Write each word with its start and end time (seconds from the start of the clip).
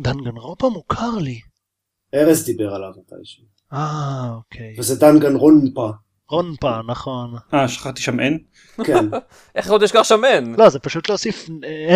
דנגנרופה 0.00 0.68
מוכר 0.68 1.10
לי. 1.18 1.40
ארז 2.14 2.44
דיבר 2.44 2.74
עליו 2.74 2.90
מתישהו. 2.90 3.44
אה, 3.72 4.30
אוקיי. 4.34 4.76
וזה 4.78 5.00
דנגן 5.00 5.36
רונפה. 5.36 5.90
רונפה, 6.30 6.80
נכון. 6.86 7.34
אה, 7.54 7.68
שכחתי 7.68 8.02
שם 8.02 8.20
אין? 8.20 8.38
כן. 8.84 9.06
איך 9.56 9.70
עוד 9.70 9.82
יש 9.82 9.96
לך 9.96 10.04
שמן? 10.04 10.54
לא, 10.58 10.68
זה 10.68 10.78
פשוט 10.78 11.08
להוסיף 11.08 11.48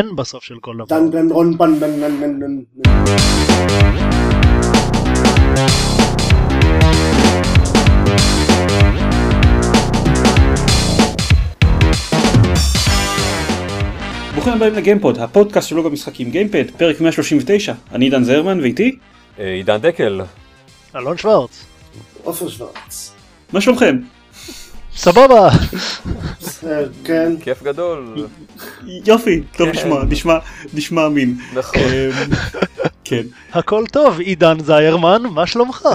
N 0.03 0.15
בסוף 0.17 0.45
של 0.45 0.55
כל 0.61 0.77
דבר. 0.77 0.87
דנגן 0.87 1.29
ברוכים 14.45 14.63
הבאים 14.63 14.75
לגיימפוד, 14.75 15.19
הפודקאסט 15.19 15.69
של 15.69 15.77
לוגו 15.77 15.91
משחקים 15.91 16.31
גיימפד, 16.31 16.65
פרק 16.77 17.01
139. 17.01 17.73
אני 17.93 18.05
עידן 18.05 18.25
זרמן 18.25 18.61
ואיתי, 18.61 18.97
אה, 19.39 19.53
עידן 19.53 19.77
דקל. 19.77 20.21
אלון 20.97 21.19
שוורץ. 21.19 21.65
עופר 22.25 22.49
שוורץ. 22.49 23.13
מה 23.53 23.61
שלומכם? 23.61 23.99
סבבה. 24.97 25.49
כן. 27.05 27.33
כיף 27.41 27.63
גדול. 27.63 28.27
יופי, 28.87 29.43
טוב 29.57 29.73
כן. 29.73 29.79
לשמוע, 29.79 30.05
נשמע, 30.05 30.39
נשמע 30.75 31.07
אמין. 31.07 31.39
נכון. 31.55 31.83
אמ, 31.83 32.31
כן. 33.05 33.23
הכל 33.53 33.85
טוב, 33.93 34.21
עידן 34.21 34.61
זיירמן, 34.61 35.23
מה 35.23 35.47
שלומך? 35.47 35.89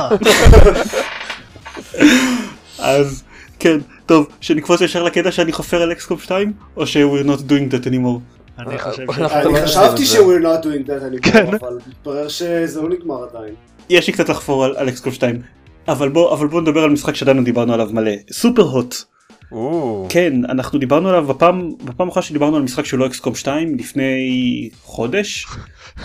אז 2.80 3.24
כן, 3.60 3.78
טוב, 4.06 4.28
שנקפוץ 4.42 4.82
ישר 4.82 5.04
לקטע 5.04 5.32
שאני 5.32 5.52
חופר 5.52 5.82
על 5.82 5.92
XCOM 5.92 6.24
2, 6.24 6.54
או 6.78 6.88
ש- 6.88 7.03
we're 7.03 7.28
not 7.28 7.40
doing 7.40 7.74
that 7.74 7.88
anymore. 7.88 8.39
אני 8.60 8.78
חושב 8.80 9.06
ש... 9.16 9.18
אנחנו- 9.20 9.58
אני 9.58 9.62
חשבתי 9.66 10.06
ש- 10.06 10.16
we're 10.16 10.44
not 10.44 10.64
doing 10.66 10.88
that 10.90 11.22
כן. 11.32 11.46
anymore, 11.48 11.56
אבל 11.56 11.78
מתברר 11.88 12.28
שזה 12.28 12.82
לא 12.82 12.90
נגמר 12.90 13.24
עדיין. 13.30 13.54
יש 13.90 14.08
לי 14.08 14.14
קצת 14.14 14.30
לחפור 14.30 14.66
על, 14.66 14.76
על 14.78 14.90
XCOM 14.90 15.14
2, 15.14 15.42
אבל 15.88 16.10
בוא, 16.10 16.34
אבל 16.34 16.48
בוא 16.48 16.62
נדבר 16.62 16.84
על 16.84 16.90
משחק 16.90 17.16
שעדיין 17.16 17.38
לא 17.38 17.44
דיברנו 17.44 17.74
עליו 17.74 17.90
מלא, 17.94 18.12
Superhot. 18.32 18.96
כן, 20.10 20.34
אנחנו 20.50 20.80
דיברנו 20.80 21.10
עליו 21.10 21.24
בפעם, 21.28 21.72
בפעם 21.84 22.08
אחת 22.08 22.24
שדיברנו 22.24 22.58
על 22.58 22.62
משחק 22.64 22.86
שהוא 22.86 23.00
לא 23.00 23.06
XCOM 23.06 23.36
2 23.36 23.78
לפני 23.78 24.70
חודש, 24.84 25.48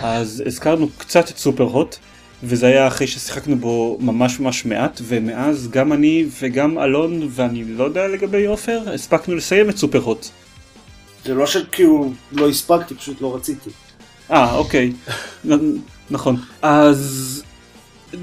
אז 0.01 0.43
הזכרנו 0.45 0.87
קצת 0.97 1.29
את 1.29 1.37
Superhot, 1.37 1.95
וזה 2.43 2.67
היה 2.67 2.87
אחרי 2.87 3.07
ששיחקנו 3.07 3.55
בו 3.55 3.97
ממש 4.01 4.39
ממש 4.39 4.65
מעט, 4.65 5.01
ומאז 5.03 5.67
גם 5.71 5.93
אני 5.93 6.25
וגם 6.41 6.79
אלון, 6.79 7.27
ואני 7.29 7.63
לא 7.63 7.83
יודע 7.83 8.07
לגבי 8.07 8.45
עופר, 8.45 8.79
הספקנו 8.93 9.35
לסיים 9.35 9.69
את 9.69 9.77
Superhot. 9.77 10.27
זה 11.25 11.33
לא 11.33 11.47
שכאילו 11.47 12.11
לא 12.31 12.49
הספקתי, 12.49 12.95
פשוט 12.95 13.21
לא 13.21 13.35
רציתי. 13.35 13.69
אה, 14.31 14.55
אוקיי, 14.55 14.91
נ- 15.45 15.77
נכון. 16.09 16.35
אז 16.61 17.43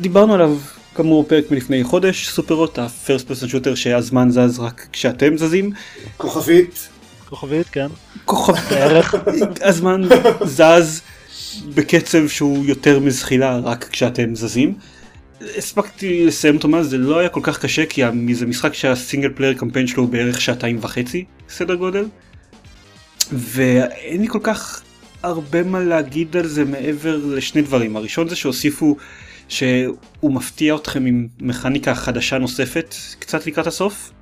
דיברנו 0.00 0.34
עליו 0.34 0.56
כאמור 0.94 1.24
פרק 1.28 1.50
מלפני 1.50 1.84
חודש, 1.84 2.28
סופר 2.28 2.54
הוט, 2.54 2.78
הפרסט 2.78 3.26
פרסון 3.26 3.48
שוטר 3.48 3.74
שהזמן 3.74 4.30
זז 4.30 4.58
רק 4.58 4.86
כשאתם 4.92 5.36
זזים. 5.36 5.70
כוכבית, 6.16 6.88
כוכבית, 7.28 7.66
כן. 7.68 7.86
כוכב 8.24 8.52
בערך. 8.70 9.14
הזמן 9.62 10.02
זז 10.44 11.00
בקצב 11.74 12.28
שהוא 12.28 12.64
יותר 12.66 12.98
מזחילה 13.00 13.58
רק 13.58 13.88
כשאתם 13.90 14.34
זזים. 14.34 14.74
הספקתי 15.56 16.26
לסיים 16.26 16.56
אותו 16.56 16.68
מאז 16.68 16.86
זה 16.90 16.98
לא 16.98 17.18
היה 17.18 17.28
כל 17.28 17.40
כך 17.42 17.58
קשה 17.58 17.86
כי 17.86 18.02
זה 18.34 18.46
משחק 18.46 18.74
שה 18.74 18.92
single 18.92 19.28
player 19.34 19.52
campaign 19.54 19.86
שלו 19.86 20.02
הוא 20.02 20.12
בערך 20.12 20.40
שעתיים 20.40 20.78
וחצי 20.80 21.24
סדר 21.48 21.74
גודל. 21.74 22.04
ואין 23.32 24.20
לי 24.20 24.28
כל 24.28 24.40
כך 24.42 24.82
הרבה 25.22 25.62
מה 25.62 25.80
להגיד 25.80 26.36
על 26.36 26.46
זה 26.46 26.64
מעבר 26.64 27.16
לשני 27.24 27.62
דברים 27.62 27.96
הראשון 27.96 28.28
זה 28.28 28.36
שהוסיפו 28.36 28.96
שהוא 29.48 30.32
מפתיע 30.34 30.74
אתכם 30.74 31.06
עם 31.06 31.28
מכניקה 31.40 31.94
חדשה 31.94 32.38
נוספת 32.38 32.94
קצת 33.18 33.46
לקראת 33.46 33.66
הסוף. 33.66 34.12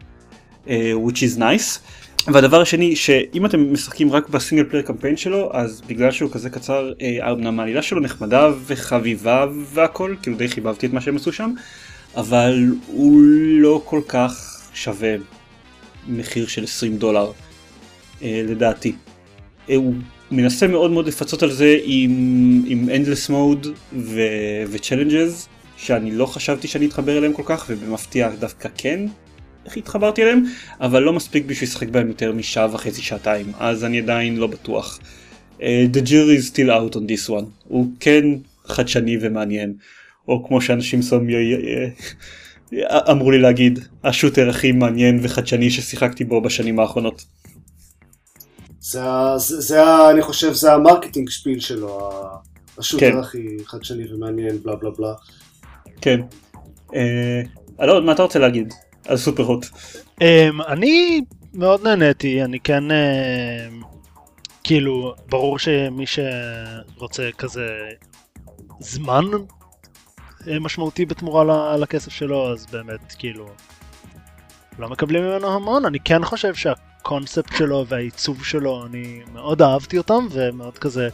uh, 0.66 0.70
which 1.06 1.22
is 1.22 1.38
nice. 1.38 1.80
והדבר 2.26 2.60
השני 2.60 2.96
שאם 2.96 3.46
אתם 3.46 3.72
משחקים 3.72 4.12
רק 4.12 4.28
ב 4.28 4.33
single 4.33 4.64
player 4.64 4.84
campaign 4.84 5.16
שלו 5.16 5.50
אז 5.52 5.80
בגלל 5.80 6.10
שהוא 6.10 6.30
כזה 6.30 6.50
קצר 6.50 6.92
אה, 7.00 7.32
אמנם 7.32 7.60
העלילה 7.60 7.82
שלו 7.82 8.00
נחמדה 8.00 8.48
וחביבה 8.66 9.46
והכל 9.72 10.14
כאילו 10.22 10.36
די 10.36 10.48
חיבבתי 10.48 10.86
את 10.86 10.92
מה 10.92 11.00
שהם 11.00 11.16
עשו 11.16 11.32
שם 11.32 11.52
אבל 12.16 12.66
הוא 12.86 13.20
לא 13.60 13.82
כל 13.84 14.00
כך 14.08 14.60
שווה 14.74 15.14
מחיר 16.08 16.46
של 16.46 16.64
20 16.64 16.96
דולר 16.96 17.26
אה, 17.26 17.49
לדעתי. 18.22 18.92
אה, 19.70 19.76
הוא 19.76 19.94
מנסה 20.30 20.66
מאוד 20.66 20.90
מאוד 20.90 21.06
לפצות 21.06 21.42
על 21.42 21.52
זה 21.52 21.78
עם, 21.84 22.64
עם 22.66 22.88
endless 22.88 23.30
mode 23.30 23.68
ו-challenges 23.92 25.48
שאני 25.76 26.10
לא 26.10 26.26
חשבתי 26.26 26.68
שאני 26.68 26.86
אתחבר 26.86 27.18
אליהם 27.18 27.32
כל 27.32 27.42
כך 27.46 27.66
ובמפתיע 27.68 28.30
דווקא 28.38 28.68
כן 28.76 29.00
איך 29.66 29.76
התחברתי 29.76 30.22
אליהם 30.22 30.44
אבל 30.80 31.02
לא 31.02 31.12
מספיק 31.12 31.44
בשביל 31.46 31.68
לשחק 31.68 31.88
בהם 31.88 32.08
יותר 32.08 32.32
משעה 32.32 32.74
וחצי 32.74 33.02
שעתיים 33.02 33.52
אז 33.58 33.84
אני 33.84 33.98
עדיין 33.98 34.36
לא 34.36 34.46
בטוח. 34.46 35.00
Uh, 35.58 35.62
the 35.92 36.06
jury 36.06 36.40
is 36.40 36.54
still 36.54 36.70
out 36.70 36.94
on 36.94 36.98
this 36.98 37.30
one 37.30 37.44
הוא 37.68 37.86
כן 38.00 38.24
חדשני 38.64 39.16
ומעניין 39.20 39.74
או 40.28 40.46
כמו 40.46 40.60
שאנשים 40.60 41.02
שם 41.02 41.26
אמרו 43.10 43.30
לי 43.30 43.38
להגיד 43.38 43.78
ה 44.04 44.10
shooter 44.10 44.48
הכי 44.48 44.72
מעניין 44.72 45.18
וחדשני 45.22 45.70
ששיחקתי 45.70 46.24
בו 46.24 46.40
בשנים 46.40 46.80
האחרונות. 46.80 47.24
זה 48.80 49.00
זה- 49.36 49.60
זה 49.60 49.82
ה- 49.84 50.10
אני 50.10 50.22
חושב 50.22 50.52
זה 50.52 50.72
ה 50.72 50.78
marketing 50.78 51.30
spiel 51.30 51.60
שלו, 51.60 52.10
ה- 52.12 52.36
כן. 52.74 52.80
ה 52.80 52.85
shooter 52.85 53.18
הכי 53.18 53.46
חדשני 53.66 54.12
ומעניין, 54.14 54.62
בלה 54.62 54.76
בלה 54.76 54.90
בלה. 54.98 55.14
כן. 56.00 56.20
אה, 56.94 57.42
אלון 57.80 58.06
מה 58.06 58.12
אתה 58.12 58.22
רוצה 58.22 58.38
להגיד 58.38 58.74
על 59.08 59.16
Superhot? 59.16 59.66
אמ, 60.20 60.62
אני 60.62 61.20
מאוד 61.54 61.82
נהניתי, 61.88 62.42
אני 62.44 62.60
כן, 62.60 62.84
אמ, 62.90 63.80
כאילו, 64.64 65.14
ברור 65.28 65.58
שמי 65.58 66.04
שרוצה 66.06 67.28
כזה 67.38 67.66
זמן 68.80 69.24
אה, 70.48 70.58
משמעותי 70.60 71.06
בתמורה 71.06 71.44
ל- 71.44 71.80
לכסף 71.82 72.12
שלו, 72.12 72.52
אז 72.52 72.66
באמת, 72.66 73.12
כאילו, 73.18 73.46
לא 74.78 74.88
מקבלים 74.88 75.22
ממנו 75.24 75.54
המון. 75.54 75.84
אני 75.84 75.98
כן 76.04 76.24
חושב 76.24 76.54
שהקונספט 77.00 77.56
שלו 77.56 77.86
והעיצוב 77.88 78.44
שלו, 78.44 78.86
אני 78.86 79.20
מאוד 79.32 79.62
אהבתי 79.62 79.98
אותם, 79.98 80.26
ומאוד 80.30 80.78
כזה, 80.78 81.08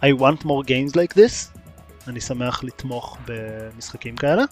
I 0.00 0.06
want 0.18 0.42
more 0.42 0.66
games 0.66 0.92
like 0.92 1.14
this. 1.14 1.58
אני 2.08 2.20
שמח 2.20 2.64
לתמוך 2.64 3.18
במשחקים 3.26 4.16
כאלה. 4.16 4.42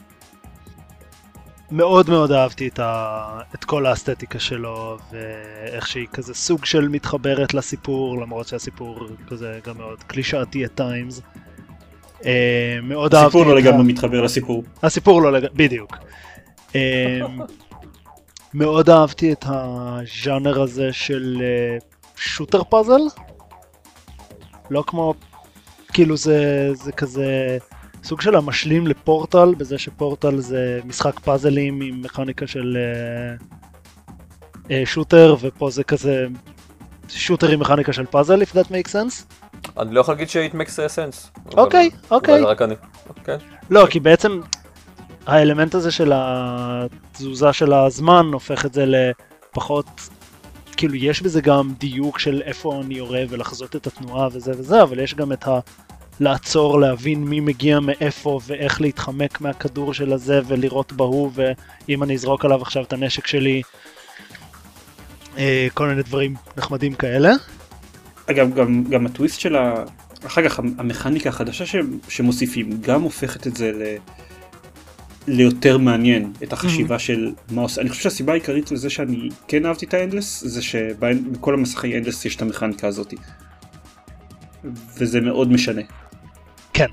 מאוד 1.70 2.10
מאוד 2.10 2.32
אהבתי 2.32 2.68
את, 2.68 2.78
ה... 2.78 3.40
את 3.54 3.64
כל 3.64 3.86
האסתטיקה 3.86 4.38
שלו 4.38 4.98
ואיך 5.12 5.86
שהיא 5.86 6.06
כזה 6.12 6.34
סוג 6.34 6.64
של 6.64 6.88
מתחברת 6.88 7.54
לסיפור 7.54 8.20
למרות 8.20 8.48
שהסיפור 8.48 9.08
כזה 9.28 9.60
גם 9.66 9.78
מאוד 9.78 10.02
קלישאתי 10.02 10.64
at 10.64 10.80
times. 10.80 11.20
אה, 12.24 12.78
מאוד 12.82 13.14
אהבתי 13.14 13.26
הסיפור 13.26 13.54
לא 13.54 13.58
את 13.58 13.64
לגמרי 13.64 13.92
מתחבר 13.92 14.22
לסיפור. 14.22 14.64
הסיפור 14.82 15.22
לא 15.22 15.32
לגמרי, 15.32 15.54
בדיוק. 15.54 15.96
אה, 18.54 18.58
מאוד 18.58 18.90
אהבתי 18.90 19.32
את 19.32 19.44
הז'אנר 19.48 20.62
הזה 20.62 20.92
של 20.92 21.42
שוטר 22.16 22.64
פאזל. 22.64 23.00
לא 24.70 24.84
כמו, 24.86 25.14
כאילו 25.92 26.16
זה, 26.16 26.70
זה 26.74 26.92
כזה 26.92 27.58
סוג 28.04 28.20
של 28.20 28.34
המשלים 28.34 28.86
לפורטל, 28.86 29.54
בזה 29.54 29.78
שפורטל 29.78 30.38
זה 30.38 30.80
משחק 30.84 31.20
פאזלים 31.20 31.80
עם 31.80 32.02
מכניקה 32.02 32.46
של 32.46 32.76
אה, 32.76 33.36
אה, 34.70 34.82
שוטר, 34.86 35.36
ופה 35.40 35.70
זה 35.70 35.84
כזה 35.84 36.26
שוטר 37.08 37.48
עם 37.48 37.60
מכניקה 37.60 37.92
של 37.92 38.06
פאזל, 38.06 38.42
if 38.42 38.46
that 38.46 38.66
makes 38.66 38.92
sense. 38.92 39.34
אני 39.78 39.94
לא 39.94 40.00
יכול 40.00 40.14
להגיד 40.14 40.28
ש-it 40.28 40.54
makes 40.54 40.76
sense. 40.76 41.40
אוקיי, 41.56 41.90
אוקיי. 42.10 42.42
רק 42.42 42.62
אני. 42.62 42.74
אוקיי. 43.08 43.36
לא, 43.70 43.86
כי 43.90 44.00
בעצם 44.00 44.40
האלמנט 45.26 45.74
הזה 45.74 45.90
של 45.90 46.12
התזוזה 46.14 47.52
של 47.52 47.72
הזמן 47.72 48.26
הופך 48.32 48.66
את 48.66 48.74
זה 48.74 48.84
לפחות, 48.86 50.08
כאילו 50.76 50.94
יש 50.94 51.22
בזה 51.22 51.40
גם 51.40 51.72
דיוק 51.78 52.18
של 52.18 52.42
איפה 52.44 52.80
אני 52.84 52.94
יורה 52.94 53.22
ולחזות 53.28 53.76
את 53.76 53.86
התנועה 53.86 54.28
וזה 54.32 54.50
וזה, 54.50 54.82
אבל 54.82 54.98
יש 54.98 55.14
גם 55.14 55.32
את 55.32 55.48
ה... 55.48 55.58
לעצור, 56.20 56.80
להבין 56.80 57.24
מי 57.24 57.40
מגיע 57.40 57.80
מאיפה 57.80 58.40
ואיך 58.46 58.80
להתחמק 58.80 59.40
מהכדור 59.40 59.94
של 59.94 60.12
הזה 60.12 60.40
ולירות 60.46 60.92
בההוא 60.92 61.30
ואם 61.34 62.02
אני 62.02 62.14
אזרוק 62.14 62.44
עליו 62.44 62.62
עכשיו 62.62 62.82
את 62.82 62.92
הנשק 62.92 63.26
שלי, 63.26 63.62
אה, 65.38 65.66
כל 65.74 65.86
מיני 65.86 66.02
דברים 66.02 66.34
נחמדים 66.56 66.94
כאלה. 66.94 67.32
אגב 68.26 68.54
גם 68.54 68.84
גם 68.84 69.06
הטוויסט 69.06 69.40
של 69.40 69.56
ה... 69.56 69.84
אחר 70.26 70.48
כך 70.48 70.58
המכניקה 70.58 71.28
החדשה 71.28 71.66
ש... 71.66 71.76
שמוסיפים 72.08 72.70
גם 72.80 73.02
הופכת 73.02 73.46
את 73.46 73.56
זה 73.56 73.72
ל... 73.72 73.82
ליותר 75.30 75.78
מעניין 75.78 76.32
את 76.42 76.52
החשיבה 76.52 76.98
של 76.98 77.32
מה 77.50 77.62
עושה. 77.62 77.80
אני 77.80 77.90
חושב 77.90 78.02
שהסיבה 78.02 78.32
העיקרית 78.32 78.70
לזה 78.70 78.90
שאני 78.90 79.28
כן 79.48 79.66
אהבתי 79.66 79.86
את 79.86 79.94
ה 79.94 80.00
endless 80.01 80.44
זה 80.46 80.62
שבכל 80.62 81.54
המסכי 81.54 81.98
endless 81.98 82.24
יש 82.24 82.36
את 82.36 82.42
המכניקה 82.42 82.86
הזאת. 82.86 83.14
וזה 84.98 85.20
מאוד 85.20 85.52
משנה. 85.52 85.82
כן, 86.72 86.86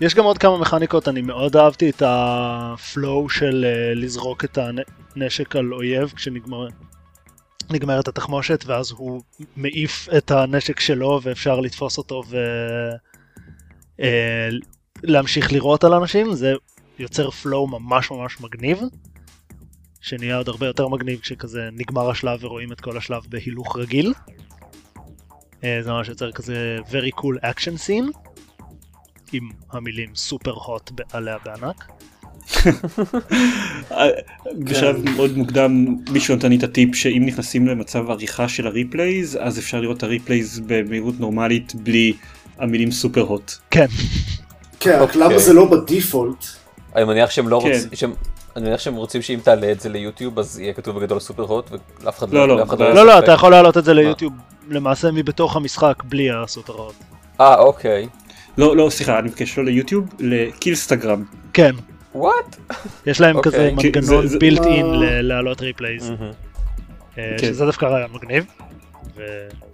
יש 0.00 0.14
גם 0.14 0.24
עוד 0.24 0.38
כמה 0.38 0.58
מכניקות, 0.58 1.08
אני 1.08 1.22
מאוד 1.22 1.56
אהבתי 1.56 1.90
את 1.90 2.02
הפלואו 2.06 3.28
של 3.28 3.64
אה, 3.68 3.94
לזרוק 3.94 4.44
את 4.44 4.58
הנשק 5.16 5.56
על 5.56 5.74
אויב 5.74 6.12
כשנגמר... 6.16 6.66
נגמרת 7.70 8.08
התחמושת 8.08 8.64
ואז 8.66 8.90
הוא 8.90 9.22
מעיף 9.56 10.08
את 10.16 10.30
הנשק 10.30 10.80
שלו 10.80 11.20
ואפשר 11.22 11.60
לתפוס 11.60 11.98
אותו 11.98 12.22
ולהמשיך 15.02 15.52
לירות 15.52 15.84
על 15.84 15.94
אנשים 15.94 16.34
זה 16.34 16.54
יוצר 16.98 17.30
פלואו 17.30 17.66
ממש 17.66 18.10
ממש 18.10 18.40
מגניב 18.40 18.78
שנהיה 20.00 20.36
עוד 20.36 20.48
הרבה 20.48 20.66
יותר 20.66 20.88
מגניב 20.88 21.20
כשכזה 21.20 21.68
נגמר 21.72 22.10
השלב 22.10 22.44
ורואים 22.44 22.72
את 22.72 22.80
כל 22.80 22.96
השלב 22.96 23.22
בהילוך 23.28 23.76
רגיל. 23.76 24.12
אה, 25.64 25.78
זה 25.82 25.90
ממש 25.90 26.08
יוצר 26.08 26.32
כזה 26.32 26.78
very 26.88 27.20
cool 27.20 27.44
action 27.44 27.88
scene 27.88 28.18
עם 29.32 29.48
המילים 29.70 30.14
Superhot 30.14 30.90
עליה 31.12 31.36
בענק. 31.44 31.92
בשלב 34.58 35.10
מאוד 35.10 35.36
מוקדם 35.36 35.96
מישהו 36.10 36.36
נתן 36.36 36.48
לי 36.48 36.56
את 36.56 36.62
הטיפ 36.62 36.94
שאם 36.94 37.22
נכנסים 37.26 37.66
למצב 37.66 38.10
עריכה 38.10 38.48
של 38.48 38.66
ה 38.66 38.75
replays 38.75 39.38
אז 39.40 39.58
אפשר 39.58 39.80
לראות 39.80 39.96
את 39.96 40.02
ה 40.02 40.09
replays 40.09 40.60
במהירות 40.66 41.20
נורמלית 41.20 41.74
בלי 41.74 42.12
המילים 42.58 42.90
Superhot. 42.90 43.52
כן. 43.70 43.86
כן, 44.80 44.98
רק 45.00 45.00
אוקיי. 45.00 45.20
למה 45.20 45.38
זה 45.38 45.52
לא 45.52 45.64
ב 45.64 45.75
default? 45.75 46.61
אני 46.96 47.04
מניח 47.04 47.30
שהם 47.30 47.48
לא 47.48 47.60
כן. 47.64 47.68
רוצים, 47.72 47.88
שהם- 47.94 48.14
אני 48.56 48.64
מניח 48.66 48.80
שהם 48.80 48.94
רוצים 48.94 49.22
שאם 49.22 49.38
תעלה 49.42 49.72
את 49.72 49.80
זה 49.80 49.88
ליוטיוב 49.88 50.38
אז 50.38 50.58
יהיה 50.58 50.72
כתוב 50.72 50.98
בגדול 50.98 51.20
Superhot 51.20 51.70
ואף 52.04 52.18
אחד 52.18 52.30
לא, 52.32 52.48
לא, 52.48 52.62
אחד 52.62 52.78
לא, 52.80 52.84
יהיה 52.84 52.94
לא 52.94 53.06
לא 53.06 53.12
ספק. 53.12 53.24
אתה 53.24 53.32
יכול 53.32 53.50
להעלות 53.50 53.76
את 53.78 53.84
זה 53.84 53.94
ליוטיוב 53.94 54.32
למעשה 54.68 55.10
מבתוך 55.10 55.56
המשחק 55.56 56.02
בלי 56.04 56.28
ה 56.30 56.72
Superhot. 56.72 56.94
אה 57.40 57.58
אוקיי. 57.58 58.08
לא 58.58 58.76
לא 58.76 58.90
סליחה 58.90 59.18
אני 59.18 59.28
מבקש 59.28 59.58
לא 59.58 59.64
ליוטיוב 59.64 60.04
ל 60.18 60.26
Killstagram. 60.26 61.24
כן. 61.52 61.72
What? 62.14 62.56
יש 63.06 63.20
להם 63.20 63.36
אוקיי. 63.36 63.52
כזה 63.52 63.70
מנגנון 63.72 64.26
built 64.38 64.66
in? 64.66 64.86
להעלות 65.00 65.60
replays. 65.60 66.12
שזה 67.40 67.66
דווקא 67.66 67.86
רעיון 67.86 68.10
מגניב. 68.12 68.44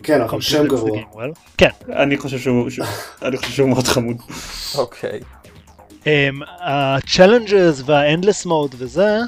כן, 0.02 0.20
אבל 0.20 0.40
שם 0.40 0.66
גרוע. 0.66 0.98
כן. 1.58 1.68
אני 1.92 2.16
חושב 2.16 2.38
שהוא 3.40 3.68
מאוד 3.68 3.86
חמוד. 3.86 4.16
אוקיי. 4.78 5.20
ה-challenges 6.60 7.82
וה-endless 7.84 8.46
mode 8.46 8.74
וזה, 8.78 9.18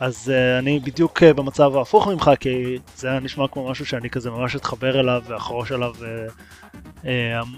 אז 0.00 0.32
אה, 0.34 0.58
אני 0.58 0.78
בדיוק 0.78 1.22
אה, 1.22 1.34
במצב 1.34 1.76
ההפוך 1.76 2.06
ממך, 2.06 2.30
כי 2.40 2.78
זה 2.96 3.10
היה 3.10 3.20
נשמע 3.20 3.48
כמו 3.48 3.70
משהו 3.70 3.86
שאני 3.86 4.10
כזה 4.10 4.30
ממש 4.30 4.56
אתחבר 4.56 5.00
אליו 5.00 5.22
ואחרוש 5.26 5.72
עליו 5.72 5.94
אה, 5.94 6.32
אה, 7.02 7.06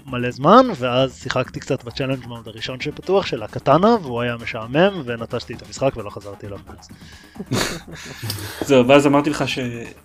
מלא 0.05 0.31
זמן, 0.31 0.65
ואז 0.77 1.19
שיחקתי 1.23 1.59
קצת 1.59 1.83
ב 1.83 1.87
challenge 1.87 2.25
mode 2.27 2.47
הראשון 2.47 2.81
שפתוח 2.81 3.25
של 3.25 3.43
הקטנה, 3.43 3.97
והוא 4.01 4.21
היה 4.21 4.37
משעמם, 4.37 5.01
ונטשתי 5.05 5.53
את 5.53 5.67
המשחק 5.67 5.97
ולא 5.97 6.09
חזרתי 6.09 6.47
אליו. 6.47 6.59
זהו 8.67 8.87
ואז 8.87 9.07
אמרתי 9.07 9.29
לך 9.29 9.47
ש... 9.47 9.59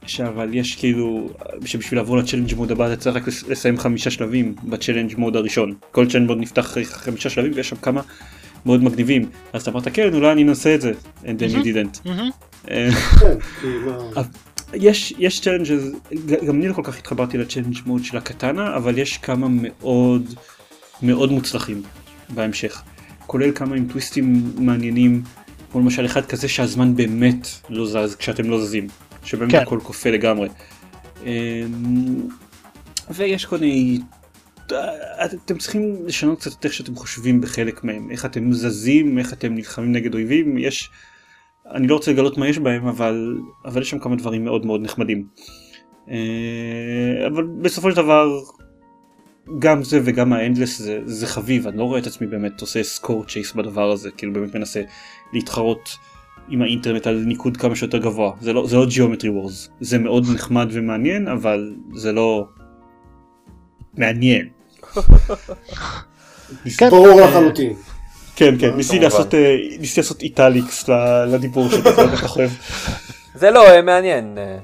שאבל 0.06 0.54
יש 0.54 0.76
כאילו 0.76 1.30
שבשביל 1.64 2.00
לעבור 2.00 2.16
ל 2.16 2.20
challenge 2.20 2.54
mode 2.54 2.70
הבא 2.70 2.86
אתה 2.86 2.96
צריך 2.96 3.16
רק 3.16 3.28
לס- 3.28 3.48
לסיים 3.48 3.78
חמישה 3.78 4.10
שלבים 4.10 4.54
ב 4.64 4.69
challenge 4.69 5.14
mode 5.18 5.36
הראשון. 5.36 5.74
כל 5.92 6.10
challenge 6.10 6.26
mode 6.26 6.38
נפתח 6.38 6.64
אחרי 6.64 6.84
חמישה 6.84 7.30
שלבים 7.30 7.52
ויש 7.54 7.68
שם 7.68 7.76
כמה 7.76 8.00
מאוד 8.66 8.82
מגניבים. 8.82 9.30
אז 9.52 9.62
אתה 9.62 9.70
אמרת 9.70 9.88
כן 9.92 10.14
אולי 10.14 10.32
אני 10.32 10.42
אנסה 10.42 10.74
את 10.74 10.80
זה. 10.80 10.92
And 11.22 11.26
then 11.26 11.54
you 11.54 11.64
didn't. 11.64 12.08
אה, 14.72 14.78
יש 14.78 15.14
יש 15.18 15.40
צ'לנג'ז 15.40 15.92
גם 16.46 16.56
אני 16.56 16.68
לא 16.68 16.72
כל 16.72 16.82
כך 16.84 16.98
התחברתי 16.98 17.38
לצ'לנג' 17.38 17.76
מוד 17.86 18.04
של 18.04 18.16
הקטנה 18.16 18.76
אבל 18.76 18.98
יש 18.98 19.18
כמה 19.18 19.46
מאוד 19.50 20.34
מאוד 21.02 21.32
מוצלחים 21.32 21.82
בהמשך 22.28 22.82
כולל 23.26 23.52
כמה 23.52 23.76
עם 23.76 23.88
טוויסטים 23.88 24.52
מעניינים 24.58 25.22
כמו 25.72 25.80
למשל 25.80 26.06
אחד 26.06 26.26
כזה 26.26 26.48
שהזמן 26.48 26.96
באמת 26.96 27.48
לא 27.68 27.86
זז 27.86 28.16
כשאתם 28.16 28.50
לא 28.50 28.64
זזים 28.64 28.86
שבאמת 29.24 29.52
כן. 29.52 29.58
הכל 29.58 29.80
קופא 29.82 30.08
לגמרי. 30.08 30.48
אמ, 31.24 32.22
ויש 33.10 33.44
כל 33.44 33.58
מיני 33.58 33.98
אתם 35.24 35.58
צריכים 35.58 35.96
לשנות 36.06 36.40
קצת 36.40 36.52
את 36.52 36.64
איך 36.64 36.72
שאתם 36.72 36.96
חושבים 36.96 37.40
בחלק 37.40 37.84
מהם 37.84 38.10
איך 38.10 38.24
אתם 38.24 38.52
זזים 38.52 39.18
איך 39.18 39.32
אתם 39.32 39.54
נלחמים 39.54 39.92
נגד 39.92 40.14
אויבים 40.14 40.58
יש 40.58 40.90
אני 41.74 41.86
לא 41.86 41.94
רוצה 41.94 42.12
לגלות 42.12 42.38
מה 42.38 42.48
יש 42.48 42.58
בהם 42.58 42.86
אבל 42.86 43.38
אבל 43.64 43.82
יש 43.82 43.90
שם 43.90 43.98
כמה 43.98 44.16
דברים 44.16 44.44
מאוד 44.44 44.66
מאוד 44.66 44.82
נחמדים. 44.82 45.26
אה, 46.10 47.26
אבל 47.26 47.46
בסופו 47.62 47.90
של 47.90 47.96
דבר 47.96 48.40
גם 49.58 49.82
זה 49.82 50.00
וגם 50.04 50.32
ה 50.32 50.38
endless 50.38 50.78
זה, 50.78 51.00
זה 51.04 51.26
חביב 51.26 51.66
אני 51.66 51.78
לא 51.78 51.84
רואה 51.84 51.98
את 51.98 52.06
עצמי 52.06 52.26
באמת 52.26 52.60
עושה 52.60 52.82
score 52.82 53.24
chase 53.24 53.52
בדבר 53.52 53.90
הזה 53.90 54.10
כאילו 54.10 54.32
באמת 54.32 54.54
מנסה 54.54 54.82
להתחרות 55.32 55.98
עם 56.48 56.62
האינטרנט 56.62 57.06
על 57.06 57.22
ניקוד 57.26 57.56
כמה 57.56 57.76
שיותר 57.76 57.98
גבוה 57.98 58.32
זה 58.40 58.52
לא 58.52 58.66
זה 58.66 58.76
לא 58.76 58.86
Geometry 58.86 59.30
Wars 59.30 59.70
זה 59.80 59.98
מאוד 59.98 60.24
נחמד 60.34 60.68
ומעניין 60.70 61.28
אבל 61.28 61.74
זה 61.94 62.12
לא 62.12 62.46
מעניין. 63.96 64.48
כן. 66.78 66.90
ברור 66.90 67.20
לחלוטין. 67.20 67.72
כן 68.36 68.54
כן 68.58 68.74
ניסיתי. 68.76 69.00
לעשות 69.00 69.34
אה, 69.34 69.56
ניסיתי 69.80 70.00
לעשות 70.00 70.22
italics 70.22 70.88
לדיבור 71.28 71.68
שלי 71.70 71.80
זה 73.34 73.50
לא 73.50 73.54
לא 73.64 73.70
אה, 73.70 73.82
מעניין. 73.82 74.38
אה, 74.38 74.56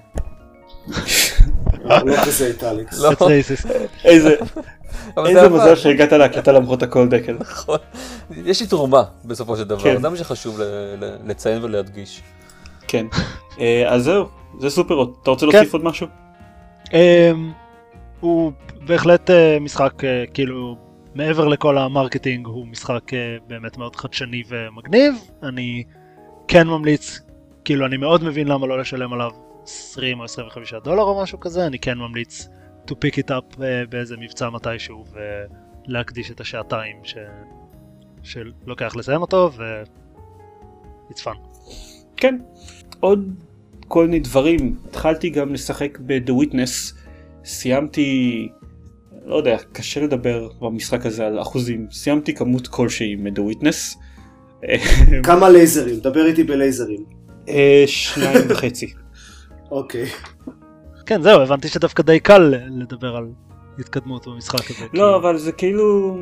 לא 2.04 2.16
כזה 2.26 2.46
italics. 2.46 2.98
לא. 3.00 3.10
Racist. 3.10 3.68
איזה 4.04 4.36
מזל. 5.48 5.74
שהגעת 5.76 6.12
להקלטה 6.12 6.52
למרות 6.52 6.82
הכל 6.82 7.08
דקל. 7.08 7.36
נכון. 7.40 7.78
יש 8.44 8.60
לי 8.60 8.66
תרומה 8.66 9.02
בסופו 9.24 9.56
של 9.56 9.64
דבר, 9.64 9.82
כן. 9.82 10.00
זה 10.02 10.08
מה 10.08 10.16
שחשוב 10.16 10.60
ל- 10.60 10.64
ל- 11.04 11.16
לציין 11.30 11.64
ולהדגיש. 11.64 12.22
כן. 12.88 13.06
אז 13.88 14.02
זהו 14.04 14.24
זה 14.60 14.70
Superhot 14.70 15.02
אתה 15.22 15.30
רוצה 15.30 15.46
כן. 15.46 15.52
להוסיף 15.52 15.72
עוד 15.72 15.84
משהו? 15.84 16.06
אמ, 16.92 17.52
הוא 18.20 18.52
בהחלט 18.86 19.30
משחק 19.60 19.92
כאילו 20.34 20.76
מעבר 21.14 21.48
לכל 21.48 21.78
ה 21.78 21.85
marketing 21.85 22.46
הוא 22.46 22.66
משחק 22.66 23.14
אה, 23.14 23.36
באמת 23.46 23.78
מאוד 23.78 23.96
חדשני 23.96 24.42
ומגניב 24.48 25.14
אני 25.42 25.84
כן 26.48 26.66
ממליץ 26.66 27.20
כאילו 27.64 27.86
אני 27.86 27.96
מאוד 27.96 28.24
מבין 28.24 28.48
למה 28.48 28.66
לא 28.66 28.78
לשלם 28.78 29.12
עליו 29.12 29.30
20 29.62 30.18
או 30.18 30.24
25 30.24 30.74
דולר 30.74 31.02
או 31.02 31.22
משהו 31.22 31.40
כזה 31.40 31.66
אני 31.66 31.78
כן 31.78 31.98
ממליץ 31.98 32.48
to 32.86 32.92
pick 32.92 33.14
it 33.14 33.30
up 33.30 33.62
אה, 33.62 33.82
באיזה 33.88 34.16
מבצע 34.16 34.50
מתישהו 34.50 35.04
ולהקדיש 35.88 36.30
את 36.30 36.40
השעתיים 36.40 36.96
ש... 37.04 37.16
שלוקח 38.22 38.96
לסיים 38.96 39.20
אותו 39.20 39.50
ו... 39.56 39.82
it's 41.10 41.20
fun. 41.20 41.36
כן. 42.16 42.38
עוד 43.00 43.34
כל 43.88 44.04
מיני 44.06 44.20
דברים 44.20 44.76
התחלתי 44.88 45.30
גם 45.30 45.52
לשחק 45.52 45.98
ב-The 46.06 46.30
Witness 46.30 46.94
סיימתי 47.44 48.48
לא 49.26 49.36
יודע 49.36 49.56
קשה 49.72 50.00
לדבר 50.00 50.48
במשחק 50.60 51.06
הזה 51.06 51.26
על 51.26 51.40
אחוזים 51.40 51.86
סיימתי 51.90 52.34
כמות 52.34 52.68
כלשהי 52.68 53.16
מ-The 53.16 53.40
Witness. 53.54 53.98
כמה 55.26 55.48
לייזרים? 55.48 55.96
דבר 56.00 56.26
איתי 56.26 56.44
בלייזרים. 56.44 57.04
אה, 57.48 57.84
שניים 57.86 58.38
וחצי. 58.48 58.92
אוקיי. 59.70 60.06
כן 61.06 61.22
זהו 61.22 61.40
הבנתי 61.40 61.68
שדווקא 61.68 62.02
די 62.02 62.20
קל 62.20 62.54
לדבר 62.80 63.16
על 63.16 63.24
התקדמות 63.78 64.26
במשחק 64.28 64.70
הזה. 64.70 64.88
כי- 64.92 64.96
לא 64.98 65.16
אבל 65.16 65.38
זה 65.38 65.52
כאילו 65.52 66.18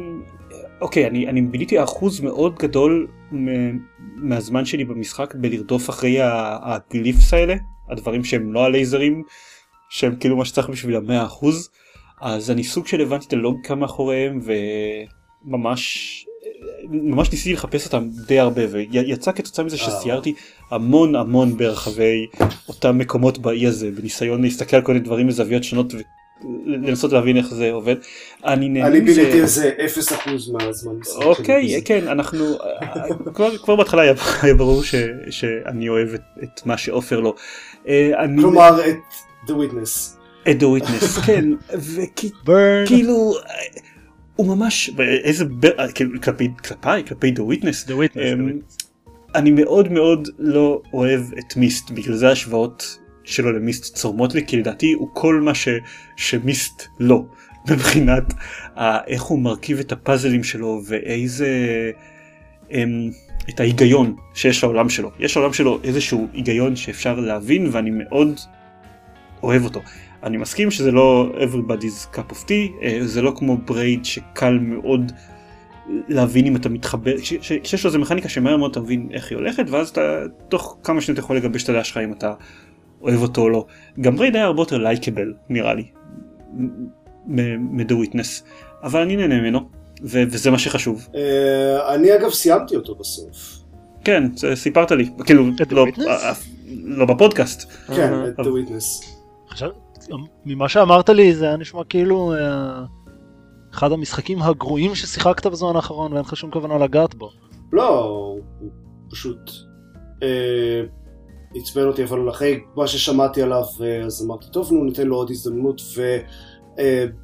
אוקיי 0.81 1.07
אני 1.07 1.29
אני 1.29 1.43
ביליתי 1.43 1.83
אחוז 1.85 2.21
מאוד 2.21 2.59
גדול 2.59 3.07
מ- 3.33 3.79
מהזמן 4.17 4.65
שלי 4.65 4.85
במשחק 4.85 5.35
בלרדוף 5.35 5.91
אחרי 5.91 6.19
הגליפס 6.63 7.35
האלה 7.35 7.55
הדברים 7.91 8.25
שהם 8.25 8.53
לא 8.53 8.65
הלייזרים 8.65 9.23
שהם 9.91 10.17
כאילו 10.17 10.37
מה 10.37 10.45
שצריך 10.45 10.69
בשביל 10.71 10.97
המאה 10.97 11.25
אחוז 11.25 11.71
אז 12.21 12.51
אני 12.51 12.65
סוג 12.65 12.87
של 12.87 13.01
הבנתי 13.01 13.27
את 13.27 13.33
הלוגיקה 13.33 13.75
מאחוריהם 13.75 14.41
וממש 15.47 16.27
ממש 16.91 17.31
ניסיתי 17.33 17.53
לחפש 17.53 17.87
אותם 17.87 18.09
די 18.27 18.39
הרבה 18.39 18.63
ויצא 18.71 19.33
כתוצאה 19.33 19.65
מזה 19.65 19.77
שסיירתי 19.77 20.35
המון 20.71 21.17
המון 21.17 21.57
ברחבי 21.57 22.27
אותם 22.69 22.99
מקומות 22.99 23.39
באי 23.39 23.67
הזה 23.67 23.91
בניסיון 23.91 24.43
להסתכל 24.43 24.77
על 24.77 24.83
כל 24.83 24.93
מיני 24.93 25.05
דברים 25.05 25.27
מזוויות 25.27 25.65
שונות 25.65 25.93
ולנסות 26.67 27.13
להבין 27.13 27.37
איך 27.37 27.47
זה 27.55 27.71
עובד. 27.73 27.97
אני 28.45 28.69
נהנה 28.69 28.87
אני 28.87 29.01
מזה. 29.01 29.15
ביליתי 29.23 29.41
איזה 29.41 29.71
0% 29.79 30.29
מהזמן. 30.53 30.95
אוקיי. 31.25 31.83
כן 31.85 32.09
אנחנו 32.09 32.45
כבר 33.35 33.59
כבר 33.59 33.77
בהתחלה 33.77 34.03
היה 34.43 34.55
ברור 34.55 34.83
ש- 34.85 34.95
שאני 35.31 35.89
אוהב 35.89 36.09
את- 36.43 36.67
מה 36.67 36.79
שעופר 36.79 37.21
לא. 37.21 37.35
אה, 37.89 38.11
אני 38.25 38.43
כלומר 38.43 38.81
את 38.89 38.97
The 39.47 39.53
Witness. 39.53 40.20
את 40.51 40.63
The 40.63 40.83
Witness 40.83 41.21
כן. 41.27 41.45
וכאילו 42.45 43.33
הוא 44.37 44.47
ממש 44.57 44.91
איזה 45.25 45.45
אה, 45.79 45.93
כאילו 45.93 46.21
כלפי 46.21 46.49
כלפיי 46.69 47.05
כלפי 47.05 47.35
The 47.37 47.41
Witness 47.41 47.89
The 47.89 47.93
Witness, 47.93 48.19
אמ, 48.19 48.49
The 48.49 48.53
Witness. 48.53 48.87
אני 49.35 49.51
מאוד 49.51 49.93
מאוד 49.93 50.29
לא 50.39 50.83
אוהב 50.93 51.21
את 51.39 51.57
מיסט 51.57 51.91
בגלל 51.91 52.15
זה 52.17 52.29
ההשוואות 52.29 52.99
שלו 53.25 53.53
ל 53.53 53.61
Myst 53.61 53.95
צורמות 53.95 54.35
לי 54.35 54.47
כי 54.47 54.57
לדעתי 54.57 54.93
הוא 54.93 55.09
כל 55.13 55.41
מה 55.41 55.55
ש, 55.55 55.69
ש 56.17 56.39
Myst 56.39 56.83
לא 57.01 57.25
מבחינת 57.71 58.33
ה- 58.77 59.05
איך 59.07 59.23
הוא 59.23 59.39
מרכיב 59.39 59.79
את 59.79 59.93
הפאזלים 59.93 60.45
שלו 60.45 60.81
ואיזה 60.87 61.49
אמ, 62.71 63.11
את 63.51 63.61
ההיגיון 63.61 64.17
שיש 64.35 64.63
לעולם 64.65 64.89
שלו 64.89 65.11
יש 65.19 65.37
לעולם 65.37 65.53
שלו 65.53 65.81
איזשהו 65.85 66.29
היגיון 66.33 66.77
שאפשר 66.77 67.21
להבין 67.21 67.69
ואני 67.73 67.91
מאוד 67.91 68.41
אוהב 69.43 69.65
אותו. 69.65 69.81
אני 70.23 70.37
מסכים 70.37 70.71
שזה 70.71 70.91
לא 70.91 71.33
everybody's 71.39 72.17
cup 72.17 72.33
of 72.33 72.45
tea 72.47 72.83
אה, 72.83 72.99
זה 73.03 73.23
לא 73.23 73.33
כמו 73.37 73.57
Braid 73.57 74.05
שקל 74.05 74.59
מאוד 74.59 75.13
להבין 76.09 76.47
אם 76.47 76.57
אתה 76.57 76.69
מתחבר 76.69 77.19
ש- 77.19 77.35
ש- 77.41 77.53
שיש 77.65 77.85
לו 77.85 77.89
איזה 77.89 77.99
מכניקה 77.99 78.29
שמהר 78.29 78.57
מאוד 78.57 78.71
אתה 78.71 78.81
מבין 78.81 79.09
איך 79.13 79.31
היא 79.31 79.39
הולכת 79.39 79.65
ואז 79.71 79.89
אתה 79.89 80.01
תוך 80.49 80.79
כמה 80.85 81.01
שניות 81.01 81.19
יכול 81.19 81.37
לגבש 81.37 81.65
את 81.65 81.69
הדעה 81.69 81.85
שלך 81.85 81.97
אם 81.97 82.13
אתה 82.13 82.35
אוהב 83.03 83.23
אותו 83.23 83.41
או 83.43 83.49
לא. 83.49 83.67
גם 84.01 84.17
Braid 84.17 84.37
היה 84.37 84.45
הרבה 84.45 84.63
יותר 84.63 84.79
likeable 84.79 85.33
נראה 85.49 85.75
לי. 85.75 85.85
מ-The 87.27 87.93
Witness 87.93 88.45
אבל 88.83 89.01
אני 89.01 89.17
נהנה 89.17 89.41
ממנו 89.41 89.61
ו- 90.03 90.23
וזה 90.31 90.51
מה 90.51 90.59
שחשוב 90.59 91.09
אה, 91.15 91.95
אני 91.95 92.15
אגב 92.15 92.31
סיימתי 92.31 92.77
אותו 92.77 92.95
בסוף. 92.95 93.57
כן 94.05 94.25
זה 94.37 94.57
סיפרת 94.57 94.91
לי 94.91 95.11
כאילו 95.25 95.47
לא? 95.71 95.87
אה, 96.09 96.33
לא 96.69 97.05
בפודקאסט 97.07 97.73
כן. 97.97 98.13
את 98.29 98.39
The 98.41 98.43
Witness. 98.43 99.07
ממה 100.45 100.69
שאמרת 100.69 101.09
לי 101.09 101.35
זה 101.35 101.47
היה 101.47 101.57
נשמע 101.57 101.85
כאילו 101.85 102.33
אה, 102.35 102.85
אחד 103.75 103.93
המשחקים 103.93 104.43
הגרועים 104.43 104.95
ששיחקת 104.95 105.47
בזמן 105.47 105.77
האחרון 105.77 106.13
ואין 106.13 106.25
לך 106.25 106.37
שום 106.37 106.51
כוונה 106.51 106.79
לגעת 106.79 107.15
בו. 107.15 107.31
לא, 107.73 107.99
הוא 108.61 108.71
פשוט 109.11 109.51
אה, 110.23 110.83
עצבן 111.55 111.87
אותי, 111.87 112.05
אבל 112.05 112.31
אחרי 112.31 112.61
מה 112.77 112.87
ששמעתי 112.87 113.43
עליו, 113.43 113.65
אה, 113.81 114.03
אז 114.03 114.25
אמרתי, 114.27 114.47
טוב, 114.53 114.73
נו, 114.73 114.85
ניתן 114.85 115.07
לו 115.07 115.17
עוד 115.17 115.31
הזדמנות, 115.31 115.83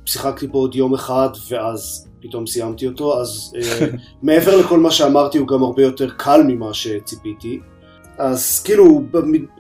ושיחקתי 0.05 0.47
בו 0.47 0.59
עוד 0.59 0.75
יום 0.75 0.95
אחד, 0.95 1.29
ואז 1.51 2.09
פתאום 2.21 2.47
סיימתי 2.47 2.87
אותו, 2.87 3.21
אז 3.21 3.53
אה, 3.57 3.87
מעבר 4.23 4.57
לכל 4.57 4.81
מה 4.81 4.91
שאמרתי, 4.91 5.39
הוא 5.39 5.49
גם 5.49 5.63
הרבה 5.63 5.83
יותר 5.83 6.11
קל 6.11 6.43
ממה 6.47 6.75
שציפיתי. 6.75 7.61
אז 8.19 8.63
כאילו, 8.65 9.03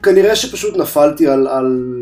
כנראה 0.02 0.36
שפשוט 0.36 0.76
נפלתי 0.76 1.26
על, 1.26 1.46
על 1.46 1.95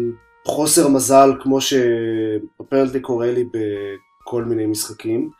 חוסר 0.47 0.89
מזל, 0.89 1.31
כמו 1.43 1.61
שאפרנטלי 1.61 3.01
קורה 3.01 3.33
לי 3.33 3.45
בכל 3.45 4.45
מיני 4.45 4.67
משחקים, 4.67 5.31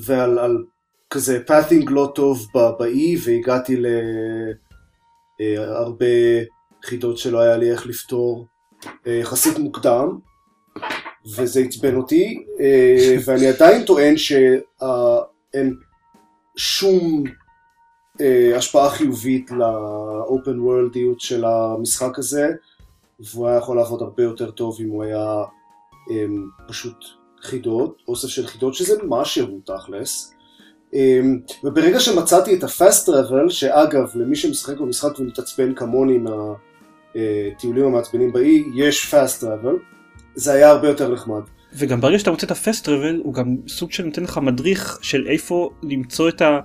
ועל 0.00 0.38
על 0.38 0.64
כזה 1.10 1.44
pathing 1.46 1.90
לא 1.90 2.12
טוב 2.14 2.46
באי 2.78 3.16
והגעתי 3.24 3.82
להרבה 5.40 6.06
חידות 6.84 7.18
שלא 7.18 7.40
היה 7.40 7.56
לי 7.56 7.70
איך 7.70 7.86
לפתור 7.86 8.46
אה, 9.06 9.12
יחסית 9.12 9.58
מוקדם 9.58 10.18
וזה 11.36 11.60
עצבן 11.60 11.96
אותי 11.96 12.44
אה, 12.60 13.16
ואני 13.24 13.46
עדיין 13.46 13.84
טוען 13.84 14.16
שאין 14.16 15.74
שום 16.56 17.24
אה, 18.20 18.56
השפעה 18.56 18.90
חיובית 18.90 19.50
ל 19.50 19.72
open 19.72 20.60
world 20.60 20.98
יות 20.98 21.20
של 21.20 21.44
המשחק 21.44 22.18
הזה 22.18 22.52
והוא 23.32 23.48
היה 23.48 23.58
יכול 23.58 23.76
לעבוד 23.76 24.02
הרבה 24.02 24.22
יותר 24.22 24.50
טוב 24.50 24.76
אם 24.80 24.88
הוא 24.88 25.04
היה 25.04 25.44
אה, 26.10 26.26
פשוט 26.68 27.04
חידות, 27.42 28.02
אוסף 28.08 28.28
של 28.28 28.46
חידות 28.46 28.74
שזה 28.74 28.94
משהו 29.08 29.60
תכלס 29.64 30.34
אמ, 30.94 31.38
וברגע 31.64 32.00
שמצאתי 32.00 32.54
את 32.54 32.64
ה-fast 32.64 33.08
travel, 33.08 33.50
שאגב, 33.50 34.10
למי 34.14 34.36
שמשחק 34.36 34.78
במשחק 34.78 35.18
ומתעצבן 35.18 35.74
כמוני 35.74 36.18
מהטיולים 36.18 37.84
המעצבנים 37.84 38.32
באי, 38.32 38.64
יש 38.74 39.14
fast 39.14 39.42
travel, 39.42 39.76
זה 40.34 40.52
היה 40.52 40.70
הרבה 40.70 40.88
יותר 40.88 41.12
נחמד. 41.12 41.40
וגם 41.74 42.00
ברגע 42.00 42.18
שאתה 42.18 42.30
מוצא 42.30 42.46
את 42.46 42.50
הפסט 42.50 42.84
טראבל 42.84 43.20
הוא 43.24 43.34
גם 43.34 43.56
סוג 43.68 43.92
של 43.92 44.04
נותן 44.04 44.22
לך 44.22 44.38
מדריך 44.38 44.98
של 45.02 45.26
איפה 45.28 45.70
למצוא 45.82 46.28
את, 46.28 46.42
ה, 46.42 46.60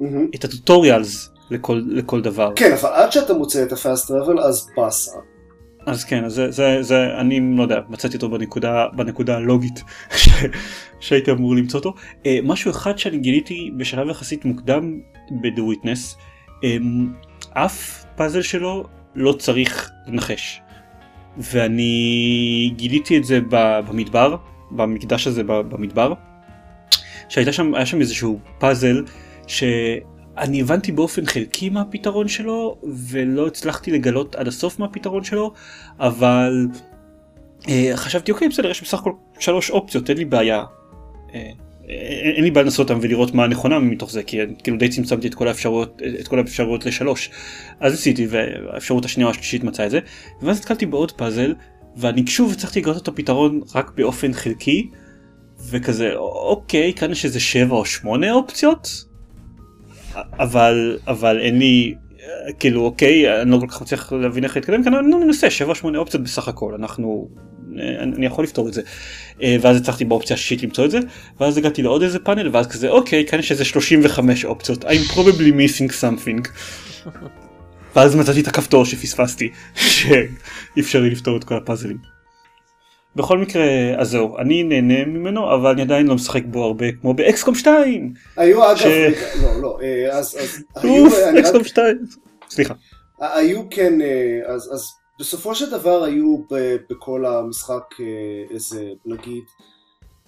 מהמם. 0.00 0.26
את 0.34 0.44
הטוטוריאלס 0.44 1.30
לכל, 1.50 1.82
לכל 1.86 2.20
דבר. 2.20 2.52
כן, 2.56 2.72
אבל 2.72 2.90
עד 2.92 3.12
שאתה 3.12 3.34
מוצא 3.34 3.62
את 3.62 3.72
ה-fast 3.72 4.08
travel, 4.08 4.40
אז 4.40 4.66
באסה. 4.76 5.18
אז 5.88 6.04
כן, 6.04 6.28
זה, 6.28 6.50
זה, 6.50 6.82
זה, 6.82 7.18
אני 7.20 7.40
לא 7.56 7.62
יודע, 7.62 7.80
מצאתי 7.88 8.16
אותו 8.16 8.30
בנקודה, 8.30 8.86
בנקודה 8.96 9.36
הלוגית 9.36 9.82
ש, 10.16 10.28
שהייתי 11.00 11.30
אמור 11.30 11.56
למצוא 11.56 11.80
אותו. 11.80 11.94
Uh, 12.22 12.26
משהו 12.44 12.70
אחד 12.70 12.98
שאני 12.98 13.18
גיליתי 13.18 13.70
בשלב 13.76 14.08
יחסית 14.08 14.44
מוקדם 14.44 15.00
ב-The 15.30 15.60
Witness, 15.60 16.16
um, 16.50 16.64
אף 17.50 18.04
פאזל 18.16 18.42
שלו 18.42 18.86
לא 19.14 19.32
צריך 19.32 19.90
לנחש. 20.06 20.60
ואני 21.38 22.72
גיליתי 22.76 23.18
את 23.18 23.24
זה 23.24 23.40
במדבר, 23.50 24.36
במקדש 24.70 25.26
הזה 25.26 25.44
במדבר, 25.44 26.12
שהייתה 27.28 27.52
שם, 27.52 27.72
שם 27.84 28.00
איזשהו 28.00 28.40
פאזל 28.58 29.04
שאני 30.40 30.60
הבנתי 30.60 30.92
באופן 30.92 31.26
חלקי 31.26 31.70
מה 31.70 31.80
הפתרון 31.80 32.28
שלו 32.28 32.78
ולא 33.08 33.46
הצלחתי 33.46 33.90
לגלות 33.90 34.34
עד 34.34 34.48
הסוף 34.48 34.78
מה 34.78 34.86
הפתרון 34.86 35.24
שלו 35.24 35.52
אבל 36.00 36.66
אה, 37.68 37.92
חשבתי 37.94 38.32
אוקיי 38.32 38.48
בסדר 38.48 38.70
יש 38.70 38.82
בסך 38.82 38.98
הכל 38.98 39.12
שלוש 39.38 39.70
אופציות 39.70 40.10
אין 40.10 40.18
לי 40.18 40.24
בעיה. 40.24 40.64
אה, 41.34 41.50
אין 41.88 42.32
אין 42.36 42.44
לי 42.44 42.50
בעיה 42.50 42.64
לנסות 42.64 42.90
אותם 42.90 43.00
ולראות 43.02 43.34
מה 43.34 43.44
הנכונה 43.44 43.78
מתוך 43.78 44.10
זה 44.10 44.22
כי 44.22 44.38
כאילו 44.62 44.76
די 44.76 44.88
צמצמתי 44.88 45.28
את 45.28 45.34
כל 45.34 45.48
האפשרויות 45.48 46.02
את 46.20 46.28
כל 46.28 46.38
האפשרויות 46.38 46.86
לשלוש 46.86 47.30
אז 47.80 47.94
עשיתי 47.94 48.26
והאפשרות 48.30 49.04
השנייה 49.04 49.26
או 49.26 49.30
השלישית 49.30 49.64
מצאה 49.64 49.86
את 49.86 49.90
זה 49.90 50.00
ואז 50.42 50.58
נתקלתי 50.58 50.86
בעוד 50.86 51.12
פאזל 51.12 51.54
ואני 51.96 52.26
שוב 52.26 52.52
הצלחתי 52.52 52.80
לגלות 52.80 53.02
את 53.02 53.08
הפתרון 53.08 53.60
רק 53.74 53.90
באופן 53.96 54.32
חלקי 54.32 54.90
וכזה 55.70 56.14
אוקיי 56.16 56.92
כאן 56.94 57.12
יש 57.12 57.24
איזה 57.24 57.40
שבע 57.40 57.76
או 57.76 57.84
שמונה 57.84 58.32
אופציות 58.32 59.07
אבל 60.38 60.98
אבל 61.06 61.40
אין 61.40 61.58
לי 61.58 61.94
אה, 62.20 62.52
כאילו 62.52 62.84
אוקיי 62.84 63.42
אני 63.42 63.50
לא 63.50 63.58
כל 63.60 63.66
כך 63.68 63.82
מצליח 63.82 64.12
להבין 64.12 64.44
איך 64.44 64.56
להתקדם 64.56 64.84
כאן 64.84 64.94
אני 64.94 65.16
ננסה 65.24 65.46
7-8 65.82 65.96
אופציות 65.96 66.22
בסך 66.22 66.48
הכל 66.48 66.74
אנחנו 66.74 67.28
אה, 67.78 68.02
אני 68.02 68.26
יכול 68.26 68.44
לפתור 68.44 68.68
את 68.68 68.74
זה 68.74 68.82
אה, 69.42 69.56
ואז 69.60 69.76
הצלחתי 69.76 70.04
באופציה 70.04 70.34
השישית 70.34 70.62
למצוא 70.62 70.84
את 70.84 70.90
זה 70.90 70.98
ואז 71.40 71.58
הגעתי 71.58 71.82
לעוד 71.82 72.02
איזה 72.02 72.18
פאנל 72.18 72.48
ואז 72.52 72.66
כזה 72.66 72.88
אוקיי 72.88 73.26
כאן 73.26 73.38
יש 73.38 73.52
איזה 73.52 73.64
35 73.64 74.44
אופציות 74.44 74.84
I'm 74.84 75.12
probably 75.12 75.52
missing 75.52 75.92
something 76.02 76.48
ואז 77.96 78.16
מצאתי 78.16 78.40
את 78.40 78.48
הכפתור 78.48 78.84
שפספסתי 78.84 79.50
שאפשר 79.94 81.00
לי 81.00 81.10
לפתור 81.10 81.36
את 81.36 81.44
כל 81.44 81.56
הפאזלים. 81.56 82.17
בכל 83.18 83.38
מקרה 83.38 83.64
אז 83.96 84.10
זהו 84.10 84.38
אני 84.38 84.62
נהנה 84.62 85.04
ממנו 85.04 85.54
אבל 85.54 85.70
אני 85.70 85.82
עדיין 85.82 86.06
לא 86.06 86.14
משחק 86.14 86.42
בו 86.44 86.64
הרבה 86.64 86.92
כמו 86.92 87.14
באקסקום 87.14 87.54
2 87.54 88.12
היו 88.36 88.70
אגב, 88.70 88.76
ש- 88.76 89.42
לא, 89.42 89.62
לא, 89.62 89.78
אה, 89.82 90.18
אז, 90.18 90.38
אז, 90.40 90.64
היו, 90.76 91.06
אוף 91.06 91.14
רק, 91.28 91.34
אקסקום 91.34 91.64
2 91.64 91.98
סליחה. 92.50 92.74
היו 93.20 93.62
כן, 93.70 94.00
אה, 94.02 94.40
אז, 94.46 94.70
אז 94.74 94.84
בסופו 95.20 95.54
של 95.54 95.70
דבר 95.70 96.04
היו 96.04 96.38
ב, 96.50 96.76
בכל 96.90 97.26
המשחק 97.26 97.84
אה, 98.00 98.04
איזה, 98.54 98.84
נגיד, 99.06 99.44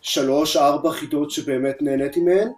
שלוש, 0.00 0.56
ארבע 0.56 0.90
חידות 0.90 1.30
שבאמת 1.30 1.82
נהניתי 1.82 2.20
מהן. 2.20 2.48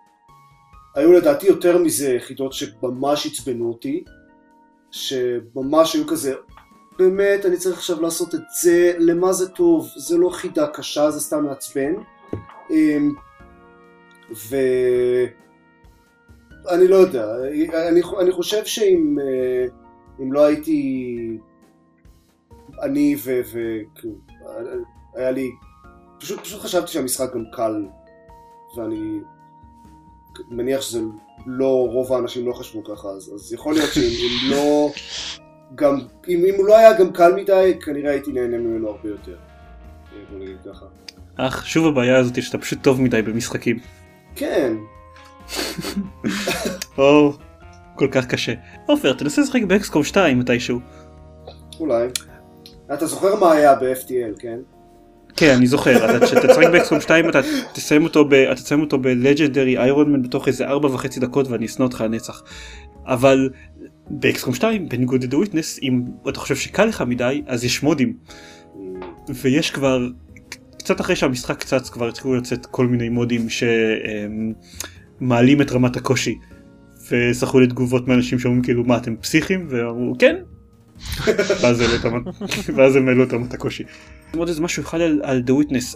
היו 0.95 1.13
לדעתי 1.13 1.47
יותר 1.47 1.79
מזה 1.79 2.17
חידות 2.21 2.53
שממש 2.53 3.27
עצבנו 3.27 3.69
אותי, 3.69 4.05
שממש 4.91 5.95
היו 5.95 6.07
כזה, 6.07 6.35
באמת, 6.99 7.47
אני 7.47 7.57
צריך 7.57 7.77
עכשיו 7.77 8.03
לעשות 8.03 8.35
את 8.35 8.41
זה, 8.63 8.93
למה 8.99 9.33
זה 9.33 9.49
טוב? 9.49 9.89
זה 9.97 10.19
לא 10.19 10.31
חידה 10.31 10.67
קשה, 10.67 11.11
זה 11.11 11.21
סתם 11.21 11.45
מעצבן. 11.45 11.95
אמ, 12.71 13.15
ו... 14.51 14.57
אני 16.71 16.89
לא 16.89 16.97
יודע, 16.97 17.27
אני, 17.89 18.03
אני 18.21 18.33
חושב 18.33 18.65
שאם 18.65 19.19
אה, 19.21 19.67
אם 20.21 20.33
לא 20.33 20.45
הייתי 20.45 21.39
אני 22.83 23.17
ו... 23.25 23.41
ו 23.53 23.59
כאילו, 23.95 24.15
היה 25.15 25.31
לי... 25.31 25.51
פשוט, 26.21 26.41
פשוט 26.41 26.61
חשבתי 26.61 26.93
שהמשחק 26.93 27.35
גם 27.35 27.45
קל, 27.53 27.87
ואני 28.77 29.21
מניח 30.51 30.81
שזה 30.81 31.01
לא, 31.47 31.89
רוב 31.93 32.13
האנשים 32.13 32.47
לא 32.47 32.53
חשבו 32.53 32.85
ככה, 32.85 33.09
אז, 33.09 33.33
אז 33.35 33.53
יכול 33.53 33.75
להיות 33.75 33.91
שאם 33.93 34.03
אם 34.03 34.51
לא... 34.51 34.91
גם, 35.75 35.99
אם, 36.29 36.45
אם 36.49 36.55
הוא 36.57 36.67
לא 36.67 36.79
היה 36.79 36.93
גם 36.99 37.13
קל 37.13 37.33
מדי, 37.37 37.75
כנראה 37.85 38.11
הייתי 38.11 38.33
נהנה 38.33 38.59
ממנו 38.59 38.89
הרבה 38.89 39.09
יותר. 39.09 39.33
אה, 39.33 40.19
בוא 40.31 40.39
נגיד 40.39 40.57
ככה. 40.73 40.87
אך 41.37 41.67
שוב 41.67 41.87
הבעיה 41.87 42.17
הזאת 42.19 42.43
שאתה 42.43 42.59
פשוט 42.59 42.79
טוב 42.83 43.01
מדי 43.01 43.23
במשחקים. 43.23 43.79
כן, 44.37 44.73
או 46.99 47.33
כל 47.95 48.09
כך 48.11 48.27
קשה. 48.27 48.53
עופר 48.87 49.13
תנסה 49.13 49.43
לשחק 49.43 49.63
באקסקום 49.63 50.05
2 50.05 50.39
מתישהו. 50.39 50.81
אולי. 51.81 52.07
אתה 52.95 53.07
זוכר 53.07 53.37
מה 53.41 53.53
היה 53.53 53.75
ב-FTL, 53.75 54.41
כן? 54.41 54.59
כן 55.37 55.55
אני 55.57 55.67
זוכר 55.67 56.17
אתה- 56.17 56.27
כשאתה 56.27 56.49
תשחק 56.49 56.67
באקסקום 56.73 57.01
2 57.01 57.29
אתה 57.29 57.41
תסיים 57.73 58.05
אותו 58.05 58.25
ב- 58.25 58.33
אתה 58.35 58.63
תסיים 58.63 58.81
אותו 58.81 58.99
בלג'נדרי 58.99 59.79
איירון 59.79 60.13
מן 60.13 60.23
בתוך 60.23 60.49
איזה 60.49 60.67
4 60.67 60.89
וחצי 60.95 61.21
דקות 61.21 61.49
ואני 61.49 61.67
אשנא 61.67 61.85
אותך 61.85 62.01
לנצח. 62.01 62.43
אבל 63.07 63.51
באקסקום 64.11 64.55
2 64.55 64.89
בניגוד 64.89 65.25
לדו 65.25 65.37
וויטנס 65.37 65.79
אם 65.83 66.03
אתה 66.29 66.41
חושב 66.41 66.57
שקל 66.57 66.85
לך 66.85 67.05
מדי 67.07 67.43
אז 67.47 67.65
יש 67.65 67.83
מודים 67.83 68.17
ויש 69.29 69.71
כבר 69.71 70.09
קצת 70.79 71.01
אחרי 71.01 71.17
שהמשחק 71.17 71.61
קצת 71.61 71.89
כבר 71.89 72.09
התחילו 72.09 72.35
לצאת 72.35 72.67
כל 72.67 72.87
מיני 72.87 73.09
מודים 73.09 73.47
שמעלים 75.21 75.63
את 75.63 75.73
רמת 75.73 75.97
הקושי. 75.97 76.39
וזכו 77.11 77.61
לתגובות 77.61 78.09
מאנשים 78.09 78.39
שאומרים 78.39 78.63
כאילו 78.63 78.85
מה 78.85 78.97
אתם 78.97 79.17
פסיכים 79.17 79.67
ואמרו 79.71 80.15
כן. 80.19 80.37
ואז 82.77 82.97
הם 82.97 83.09
העלו 83.09 83.25
את 83.25 83.33
רמת 83.33 83.55
הקושי. 83.55 83.85
עוד 84.37 84.49
איזה 84.49 84.63
משהו 84.63 84.83
אחד 84.83 85.01
על, 85.01 85.21
על 85.25 85.43
The 85.47 85.53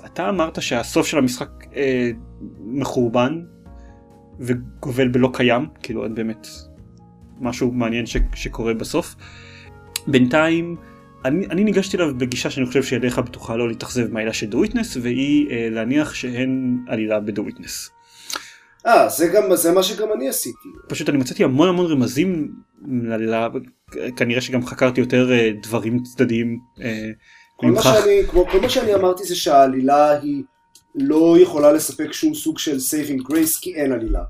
אתה 0.06 0.28
אמרת 0.28 0.62
שהסוף 0.62 1.06
של 1.06 1.18
המשחק 1.18 1.48
אה, 1.76 2.10
מחורבן 2.60 3.40
וגובל 4.40 5.08
בלא 5.08 5.30
קיים 5.32 5.66
כאילו 5.82 6.04
אין 6.04 6.14
באמת 6.14 6.46
משהו 7.40 7.72
מעניין 7.72 8.06
ש, 8.06 8.16
שקורה 8.34 8.74
בסוף. 8.74 9.14
בינתיים 10.06 10.76
אני, 11.24 11.46
אני 11.46 11.64
ניגשתי 11.64 11.96
אליו 11.96 12.18
בגישה 12.18 12.50
שאני 12.50 12.66
חושב 12.66 12.82
שידיך 12.82 13.18
בטוחה 13.18 13.56
לא 13.56 13.68
להתאכזב 13.68 14.12
מהעילה 14.12 14.32
של 14.32 14.46
The 14.50 14.54
Witness 14.54 14.98
והיא 15.02 15.50
אה, 15.50 15.68
להניח 15.70 16.14
שאין 16.14 16.78
עלילה 16.88 17.20
ב-The 17.20 17.40
Witness. 17.40 17.90
אה, 18.86 19.08
זה 19.08 19.28
גם, 19.28 19.56
זה 19.56 19.72
מה 19.72 19.82
שגם 19.82 20.08
אני 20.16 20.28
עשיתי. 20.28 20.68
פשוט 20.88 21.08
אני 21.08 21.18
מצאתי 21.18 21.44
המון 21.44 21.68
המון 21.68 21.86
רמזים 21.86 22.52
לעלילה 22.88 23.48
כנראה 24.16 24.40
שגם 24.40 24.66
חקרתי 24.66 25.00
יותר 25.00 25.32
אה, 25.32 25.50
דברים 25.62 26.02
צדדיים. 26.02 26.58
אה, 26.82 27.10
כל 27.56 27.66
מה. 27.66 27.82
שאני, 27.82 28.22
כמו, 28.30 28.46
כל 28.46 28.60
מה 28.60 28.68
שאני 28.68 28.94
אמרתי 28.94 29.24
זה 29.24 29.36
שהעלילה 29.36 30.10
היא 30.20 30.42
לא 30.94 31.36
יכולה 31.40 31.72
לספק 31.72 32.12
שום 32.12 32.34
סוג 32.34 32.58
של 32.58 32.76
saving 32.76 33.30
grace 33.30 33.60
כי 33.60 33.74
אין 33.74 33.92
עלילה. 33.92 34.22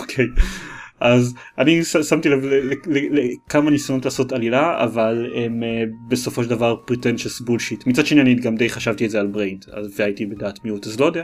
אוקיי. 0.00 0.26
אז 1.00 1.34
אני 1.58 1.84
שמתי 1.84 2.28
לב 2.28 2.44
לכמה 2.86 3.70
ניסיונות 3.70 4.04
לעשות 4.04 4.32
עלילה 4.32 4.84
אבל 4.84 5.26
הם 5.34 5.62
אה, 5.62 5.84
בסופו 6.08 6.44
של 6.44 6.50
דבר 6.50 6.76
pretentious 6.90 7.42
bullshit 7.48 7.82
מצד 7.86 8.06
שני 8.06 8.20
אני 8.20 8.34
גם 8.34 8.56
די 8.56 8.68
חשבתי 8.68 9.04
את 9.06 9.10
זה 9.10 9.20
על 9.20 9.26
Braid 9.26 9.64
אז- 9.72 10.00
והייתי 10.00 10.26
בדעת 10.26 10.64
מיעוט 10.64 10.86
אז 10.86 11.00
לא 11.00 11.06
יודע. 11.06 11.22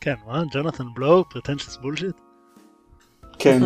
כן, 0.00 0.14
מה? 0.26 0.42
Jonathan 0.54 0.84
Blow? 0.94 1.24
Pretentious 1.30 1.76
bullshit? 1.76 2.14
כן, 3.38 3.62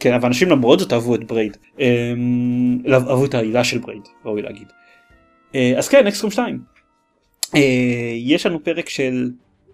כן, 0.00 0.14
אבל 0.14 0.26
אנשים 0.26 0.48
למרות 0.50 0.78
זאת 0.78 0.92
אהבו 0.92 1.14
את 1.14 1.24
Braid. 1.24 1.56
אמ, 1.78 2.78
אהבו 2.92 3.24
את 3.24 3.34
העלילה 3.34 3.64
של 3.64 3.78
Braid, 3.78 4.02
ראוי 4.24 4.42
להגיד. 4.42 4.68
אה, 5.54 5.74
אז 5.78 5.88
כן, 5.88 6.06
אקסקום 6.06 6.30
2. 6.30 6.60
אה, 7.56 7.60
יש 8.16 8.46
לנו 8.46 8.64
פרק 8.64 8.88
של 8.88 9.30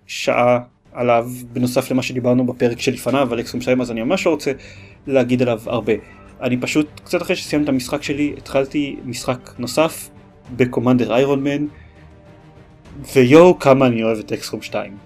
שעה 0.07 0.59
עליו, 0.93 1.31
בנוסף 1.53 1.91
למה 1.91 2.03
שדיברנו 2.03 2.47
בפרק 2.47 2.81
שלפניו 2.81 3.33
על 3.33 3.41
אקסקום 3.41 3.61
2, 3.61 3.81
אז 3.81 3.91
אני 3.91 4.03
ממש 4.03 4.27
לא 4.27 4.31
רוצה 4.31 4.53
להגיד 5.07 5.43
עליו 5.43 5.61
הרבה. 5.67 5.93
אני 6.41 6.57
פשוט, 6.57 7.01
קצת 7.05 7.23
אחרי 7.23 7.37
שסיימתי 7.37 7.65
את 7.65 7.69
המשחק 7.69 8.03
שלי, 8.03 8.35
התחלתי 8.39 8.97
משחק 9.05 9.51
נוסף 9.59 10.11
בקומנדר 10.57 11.15
איירון 11.15 11.45
מן, 11.45 11.67
ויואו 13.15 13.59
כמה 13.59 13.87
אני 13.87 14.03
אוהב 14.03 14.19
את 14.19 14.33
אקסקום 14.33 14.63
2. 14.63 14.97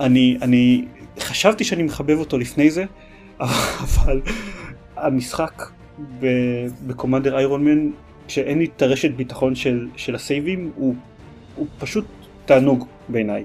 אני, 0.00 0.36
אני 0.42 0.84
חשבתי 1.18 1.64
שאני 1.64 1.82
מחבב 1.82 2.18
אותו 2.18 2.38
לפני 2.38 2.70
זה, 2.70 2.84
אבל 3.40 4.20
המשחק 4.96 5.62
בקומנדר 6.86 7.36
איירון 7.36 7.64
מן 7.64 7.90
כשאין 8.28 8.58
לי 8.58 8.64
את 8.76 8.82
הרשת 8.82 9.10
ביטחון 9.10 9.54
של, 9.54 9.88
של 9.96 10.14
הסייבים 10.14 10.70
הוא, 10.76 10.94
הוא 11.56 11.66
פשוט 11.78 12.04
תענוג 12.44 12.86
בעיניי 13.08 13.44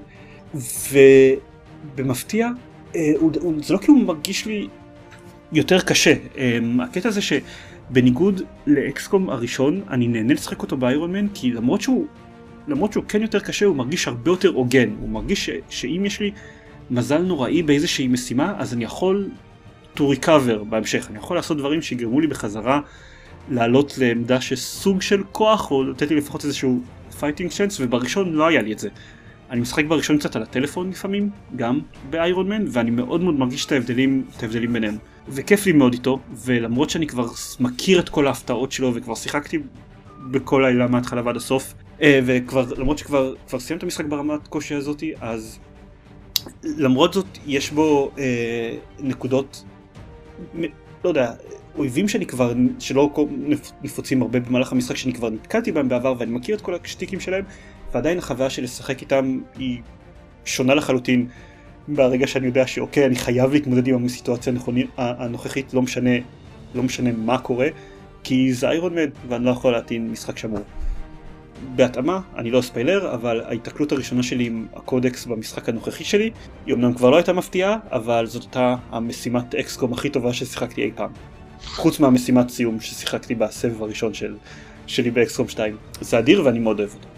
אה, 2.94 3.12
הוא, 3.18 3.32
הוא, 3.40 3.54
זה 3.62 3.74
לא 3.74 3.78
כאילו 3.78 3.98
מרגיש 3.98 4.46
לי 4.46 4.68
יותר 5.52 5.80
קשה 5.80 6.14
אה, 6.38 6.58
הקטע 6.80 7.10
זה 7.10 7.20
שבניגוד 7.22 8.42
לאקסקום 8.66 9.30
הראשון 9.30 9.82
אני 9.90 10.08
נהנה 10.08 10.34
לשחק 10.34 10.62
אותו 10.62 10.76
באיירון 10.76 11.12
מן 11.12 11.28
כי 11.34 11.52
למרות 11.52 11.80
שהוא 11.80 12.06
למרות 12.68 12.92
שהוא 12.92 13.04
כן 13.08 13.22
יותר 13.22 13.40
קשה 13.40 13.66
הוא 13.66 13.76
מרגיש 13.76 14.08
הרבה 14.08 14.30
יותר 14.30 14.48
הוגן 14.48 14.90
הוא 15.00 15.08
מרגיש 15.08 15.46
ש, 15.46 15.50
שאם 15.70 16.02
יש 16.04 16.20
לי 16.20 16.30
מזל 16.90 17.22
נוראי 17.22 17.62
באיזושהי 17.62 18.08
משימה 18.08 18.54
אז 18.58 18.74
אני 18.74 18.84
יכול 18.84 19.30
to 19.96 20.00
recover 20.00 20.64
בהמשך 20.68 21.06
אני 21.10 21.18
יכול 21.18 21.36
לעשות 21.36 21.56
דברים 21.58 21.82
שיגרמו 21.82 22.20
לי 22.20 22.26
בחזרה 22.26 22.80
לעלות 23.50 23.98
לעמדה 23.98 24.40
של 24.40 24.56
סוג 24.56 25.02
של 25.02 25.22
כוח 25.32 25.70
או 25.70 25.84
לתת 25.84 26.10
לי 26.10 26.16
לפחות 26.16 26.44
איזשהו 26.44 26.80
fighting 27.20 27.50
chance 27.50 27.76
ובראשון 27.80 28.32
לא 28.32 28.46
היה 28.46 28.62
לי 28.62 28.72
את 28.72 28.78
זה. 28.78 28.88
אני 29.50 29.60
משחק 29.60 29.84
בראשון 29.84 30.18
קצת 30.18 30.36
על 30.36 30.42
הטלפון 30.42 30.90
לפעמים 30.90 31.30
גם 31.56 31.80
באיירון 32.10 32.48
מן 32.48 32.64
ואני 32.68 32.90
מאוד 32.90 33.20
מאוד 33.20 33.34
מרגיש 33.34 33.66
את 33.66 33.72
ההבדלים, 33.72 34.24
את 34.36 34.42
ההבדלים 34.42 34.72
ביניהם. 34.72 34.96
וכיף 35.28 35.66
לי 35.66 35.72
מאוד 35.72 35.92
איתו 35.92 36.18
ולמרות 36.44 36.90
שאני 36.90 37.06
כבר 37.06 37.26
מכיר 37.60 38.00
את 38.00 38.08
כל 38.08 38.26
ההפתעות 38.26 38.72
שלו 38.72 38.94
וכבר 38.94 39.14
שיחקתי 39.14 39.58
בכל 40.30 40.64
העילה 40.64 40.86
מההתחלה 40.86 41.22
ועד 41.24 41.36
הסוף 41.36 41.74
אה, 42.02 42.20
וכבר 42.26 42.74
למרות 42.76 42.98
שכבר 42.98 43.34
כבר 43.48 43.58
סיימתי 43.60 43.78
את 43.78 43.82
המשחק 43.82 44.04
ברמת 44.04 44.48
קושי 44.48 44.74
הזאתי 44.74 45.12
אז 45.20 45.58
למרות 46.64 47.12
זאת 47.12 47.26
יש 47.46 47.70
בו 47.70 48.10
אה, 48.18 48.74
נקודות 48.98 49.64
מ- 50.54 50.62
לא 51.04 51.08
יודע 51.08 51.32
אויבים 51.76 52.08
שאני 52.08 52.26
כבר 52.26 52.52
שלא 52.78 53.26
נפוצים 53.82 54.22
הרבה 54.22 54.40
במהלך 54.40 54.72
המשחק 54.72 54.96
שאני 54.96 55.12
כבר 55.14 55.30
נתקלתי 55.30 55.72
בהם 55.72 55.88
בעבר 55.88 56.14
ואני 56.18 56.32
מכיר 56.32 56.56
את 56.56 56.60
כל 56.60 56.74
השטיקים 56.84 57.20
שלהם 57.20 57.44
ועדיין 57.92 58.18
החוויה 58.18 58.50
של 58.50 58.62
לשחק 58.62 59.00
איתם 59.00 59.38
היא 59.58 59.80
שונה 60.44 60.74
לחלוטין 60.74 61.28
ברגע 61.88 62.26
שאני 62.26 62.46
יודע 62.46 62.66
שאוקיי 62.66 63.06
אני 63.06 63.16
חייב 63.16 63.52
להתמודד 63.52 63.88
עם 63.88 64.04
הסיטואציה 64.04 64.52
הנוכחית 64.96 65.74
לא 65.74 65.82
משנה 65.82 66.10
לא 66.74 66.82
משנה 66.82 67.12
מה 67.12 67.38
קורה 67.38 67.68
כי 68.24 68.52
זה 68.52 68.68
איירון 68.68 68.94
מן 68.94 69.08
ואני 69.28 69.44
לא 69.44 69.50
יכול 69.50 69.72
להטעין 69.72 70.10
משחק 70.10 70.38
שמור. 70.38 70.62
בהתאמה, 71.76 72.20
אני 72.36 72.50
לא 72.50 72.60
אספיילר, 72.60 73.14
אבל 73.14 73.40
ההיתקלות 73.40 73.92
הראשונה 73.92 74.22
שלי 74.22 74.46
עם 74.46 74.66
הקודקס 74.74 75.26
במשחק 75.26 75.68
הנוכחי 75.68 76.04
שלי, 76.04 76.30
היא 76.66 76.74
אמנם 76.74 76.94
כבר 76.94 77.10
לא 77.10 77.16
הייתה 77.16 77.32
מפתיעה, 77.32 77.76
אבל 77.92 78.26
זאת 78.26 78.42
הייתה 78.42 78.76
המשימת 78.90 79.54
XCOM 79.54 79.92
הכי 79.92 80.10
טובה 80.10 80.32
ששיחקתי 80.32 80.82
אי 80.82 80.90
פעם. 80.94 81.10
חוץ 81.64 82.00
מהמשימת 82.00 82.50
סיום 82.50 82.80
ששיחקתי 82.80 83.34
בסבב 83.34 83.82
הראשון 83.82 84.14
של, 84.14 84.36
שלי 84.86 85.10
ב 85.10 85.18
XCOM 85.18 85.48
2. 85.48 85.76
זה 86.00 86.18
אדיר 86.18 86.42
ואני 86.44 86.58
מאוד 86.58 86.78
אוהב 86.80 86.90
אותו. 86.94 87.17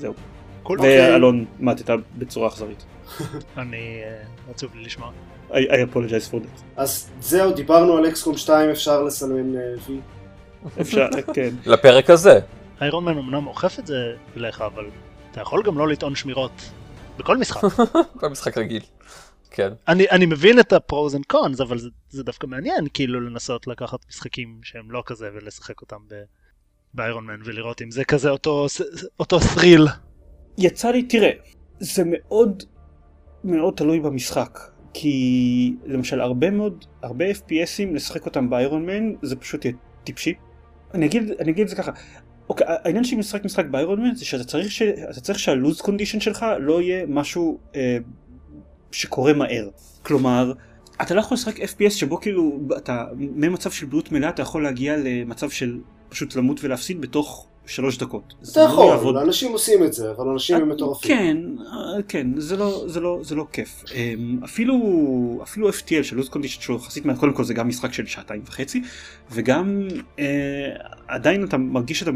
זהו. 0.00 0.14
Cool. 0.62 0.80
ואלון 0.80 1.44
מתתה 1.60 1.94
בצורה 2.18 2.48
אכזרית. 2.48 2.84
אני 3.58 4.02
אה, 4.04 4.22
עצוב 4.50 4.74
לי 4.74 4.82
לשמוע. 4.82 5.12
I, 5.50 5.52
apologize 5.52 6.32
for 6.32 6.36
that. 6.36 6.62
אז 6.76 7.10
זהו, 7.20 7.52
דיברנו 7.52 7.96
על 7.96 8.08
XCOM 8.08 8.36
2, 8.36 8.70
אפשר 8.70 9.02
לסמן 9.02 9.56
אה, 9.56 9.60
וי. 9.86 10.00
אפשר, 10.80 11.06
כן. 11.34 11.50
לפרק 11.72 12.10
הזה. 12.10 12.40
Ironman 12.80 13.18
אמנם 13.18 13.46
אוכף 13.46 13.78
את 13.78 13.86
זה 13.86 14.14
אליך, 14.36 14.60
אבל 14.60 14.84
אתה 15.30 15.40
יכול 15.40 15.62
גם 15.62 15.78
לא 15.78 15.88
לטעון 15.88 16.14
שמירות 16.14 16.70
בכל 17.18 17.36
משחק. 17.36 17.62
במשחק 18.22 18.58
רגיל. 18.58 18.82
כן. 19.50 19.72
אני, 19.88 20.10
אני 20.10 20.26
מבין 20.26 20.60
את 20.60 20.72
ה 20.72 20.81
pros 20.81 21.16
and 21.16 21.24
cons, 21.26 21.60
אבל 21.60 21.78
זה, 21.78 21.88
זה 22.10 22.22
דווקא 22.24 22.46
מעניין 22.46 22.86
כאילו 22.94 23.20
לנסות 23.20 23.66
לקחת 23.66 23.98
משחקים 24.08 24.60
שהם 24.62 24.90
לא 24.90 25.02
כזה 25.06 25.30
ולשחק 25.34 25.80
אותם 25.80 25.96
ב... 26.08 26.14
ב 26.94 27.26
Ironman 27.26 27.40
ולראות 27.44 27.82
אם 27.82 27.90
זה 27.90 28.04
כזה 28.04 28.30
אותו, 28.30 28.66
אותו 29.20 29.38
thrill. 29.38 29.90
יצא 30.58 30.90
לי, 30.90 31.02
תראה, 31.02 31.30
זה 31.78 32.02
מאוד 32.06 32.62
מאוד 33.44 33.74
תלוי 33.76 34.00
במשחק. 34.00 34.58
כי 34.94 35.74
למשל 35.84 36.20
הרבה 36.20 36.50
מאוד, 36.50 36.84
הרבה 37.02 37.30
FPSים 37.30 37.94
לשחק 37.94 38.26
אותם 38.26 38.50
באיירון 38.50 38.86
מן 38.86 39.14
זה 39.22 39.36
פשוט 39.36 39.64
יהיה 39.64 39.76
טיפשי. 40.04 40.34
אני 40.94 41.06
אגיד, 41.06 41.30
אני 41.40 41.50
אגיד 41.50 41.62
את 41.62 41.68
זה 41.68 41.76
ככה, 41.76 41.92
אוקיי, 42.48 42.66
העניין 42.68 43.04
של 43.04 43.16
משחק 43.16 43.44
משחק 43.44 43.66
באיירון 43.66 44.02
מן 44.02 44.14
זה 44.14 44.24
שאתה 44.24 44.44
צריך, 44.44 44.70
ש, 44.70 44.82
צריך 45.22 45.38
שהלוז 45.38 45.80
קונדישן 45.80 46.20
שלך 46.20 46.46
לא 46.58 46.82
יהיה 46.82 47.06
משהו 47.08 47.58
אה, 47.76 47.98
שקורה 48.92 49.32
מהר. 49.32 49.68
כלומר, 50.02 50.52
אתה 51.02 51.14
לא 51.14 51.20
יכול 51.20 51.34
לשחק 51.34 51.60
FPS 51.60 51.90
שבו 51.90 52.20
כאילו 52.20 52.60
אתה 52.76 53.04
ממצב 53.16 53.70
של 53.70 53.86
בריאות 53.86 54.12
מלאה 54.12 54.28
אתה 54.28 54.42
יכול 54.42 54.62
להגיע 54.62 54.96
למצב 54.96 55.50
של 55.50 55.78
פשוט 56.10 56.36
למות 56.36 56.64
ולהפסיד 56.64 57.00
בתוך 57.00 57.46
שלוש 57.66 57.98
דקות. 57.98 58.34
אתה 58.52 58.60
לא 58.60 58.64
יכול, 58.64 58.86
יעבוד. 58.86 59.16
אנשים 59.16 59.52
עושים 59.52 59.84
את 59.84 59.92
זה, 59.92 60.10
אבל 60.10 60.28
אנשים 60.28 60.56
הם 60.56 60.68
מטורפים. 60.68 61.16
כן, 61.16 61.36
אה, 61.66 62.02
כן, 62.08 62.26
זה 62.36 62.56
לא, 62.56 62.84
זה 62.86 63.00
לא, 63.00 63.18
זה 63.22 63.34
לא 63.34 63.46
כיף. 63.52 63.84
אמ, 63.94 64.38
אפילו, 64.44 65.40
אפילו 65.42 65.70
FTL 65.70 66.02
של 66.02 66.16
לוז 66.16 66.28
קונדישן 66.28 66.60
שלו 66.60 66.76
יחסית 66.76 67.04
מעט, 67.04 67.18
קודם 67.18 67.32
כל 67.32 67.44
זה 67.44 67.54
גם 67.54 67.68
משחק 67.68 67.92
של 67.92 68.06
שעתיים 68.06 68.42
וחצי, 68.46 68.82
וגם 69.32 69.88
אה, 70.18 70.24
עדיין 71.08 71.44
אתה 71.44 71.56
מרגיש 71.56 71.98
שאתה 71.98 72.10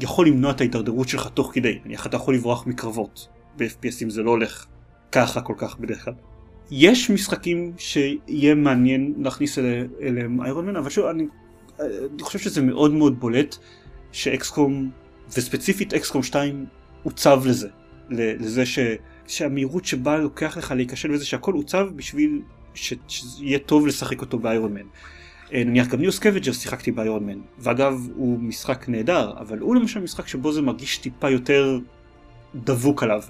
יכול 0.00 0.26
למנוע 0.26 0.50
את 0.50 0.60
ההידרדרות 0.60 1.08
שלך 1.08 1.28
תוך 1.34 1.50
כדי, 1.54 1.78
נניח 1.84 2.06
אתה 2.06 2.16
יכול 2.16 2.34
לברוח 2.34 2.66
מקרבות, 2.66 3.28
ב-FPSים 3.56 4.08
זה 4.08 4.22
לא 4.22 4.30
הולך 4.30 4.66
ככה 5.12 5.40
כל 5.40 5.54
כך 5.56 5.78
בדרך 5.78 6.04
כלל. 6.04 6.14
יש 6.70 7.10
משחקים 7.10 7.72
שיהיה 7.78 8.54
מעניין 8.54 9.14
להכניס 9.18 9.58
אליהם 10.02 10.42
איירון 10.42 10.66
מן, 10.66 10.76
אבל 10.76 10.90
שוב, 10.90 11.06
אני, 11.06 11.26
אני 11.80 12.22
חושב 12.22 12.38
שזה 12.38 12.62
מאוד 12.62 12.92
מאוד 12.92 13.20
בולט 13.20 13.56
ש 14.12 14.34
XCOM, 14.34 14.90
וספציפית 15.36 15.94
XCOM 15.94 16.22
2, 16.22 16.66
עוצב 17.02 17.42
לזה. 17.46 17.68
לזה 18.10 18.66
ש, 18.66 18.78
שהמהירות 19.26 19.84
שבה 19.84 20.18
לוקח 20.18 20.56
לך 20.56 20.70
להיכשל 20.70 21.12
וזה 21.12 21.24
שהכל 21.26 21.54
עוצב 21.54 21.88
בשביל 21.96 22.42
ש, 22.74 22.94
שיהיה 23.08 23.58
טוב 23.58 23.86
לשחק 23.86 24.20
אותו 24.20 24.38
ב 24.38 24.45
Iron 24.45 24.74
Man. 24.74 24.86
אה, 25.52 25.64
נניח 25.64 25.86
גם 25.86 26.00
ניו 26.00 26.12
סקווג'ר 26.12 26.52
שיחקתי 26.52 26.92
ב 26.92 26.99
Iron 26.99 27.26
Man, 27.26 27.38
ואגב 27.58 28.08
הוא 28.14 28.38
משחק 28.38 28.88
נהדר, 28.88 29.32
אבל 29.38 29.58
הוא 29.58 29.76
למשל 29.76 30.00
משחק 30.00 30.28
שבו 30.28 30.52
זה 30.52 30.62
מרגיש 30.62 30.98
טיפה 30.98 31.30
יותר 31.30 31.78
דבוק 32.54 33.02
עליו. 33.02 33.22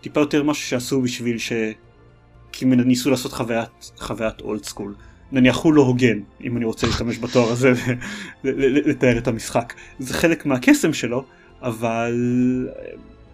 טיפה 0.00 0.20
יותר 0.20 0.42
משהו 0.42 0.68
שעשו 0.68 1.02
בשביל 1.02 1.38
ש... 1.38 1.52
כי 2.52 2.64
ניסו 2.64 3.10
לעשות 3.10 3.32
חוויית 3.96 4.40
old 4.40 4.64
school. 4.64 4.94
נניח 5.32 5.56
הוא 5.56 5.72
לא 5.72 5.82
הוגן, 5.82 6.18
אם 6.44 6.56
אני 6.56 6.64
רוצה 6.64 6.86
להשתמש 6.86 7.18
בתואר 7.18 7.48
הזה 7.48 7.72
לתאר 8.44 9.18
את 9.18 9.28
המשחק. 9.28 9.74
זה 9.98 10.14
חלק 10.14 10.46
מהקסם 10.46 10.92
שלו, 10.92 11.24
אבל 11.62 12.14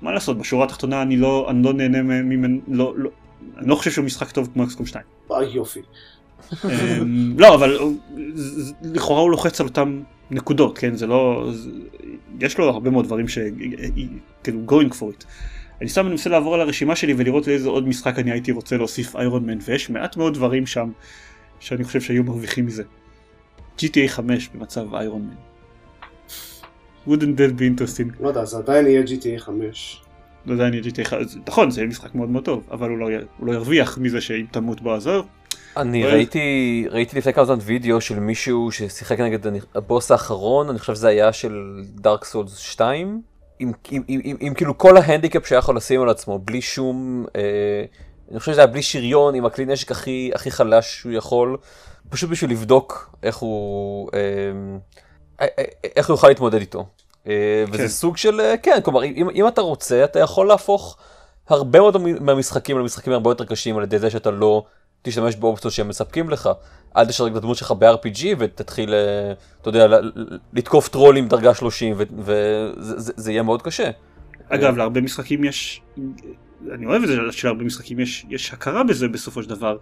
מה 0.02 0.12
לעשות, 0.12 0.38
בשורה 0.38 0.64
התחתונה 0.64 1.02
אני 1.02 1.16
לא, 1.16 1.46
אני 1.50 1.62
לא 1.62 1.72
נהנה 1.72 2.02
ממנו, 2.02 2.60
לא, 2.68 2.94
לא, 2.96 3.10
אני 3.58 3.68
לא 3.68 3.74
חושב 3.74 3.90
שהוא 3.90 4.04
משחק 4.04 4.30
טוב 4.30 4.48
כמו 4.52 4.64
אקסקום 4.64 4.86
2. 4.86 5.04
אה 5.30 5.42
יופי. 5.42 5.80
אמ, 6.64 7.34
לא, 7.40 7.54
אבל 7.54 7.78
לכאורה 8.82 9.20
הוא 9.20 9.30
לוחץ 9.30 9.60
על 9.60 9.66
אותם 9.66 10.00
נקודות, 10.30 10.78
כן? 10.78 10.94
זה 10.94 11.06
לא... 11.06 11.50
יש 12.40 12.58
לו 12.58 12.68
הרבה 12.68 12.90
מאוד 12.90 13.04
דברים 13.04 13.28
ש... 13.28 13.38
כאילו 14.44 14.60
going 14.68 14.92
for 14.92 15.20
it. 15.20 15.24
אני 15.80 15.88
סתם 15.88 16.06
מנסה 16.06 16.30
לעבור 16.30 16.54
על 16.54 16.60
הרשימה 16.60 16.96
שלי 16.96 17.14
ולראות 17.16 17.46
לאיזה 17.46 17.68
עוד 17.68 17.88
משחק 17.88 18.18
אני 18.18 18.30
הייתי 18.30 18.52
רוצה 18.52 18.76
להוסיף 18.76 19.16
איירון 19.16 19.46
מן 19.46 19.58
ויש 19.64 19.90
מעט 19.90 20.16
מאוד 20.16 20.34
דברים 20.34 20.66
שם 20.66 20.90
שאני 21.60 21.84
חושב 21.84 22.00
שהיו 22.00 22.24
מרוויחים 22.24 22.66
מזה. 22.66 22.82
GTA 23.78 24.08
5 24.08 24.48
במצב 24.48 24.94
Iron 24.94 25.22
Man. 25.22 25.34
wouldn't 27.08 27.38
that 27.38 27.58
be 27.58 27.62
interesting. 27.62 28.22
לא 28.22 28.28
יודע, 28.28 28.44
זה 28.44 28.58
עדיין 28.58 28.86
יהיה 28.86 29.02
GTA 29.02 29.40
5. 29.40 30.02
זה 30.46 30.52
עדיין 30.52 30.74
יהיה 30.74 30.84
GTA 30.84 31.04
5, 31.04 31.36
נכון 31.46 31.70
זה 31.70 31.80
יהיה 31.80 31.88
משחק 31.88 32.14
מאוד 32.14 32.28
מאוד 32.28 32.44
טוב, 32.44 32.68
אבל 32.70 32.90
הוא 32.90 32.98
לא, 32.98 33.08
הוא 33.38 33.46
לא 33.46 33.52
ירוויח 33.52 33.98
מזה 33.98 34.20
שאם 34.20 34.44
תמות 34.50 34.80
בו 34.80 35.00
זהו. 35.00 35.22
אני 35.76 36.06
ראיתי, 36.06 36.86
ראיתי 36.90 37.18
לפני 37.18 37.32
כמה 37.32 37.44
זמן 37.44 37.58
וידאו 37.62 38.00
של 38.00 38.20
מישהו 38.20 38.72
ששיחק 38.72 39.20
נגד 39.20 39.38
הבוס 39.74 40.10
האחרון, 40.10 40.68
אני 40.68 40.78
חושב 40.78 40.94
שזה 40.94 41.08
היה 41.08 41.32
של 41.32 41.82
Dark 41.94 42.24
Souls 42.24 42.56
2, 42.56 43.22
עם, 43.58 43.72
עם, 43.90 44.02
עם, 44.08 44.20
עם, 44.24 44.36
עם 44.40 44.54
כאילו 44.54 44.78
כל 44.78 44.96
ההנדיקאפ 44.96 45.46
שהיה 45.46 45.58
יכול 45.58 45.76
לשים 45.76 46.02
על 46.02 46.08
עצמו, 46.08 46.38
בלי 46.38 46.60
שום, 46.60 47.26
אה, 47.36 47.84
אני 48.30 48.38
חושב 48.38 48.52
שזה 48.52 48.60
היה 48.60 48.66
בלי 48.66 48.82
שריון, 48.82 49.34
עם 49.34 49.44
הכלי 49.46 49.64
נשק 49.64 49.90
הכי, 49.90 50.30
הכי 50.34 50.50
חלש 50.50 51.00
שהוא 51.00 51.12
יכול, 51.12 51.56
פשוט 52.08 52.30
בשביל 52.30 52.50
לבדוק 52.50 53.14
איך 53.22 53.36
הוא, 53.36 54.10
אה, 54.14 55.46
איך 55.96 56.08
הוא 56.08 56.14
יוכל 56.14 56.28
להתמודד 56.28 56.60
איתו. 56.60 56.86
אה, 57.26 57.64
וזה 57.68 57.82
כן. 57.82 57.88
סוג 57.88 58.16
של, 58.16 58.40
אה, 58.40 58.56
כן, 58.56 58.78
כלומר, 58.84 59.04
אם, 59.04 59.28
אם 59.34 59.48
אתה 59.48 59.60
רוצה, 59.60 60.04
אתה 60.04 60.18
יכול 60.18 60.46
להפוך 60.46 60.96
הרבה 61.48 61.80
מאוד 61.80 61.96
מהמשחקים 62.20 62.78
למשחקים 62.78 63.12
הרבה 63.12 63.30
יותר 63.30 63.44
קשים 63.44 63.76
על 63.76 63.82
ידי 63.82 63.98
זה 63.98 64.10
שאתה 64.10 64.30
לא 64.30 64.64
תשתמש 65.02 65.36
באופציות 65.36 65.72
שהם 65.72 65.88
מספקים 65.88 66.30
לך. 66.30 66.50
אל 66.96 67.06
תשרק 67.06 67.32
את 67.32 67.36
הדמות 67.36 67.56
שלך 67.56 67.72
ב-RPG 67.78 68.24
ותתחיל, 68.38 68.94
אה, 68.94 69.32
אתה 69.60 69.68
יודע, 69.68 69.86
לתקוף 70.52 70.88
טרולים 70.88 71.28
דרגה 71.28 71.54
30 71.54 71.94
וזה 72.18 73.32
יהיה 73.32 73.42
מאוד 73.42 73.62
קשה. 73.62 73.90
אגב, 74.48 74.76
להרבה 74.76 75.00
משחקים 75.00 75.44
יש, 75.44 75.82
אני 76.74 76.86
אוהב 76.86 77.02
את 77.02 77.08
זה 77.08 77.16
שלהרבה 77.30 77.64
משחקים 77.64 78.00
יש, 78.00 78.26
יש 78.30 78.52
הכרה 78.52 78.84
בזה 78.84 79.08
בסופו 79.08 79.42
של 79.42 79.48
דבר. 79.48 79.76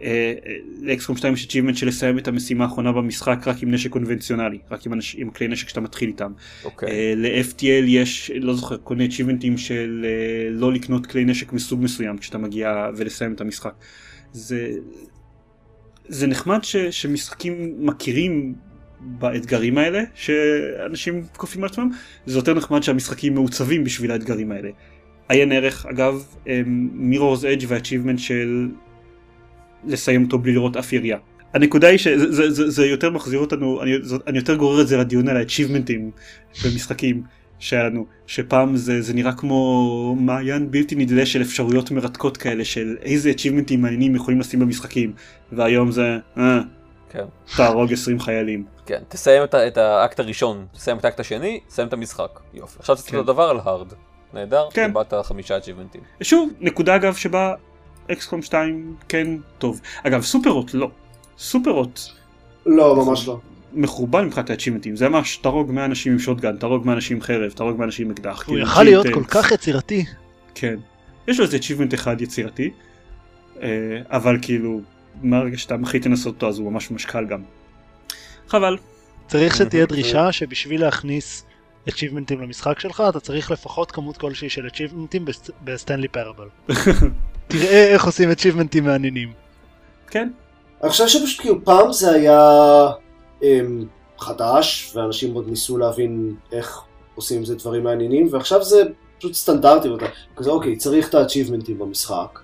אה, 0.00 0.34
אה, 0.46 0.54
לאקסקום 0.80 1.16
2 1.16 1.34
יש 1.34 1.46
achievement 1.46 1.76
של 1.76 1.86
לסיים 1.86 2.18
את 2.18 2.28
המשימה 2.28 2.64
האחרונה 2.64 2.92
במשחק 2.92 3.42
רק 3.46 3.62
עם 3.62 3.70
נשק 3.70 3.90
קונבנציונלי, 3.90 4.58
רק 4.70 4.86
עם, 4.86 4.92
אנש, 4.92 5.16
עם 5.18 5.30
כלי 5.30 5.48
נשק 5.48 5.68
שאתה 5.68 5.80
מתחיל 5.80 6.08
איתם. 6.08 6.32
Okay. 6.36 6.64
אוקיי. 6.64 7.16
ל-FTL 7.16 7.84
יש, 7.86 8.30
לא 8.34 8.54
זוכר, 8.54 8.76
כל 8.84 8.96
מיני 8.96 9.14
achievementים 9.14 9.58
של 9.58 10.06
לא 10.50 10.72
לקנות 10.72 11.06
כלי 11.06 11.24
נשק 11.24 11.52
מסוג 11.52 11.82
מסוים 11.82 12.18
כשאתה 12.18 12.38
מגיע 12.38 12.86
ולסיים 12.96 13.32
את 13.32 13.40
המשחק. 13.40 13.74
זה, 14.32 14.70
זה 16.08 16.26
נחמד 16.26 16.64
ש, 16.64 16.76
שמשחקים 16.76 17.74
מכירים 17.78 18.54
באתגרים 19.00 19.78
האלה 19.78 20.02
שאנשים 20.14 21.24
כופים 21.36 21.64
על 21.64 21.70
עצמם, 21.70 21.90
זה 22.26 22.38
יותר 22.38 22.54
נחמד 22.54 22.82
שהמשחקים 22.82 23.34
מעוצבים 23.34 23.84
בשביל 23.84 24.10
האתגרים 24.10 24.52
האלה. 24.52 24.70
עיין 25.30 25.52
ערך 25.52 25.86
אגב 25.86 26.24
מירור's 26.94 27.46
אדג' 27.52 27.64
והאצ'יבמנט 27.68 28.18
של 28.18 28.68
לסיים 29.84 30.24
אותו 30.24 30.38
בלי 30.38 30.52
לראות 30.52 30.76
אף 30.76 30.92
ירייה. 30.92 31.18
הנקודה 31.54 31.88
היא 31.88 31.98
שזה 31.98 32.32
זה, 32.32 32.50
זה, 32.50 32.70
זה 32.70 32.86
יותר 32.86 33.10
מחזיר 33.10 33.38
אותנו, 33.38 33.82
אני, 33.82 33.92
אני 34.26 34.38
יותר 34.38 34.56
גורר 34.56 34.80
את 34.80 34.88
זה 34.88 34.96
לדיון 34.96 35.28
על 35.28 35.36
האצ'יבמנטים 35.36 36.10
במשחקים. 36.64 37.22
שהיה 37.60 37.82
לנו, 37.82 38.06
שפעם 38.26 38.76
זה, 38.76 39.02
זה 39.02 39.14
נראה 39.14 39.32
כמו 39.32 40.16
מעיין 40.18 40.70
בלתי 40.70 40.94
נדלה 40.94 41.26
של 41.26 41.42
אפשרויות 41.42 41.90
מרתקות 41.90 42.36
כאלה 42.36 42.64
של 42.64 42.96
איזה 43.02 43.30
achievementים 43.30 43.76
מעניינים 43.78 44.14
יכולים 44.14 44.40
לשים 44.40 44.60
במשחקים, 44.60 45.12
והיום 45.52 45.90
זה, 45.90 46.18
אה, 46.38 46.60
כן. 47.10 47.24
תהרוג 47.56 47.92
20 47.92 48.20
חיילים. 48.20 48.64
כן, 48.86 49.02
תסיים 49.08 49.44
את, 49.44 49.54
את 49.54 49.76
האקט 49.76 50.20
הראשון, 50.20 50.66
תסיים 50.72 50.96
את 50.96 51.04
האקט 51.04 51.20
השני, 51.20 51.60
תסיים 51.68 51.88
את 51.88 51.92
המשחק, 51.92 52.40
יופי. 52.54 52.76
עכשיו 52.78 52.96
תעשה 52.96 53.10
כן. 53.10 53.16
את 53.16 53.22
הדבר 53.22 53.42
על 53.42 53.58
הארד, 53.64 53.92
נהדר, 54.34 54.68
כן. 54.74 54.86
קיבלת 54.86 55.14
חמישה 55.24 55.58
achievementים. 55.58 56.22
שוב, 56.22 56.50
נקודה 56.60 56.96
אגב 56.96 57.14
שבה 57.14 57.54
אקסקום 58.12 58.42
2 58.42 58.94
כן 59.08 59.26
טוב. 59.58 59.80
אגב, 60.02 60.22
סופרות 60.22 60.74
לא. 60.74 60.90
סופרות. 61.38 62.12
לא, 62.66 62.96
ממש 62.96 63.28
לא. 63.28 63.40
מחורבן 63.72 64.24
מבחינת 64.24 64.50
האצ'ימנטים, 64.50 64.96
זה 64.96 65.08
ממש 65.08 65.36
תהרוג 65.36 65.70
100 65.72 65.84
אנשים 65.84 66.12
עם 66.12 66.18
שוטגן, 66.18 66.56
תהרוג 66.56 66.86
100 66.86 66.94
אנשים 66.94 67.16
עם 67.16 67.22
חרב, 67.22 67.50
תהרוג 67.50 67.76
100 67.76 67.84
אנשים 67.84 68.06
עם 68.06 68.12
אקדח. 68.12 68.36
הוא 68.36 68.44
כאילו, 68.44 68.58
יכל 68.60 68.82
להיות 68.82 69.06
כל 69.14 69.24
כך 69.24 69.52
יצירתי. 69.52 70.04
כן. 70.54 70.76
יש 71.28 71.38
לו 71.38 71.44
איזה 71.44 71.56
אצ'ימנט 71.56 71.94
אחד 71.94 72.20
יצירתי, 72.20 72.70
אה, 73.62 73.68
אבל 74.08 74.38
כאילו, 74.42 74.80
מהרגע 75.22 75.58
שאתה 75.58 75.76
מחליט 75.76 76.06
לנסות 76.06 76.34
אותו 76.34 76.48
אז 76.48 76.58
הוא 76.58 76.72
ממש 76.72 76.90
ממש 76.90 77.04
קל 77.04 77.26
גם. 77.26 77.42
חבל. 78.48 78.76
צריך 79.28 79.56
שתהיה 79.56 79.86
דרישה 79.86 80.32
שבשביל 80.32 80.80
להכניס 80.80 81.44
achievementים 81.88 82.40
למשחק 82.40 82.80
שלך 82.80 83.02
אתה 83.08 83.20
צריך 83.20 83.50
לפחות 83.50 83.90
כמות 83.90 84.16
כלשהי 84.16 84.50
של 84.50 84.66
achievementים 84.66 85.30
בסטנלי 85.64 86.08
פרבל. 86.08 86.48
תראה 87.48 87.88
איך 87.88 88.04
עושים 88.04 88.30
achievementים 88.30 88.82
מעניינים. 88.82 89.32
כן. 90.06 90.30
אני 90.82 90.90
חושב 90.90 91.08
שפשוט 91.08 91.40
כאילו 91.40 91.64
פעם 91.64 91.92
זה 91.92 92.10
היה 92.10 92.40
אמ, 93.42 93.84
חדש, 94.18 94.92
ואנשים 94.94 95.34
עוד 95.34 95.48
ניסו 95.48 95.78
להבין 95.78 96.34
איך 96.52 96.80
עושים 97.14 97.38
עם 97.38 97.44
זה 97.44 97.54
דברים 97.54 97.84
מעניינים, 97.84 98.28
ועכשיו 98.30 98.64
זה 98.64 98.82
פשוט 99.18 99.34
סטנדרטי, 99.34 99.88
כזה 100.36 100.50
אוקיי, 100.50 100.76
צריך 100.76 101.08
את 101.08 101.14
ה-achievement 101.14 101.66
ים 101.66 101.74
במשחק. 101.78 102.40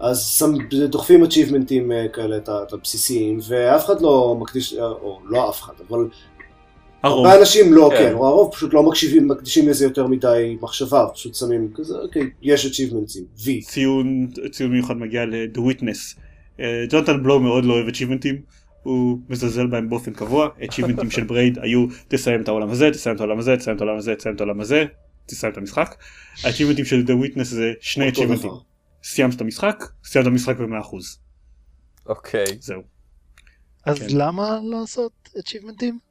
אז 0.00 0.42
דוחפים 0.88 1.24
achievement 1.24 1.81
ים 1.81 1.92
אה, 1.92 2.08
כאלה, 2.12 2.36
את 2.36 2.72
הבסיסיים, 2.72 3.38
ואף 3.48 3.84
אחד 3.86 4.00
לא 4.00 4.36
מקדיש, 4.40 4.74
אה, 4.74 4.86
או 4.86 5.20
לא 5.24 5.50
אף 5.50 5.62
אחד, 5.62 5.72
אבל 5.88 6.08
הרוב. 7.02 7.26
הרבה 7.26 7.40
אנשים 7.40 7.72
לא, 7.72 7.90
כן, 7.92 7.98
כן 7.98 8.12
או 8.12 8.26
הרוב 8.26 8.54
פשוט 8.54 8.74
לא 8.74 8.82
מקשיבים, 8.82 9.28
מקדישים 9.28 9.68
לזה 9.68 9.84
יותר 9.84 10.06
מדי 10.06 10.56
מחשבה, 10.60 11.06
פשוט 11.14 11.34
שמים 11.34 11.72
כזה, 11.74 11.94
אוקיי, 11.98 12.30
יש 12.42 12.66
achievementים, 12.66 13.42
וי. 13.44 13.62
ציון, 13.62 14.28
ציון 14.50 14.72
מיוחד 14.72 14.96
מגיע 14.96 15.24
ל-The 15.24 15.58
Witness. 15.58 16.20
אה, 16.60 16.84
ג'ונתן 16.88 17.22
בלו 17.22 17.40
מאוד 17.40 17.64
לא 17.64 17.72
אוהב 17.72 17.88
achievement 17.88 18.43
ים. 18.43 18.58
הוא 18.82 19.18
מזלזל 19.28 19.66
בהם 19.66 19.90
באופן 19.90 20.12
קבוע, 20.12 20.48
achievement 20.60 21.02
ים 21.02 21.10
של 21.10 21.24
Braid 21.24 21.58
היו 21.58 21.86
תסיים 22.08 22.42
את 22.42 22.48
העולם 22.48 22.70
הזה, 22.70 22.90
תסיים 22.90 23.16
את 23.16 23.20
העולם 23.20 23.38
הזה, 23.38 23.56
תסיים 23.56 23.76
את 23.76 23.80
העולם 23.80 23.98
הזה, 23.98 24.14
תסיים 24.14 24.34
את 24.34 24.40
העולם 24.40 24.60
הזה, 24.60 24.84
תסיים 25.26 25.52
את 25.52 25.58
המשחק. 25.58 25.94
achievementים 26.36 26.84
של 26.84 27.04
The 27.06 27.24
Witness 27.24 27.44
זה 27.44 27.72
שני 27.80 28.08
achievementים. 28.08 28.48
סיימת 29.02 29.34
את 29.34 29.40
המשחק, 29.40 29.84
סיימת 30.04 30.26
את 30.26 30.32
המשחק 30.32 30.56
ב-100%. 30.56 30.96
אוקיי. 32.06 32.46
זהו. 32.60 32.82
אז 33.84 33.98
כן. 33.98 34.06
למה 34.10 34.58
לעשות 34.64 35.12
achievementים? 35.36 36.07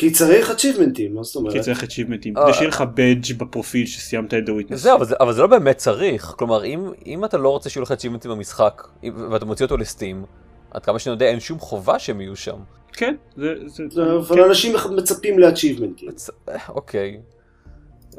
כי 0.00 0.10
צריך 0.10 0.50
achievementים, 0.50 1.14
מה 1.14 1.22
זאת 1.22 1.36
אומרת? 1.36 1.52
כי 1.52 1.60
צריך 1.60 1.82
achievementים, 1.82 2.42
כדי 2.44 2.52
שיהיה 2.52 2.68
לך 2.68 2.84
בדג' 2.94 3.38
בפרופיל 3.38 3.86
שסיימת 3.86 4.34
את 4.34 4.42
The 4.46 4.50
Witness. 4.50 4.76
זהו, 4.76 4.96
אבל 4.96 5.04
זה, 5.04 5.14
אבל 5.20 5.32
זה 5.32 5.42
לא 5.42 5.46
באמת 5.46 5.76
צריך, 5.76 6.34
כלומר 6.38 6.64
אם, 6.64 6.92
אם 7.06 7.24
אתה 7.24 7.38
לא 7.38 7.48
רוצה 7.48 7.70
שיהיו 7.70 7.82
לך 7.82 7.90
achievementים 7.90 8.28
במשחק, 8.28 8.86
ואתה 9.30 9.44
מוציא 9.44 9.64
אותו 9.64 9.76
לסטים, 9.76 10.24
עד 10.70 10.84
כמה 10.84 10.98
שאני 10.98 11.14
יודע 11.14 11.26
אין 11.26 11.40
שום 11.40 11.58
חובה 11.58 11.98
שהם 11.98 12.20
יהיו 12.20 12.36
שם. 12.36 12.56
כן, 12.92 13.14
זה... 13.36 13.54
זה, 13.66 13.84
זה 13.90 14.02
אבל 14.02 14.36
כן. 14.36 14.42
אנשים 14.42 14.76
מצפים 14.96 15.38
לאצ'יבמנטים. 15.38 16.08
מצ... 16.08 16.30
אוקיי. 16.68 17.20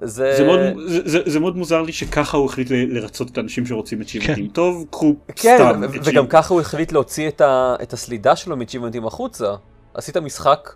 זה... 0.02 0.34
זה, 0.38 0.46
מאוד, 0.46 0.60
זה, 0.88 1.20
זה 1.26 1.40
מאוד 1.40 1.58
מוזר 1.58 1.82
לי 1.82 1.92
שככה 1.92 2.38
הוא 2.38 2.46
החליט 2.46 2.68
לרצות 2.72 3.30
את 3.30 3.38
האנשים 3.38 3.66
שרוצים 3.66 4.02
אצ'יבמנטים. 4.02 4.48
כן. 4.48 4.54
טוב, 4.54 4.86
קחו 4.90 5.16
כן, 5.36 5.58
סתם. 5.58 5.82
כן, 5.92 6.00
וגם 6.04 6.28
ככה 6.28 6.54
הוא 6.54 6.62
החליט 6.62 6.92
להוציא 6.92 7.28
את, 7.28 7.42
ה, 7.42 7.76
את 7.82 7.94
הסלידה 7.94 8.36
שלו 8.36 8.58
מאצ'יבמנטים 8.58 9.06
החוצה. 9.06 9.56
עשית 9.94 10.18
משחק 10.18 10.70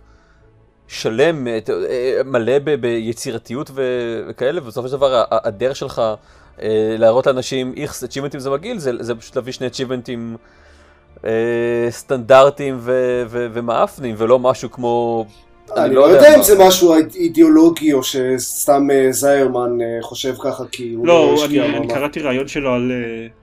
שלם, 0.88 1.48
אה, 1.48 1.58
מלא 2.24 2.58
ב, 2.64 2.74
ביצירתיות 2.74 3.70
וכאלה, 3.74 4.60
ובסופו 4.62 4.88
של 4.88 4.96
דבר 4.96 5.24
הדרך 5.30 5.76
שלך 5.76 6.02
אה, 6.62 6.96
להראות 6.98 7.26
לאנשים 7.26 7.74
איך 7.76 8.02
אצ'יבמנטים 8.04 8.40
זה 8.40 8.50
מגעיל, 8.50 8.78
זה, 8.78 8.92
זה 9.00 9.14
פשוט 9.14 9.36
להביא 9.36 9.52
שני 9.52 9.66
אצ'יבמנטים 9.66 10.36
אה, 11.24 11.86
סטנדרטים 11.90 12.80
ומאפנים, 13.30 14.14
ולא 14.18 14.38
משהו 14.38 14.70
כמו... 14.70 15.26
אני 15.76 15.94
לא, 15.94 16.08
לא 16.08 16.14
יודע 16.14 16.36
אם 16.36 16.42
זה 16.42 16.66
משהו 16.66 16.94
אידיאולוגי 17.14 17.92
או 17.92 18.02
שסתם 18.02 18.90
אה, 18.90 19.12
זיירמן 19.12 19.80
אה, 19.80 19.86
חושב 20.02 20.34
ככה 20.44 20.64
כי 20.72 20.92
הוא 20.92 21.06
לא, 21.06 21.34
לא 21.34 21.44
אני, 21.44 21.60
אני 21.60 21.88
קראתי 21.88 22.20
ראיון 22.20 22.48
שלו 22.48 22.74
על, 22.74 22.92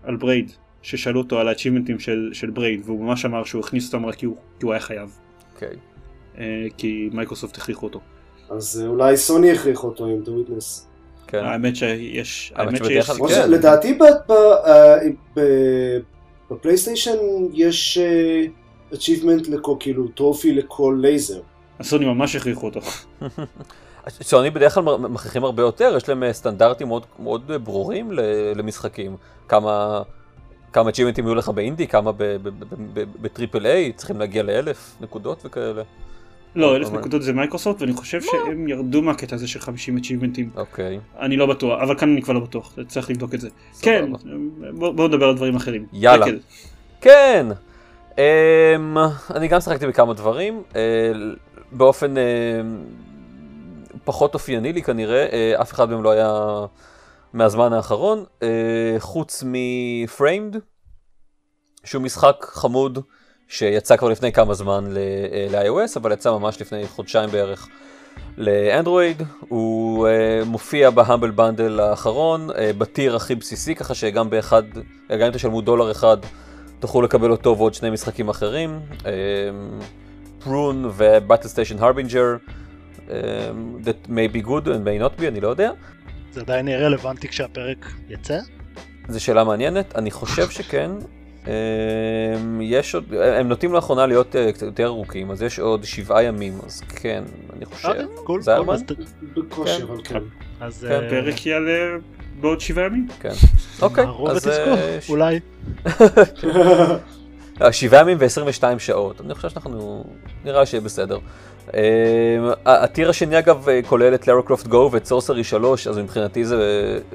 על 0.03 0.15
Braid, 0.15 0.51
ששאלו 0.82 1.19
אותו 1.19 1.39
על 1.39 1.47
ה 1.47 1.51
achievement 1.51 1.92
ים 1.92 1.99
של, 1.99 2.29
של 2.34 2.49
Braid, 2.49 2.82
והוא 2.86 3.03
ממש 3.03 3.25
אמר 3.25 3.43
שהוא 3.43 3.60
הכניס 3.60 3.93
אותם 3.93 4.06
רק 4.06 4.15
כי 4.15 4.25
הוא, 4.25 4.36
כי 4.60 4.65
הוא 4.65 4.73
היה 4.73 4.82
חייב. 4.82 5.17
אוקיי. 5.56 5.69
Okay. 5.69 5.92
כי 6.78 7.10
מייקרוסופט 7.13 7.58
הכריחו 7.58 7.86
אותו. 7.86 8.00
אז 8.50 8.84
אולי 8.88 9.17
סוני 9.17 9.52
הכריחו 9.52 9.88
אותו 9.88 10.06
עם 10.06 10.22
The 10.26 10.30
Witness. 10.30 10.82
כן. 11.28 11.43
האמת 11.46 11.76
שיש, 11.76 12.54
האמת 12.56 12.86
שיש 12.86 13.10
כן. 13.10 13.13
ב- 14.30 14.32
אה, 14.65 14.98
ב- 15.36 16.00
בפלייסטיישן 16.52 17.17
יש 17.54 17.98
אה, 17.98 18.46
achievement 18.91 19.52
לכל, 19.52 19.76
כאילו 19.80 20.08
trophy 20.08 20.53
לכל 20.54 20.98
לייזר. 21.02 21.41
הסוני 21.80 22.06
ממש 22.06 22.36
הכריחו 22.36 22.65
אותו. 22.65 22.80
סוני 24.10 24.50
בדרך 24.50 24.74
כלל 24.74 24.84
מכריחים 24.84 25.43
הרבה 25.43 25.62
יותר, 25.63 25.93
יש 25.98 26.10
להם 26.10 26.24
אה, 26.24 26.34
סטנדרטים 26.34 26.88
מאוד, 26.88 27.06
מאוד 27.19 27.52
אה, 27.52 27.58
ברורים 27.58 28.12
למשחקים. 28.56 29.15
כמה, 29.48 30.02
כמה 30.74 30.89
achievement 30.89 31.20
ים 31.20 31.25
יהיו 31.26 31.36
לך 31.36 31.50
באינדי, 31.50 31.88
כמה 31.88 32.12
ב 33.21 33.28
triple 33.28 33.65
A, 33.65 33.93
צריכים 33.93 34.19
להגיע 34.19 34.43
לאלף 34.43 34.96
נקודות 35.02 35.41
וכאלה. 35.46 35.84
לא, 36.55 36.75
אלף 36.75 36.87
אבל- 36.87 36.99
נקודות 36.99 37.21
זה 37.21 37.33
מייקרוסופט, 37.33 37.81
ואני 37.81 37.93
חושב 37.93 38.21
שהם 38.21 38.67
ירדו 38.67 39.01
מהקטע 39.01 39.35
הזה 39.35 39.47
של 39.47 39.59
50 39.59 39.97
achievement 39.97 40.45
ים. 40.45 40.58
אוקיי. 40.59 40.99
אני 41.19 41.37
לא 41.37 41.45
בטוח, 41.45 41.81
אבל 41.81 41.97
כאן 41.99 42.11
אני 42.11 42.21
כבר 42.21 42.33
לא 42.33 42.39
בטוח, 42.39 42.75
צריך 42.87 43.09
לבדוק 43.09 43.33
את 43.33 43.41
זה. 43.41 43.49
כן, 43.81 44.05
בוא- 44.73 44.91
בואו 44.91 45.07
נדבר 45.07 45.25
על 45.25 45.35
דברים 45.35 45.55
אחרים. 45.55 45.85
יאללה. 45.93 46.25
כן! 47.01 47.45
Um, 48.11 48.15
אני 49.35 49.47
גם 49.47 49.59
שחקתי 49.61 49.87
בכמה 49.87 50.13
דברים, 50.13 50.63
uh, 50.71 50.75
באופן 51.71 52.13
uh, 52.15 52.19
פחות 54.03 54.33
אופייני 54.33 54.73
לי 54.73 54.81
כנראה, 54.83 55.27
uh, 55.57 55.61
אף 55.61 55.73
אחד 55.73 55.89
מהם 55.89 56.03
לא 56.03 56.11
היה 56.11 56.33
מהזמן 57.33 57.73
האחרון, 57.73 58.23
uh, 58.39 58.43
חוץ 58.99 59.43
מפריימד, 59.47 60.55
שהוא 61.83 62.01
משחק 62.03 62.35
חמוד 62.41 62.99
שיצא 63.47 63.97
כבר 63.97 64.10
לפני 64.10 64.32
כמה 64.32 64.53
זמן 64.53 64.86
אה, 64.97 65.47
ל-iOS, 65.49 65.99
אבל 65.99 66.12
יצא 66.12 66.32
ממש 66.32 66.62
לפני 66.62 66.88
חודשיים 66.88 67.29
בערך 67.29 67.67
לאנדרואיד. 68.38 69.21
הוא 69.39 70.08
uh, 70.08 70.45
מופיע 70.45 70.89
בהמבל 70.89 71.32
בנדל 71.32 71.79
האחרון, 71.79 72.49
uh, 72.49 72.53
בטיר 72.77 73.15
הכי 73.15 73.36
בסיסי, 73.36 73.75
ככה 73.75 73.95
שגם 73.95 74.29
באחד, 74.29 74.63
גם 75.10 75.21
אם 75.21 75.32
תשלמו 75.32 75.62
דולר 75.62 75.91
אחד, 75.91 76.17
תוכלו 76.79 77.01
לקבל 77.01 77.32
אותו 77.32 77.58
ועוד 77.58 77.73
שני 77.73 77.89
משחקים 77.89 78.29
אחרים. 78.29 78.79
פרון 80.39 80.91
ו 80.95 81.47
Battlestation 81.47 81.79
Harbinger, 81.79 82.36
that 83.84 84.10
may 84.10 84.36
be 84.36 84.47
good 84.47 84.65
and 84.65 84.84
may 84.86 85.03
not 85.03 85.21
be, 85.21 85.27
אני 85.27 85.41
לא 85.41 85.47
יודע. 85.47 85.71
זה 86.32 86.41
עדיין 86.41 86.67
יהיה 86.67 86.79
רלוונטי 86.79 87.27
כשהפרק 87.27 87.91
יצא? 88.10 88.39
זו 89.10 89.23
שאלה 89.23 89.43
מעניינת, 89.43 89.95
אני 89.95 90.12
חושב 90.12 90.49
שכן. 90.49 90.91
אמ, 91.47 91.51
יש 92.62 92.95
עוד, 92.95 93.13
הם 93.13 93.47
נוטים 93.49 93.73
לאחרונה 93.73 94.06
להיות 94.06 94.36
אה, 94.36 94.51
קצת 94.51 94.65
יותר 94.65 94.86
ארוכים, 94.86 95.32
אז 95.32 95.41
יש 95.41 95.60
עוד 95.60 95.84
שבעה 95.84 96.23
ימים, 96.23 96.53
אז 96.65 96.82
כן, 96.95 97.23
אני 97.58 97.65
חושב. 97.65 97.89
cool, 98.23 98.41
זה 98.41 98.56
הרמן? 98.56 98.75
בקושי, 99.38 99.77
כן. 99.77 99.84
אבל 99.84 99.97
כן. 100.03 100.19
אז 100.62 100.86
כן, 100.89 100.91
אה, 100.91 101.08
הפרק 101.08 101.45
יעלה 101.45 101.97
בעוד 102.41 102.60
שבעה 102.60 102.86
ימים. 102.86 103.08
כן. 103.19 103.29
אוקיי, 103.82 104.06
אז 104.29 104.47
אה, 104.47 104.97
אולי. 105.10 105.39
אה, 107.62 107.73
שבעה 107.79 108.01
ימים 108.01 108.17
ו-22 108.19 108.79
שעות, 108.79 109.21
אני 109.21 109.36
חושב 109.36 109.49
שאנחנו, 109.49 110.03
נראה 110.45 110.65
שיהיה 110.65 110.82
בסדר. 110.82 111.17
אמ, 111.73 111.79
הטיר 112.65 113.10
השני 113.10 113.39
אגב 113.39 113.69
אה, 113.69 113.79
כולל 113.88 114.13
את 114.15 114.27
לארה 114.27 114.41
קרופט 114.41 114.67
גו 114.67 114.89
ואת 114.91 115.06
סורסרי 115.06 115.43
3, 115.43 115.88
אז 115.88 115.97
מבחינתי 115.97 116.45
זה 116.45 116.58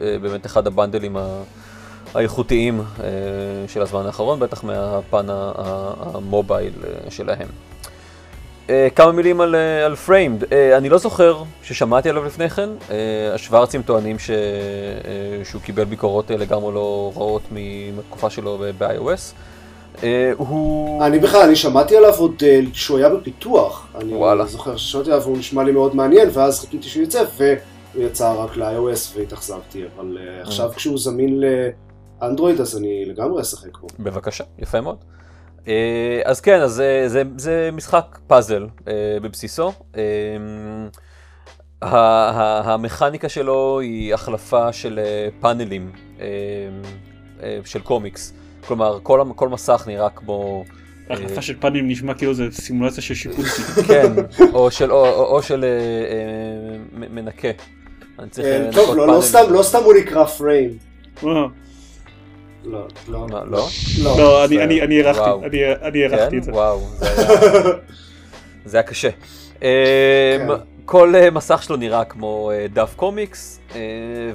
אה, 0.01 0.17
באמת 0.23 0.47
אחד 0.47 0.67
הבנדלים 0.67 1.17
ה- 1.17 1.43
האיכותיים 2.14 2.81
אה, 2.81 3.07
של 3.68 3.83
הזמן 3.83 4.07
האחרון, 4.07 4.40
בטח 4.40 4.64
מהפן 4.64 5.27
המובייל 5.29 6.73
אה, 6.85 7.11
שלהם. 7.11 7.49
אה, 8.71 8.88
כמה 8.97 9.12
מילים 9.12 9.40
על, 9.40 9.55
על 9.87 9.97
פריימד, 9.97 10.53
אני 10.53 10.88
לא 10.88 10.99
זוכר 10.99 11.42
ששמעתי 11.62 12.09
עליו 12.09 12.25
לפני 12.25 12.51
כן, 12.51 12.68
השוורצים 13.35 13.83
טוענים 13.83 14.18
ש, 14.18 14.31
שהוא 15.44 15.62
קיבל 15.62 15.85
ביקורות 15.85 16.31
לגמרי 16.31 16.75
לא 16.75 17.12
רעות 17.16 17.42
מהתקופה 17.51 18.31
שלו 18.31 18.59
ב-iOS. 18.79 19.35
הוא... 20.37 21.05
אני 21.05 21.18
בכלל, 21.18 21.40
אני 21.40 21.57
שמעתי 21.57 21.97
עליו 21.97 22.14
עוד 22.18 22.42
כשהוא 22.73 22.99
היה 22.99 23.09
בפיתוח. 23.09 23.87
אני 23.94 24.14
וואלה. 24.14 24.47
זוכר 24.47 24.77
ששמעתי 24.77 25.11
עליו, 25.11 25.25
הוא 25.25 25.38
נשמע 25.38 25.64
לי 25.64 25.73
מאוד 25.73 25.97
מעניין, 25.97 26.29
ואז 26.33 26.61
חיכיתי 26.61 26.88
שהוא 26.88 27.03
יצא, 27.03 27.25
והוא 27.37 28.05
יצא 28.05 28.33
רק 28.33 28.57
ל-iOS 28.57 29.18
והתאכזבתי, 29.18 29.85
אבל 29.97 30.18
עכשיו 30.42 30.71
כשהוא 30.77 30.99
זמין 30.99 31.40
לאנדרואיד, 32.23 32.61
אז 32.61 32.77
אני 32.77 33.05
לגמרי 33.07 33.43
אשחק 33.43 33.79
בו. 33.79 33.87
בבקשה, 33.99 34.45
יפה 34.59 34.81
מאוד. 34.81 35.05
אה, 35.69 36.21
אז 36.25 36.41
כן, 36.41 36.61
אז 36.61 36.73
זה, 36.73 37.05
זה, 37.07 37.23
זה 37.37 37.71
משחק 37.73 38.19
פאזל 38.27 38.67
אה, 38.89 38.93
בבסיסו. 39.23 39.73
אה, 39.97 40.03
ה- 41.83 41.97
ה- 42.31 42.73
המכניקה 42.75 43.29
שלו 43.29 43.81
היא 43.81 44.15
החלפה 44.15 44.73
של 44.73 44.99
אה, 45.03 45.29
פאנלים 45.41 45.93
אה, 46.21 46.27
אה, 47.43 47.59
של 47.65 47.81
קומיקס. 47.81 48.33
כלומר, 48.67 48.99
כל, 49.03 49.23
כל 49.37 49.49
מסך 49.49 49.85
נראה 49.87 50.11
כמו... 50.11 50.65
אה, 51.11 51.15
החלפה 51.15 51.43
של 51.43 51.55
פאנלים 51.61 51.89
נשמע 51.89 52.15
כאילו 52.15 52.35
זה 52.35 52.45
סימולציה 52.51 53.03
של 53.03 53.15
שיפולסי. 53.15 53.63
כן, 53.89 54.13
או 54.53 54.71
של, 54.71 54.93
או, 54.93 55.07
או, 55.09 55.25
או 55.37 55.43
של 55.43 55.65
אה, 55.65 55.69
אה, 55.69 56.79
מ- 56.93 57.15
מנקה. 57.15 57.49
אני 58.19 58.31
צריך 58.31 58.47
אה, 58.47 58.59
לנקות 58.59 58.75
טוב, 58.75 58.97
לא- 58.97 59.07
לא 59.07 59.13
פאנלים. 59.13 59.23
סתם- 59.29 59.53
לא 59.53 59.63
סתם 59.63 59.79
הוא 59.85 59.95
נקרא 59.95 60.25
פריים. 60.25 60.79
לא, 62.73 62.87
לא, 63.09 63.27
מה, 63.29 63.45
לא? 63.45 63.67
לא. 64.03 64.19
לא, 64.19 64.45
אני- 64.45 64.63
אני 64.63 64.83
אני 64.83 65.03
הערכתי 66.05 66.31
כן? 66.31 66.39
את 66.39 66.43
זה. 66.45 66.53
וואו, 66.53 66.81
זה 68.65 68.77
היה... 68.79 68.83
קשה. 68.89 69.09
אמ, 69.63 69.69
כל 70.85 71.15
אה, 71.17 71.31
מסך 71.31 71.63
שלו 71.63 71.77
נראה 71.77 72.05
כמו 72.05 72.51
אה, 72.55 72.67
דף 72.73 72.93
קומיקס, 72.97 73.61
אה, 73.75 73.81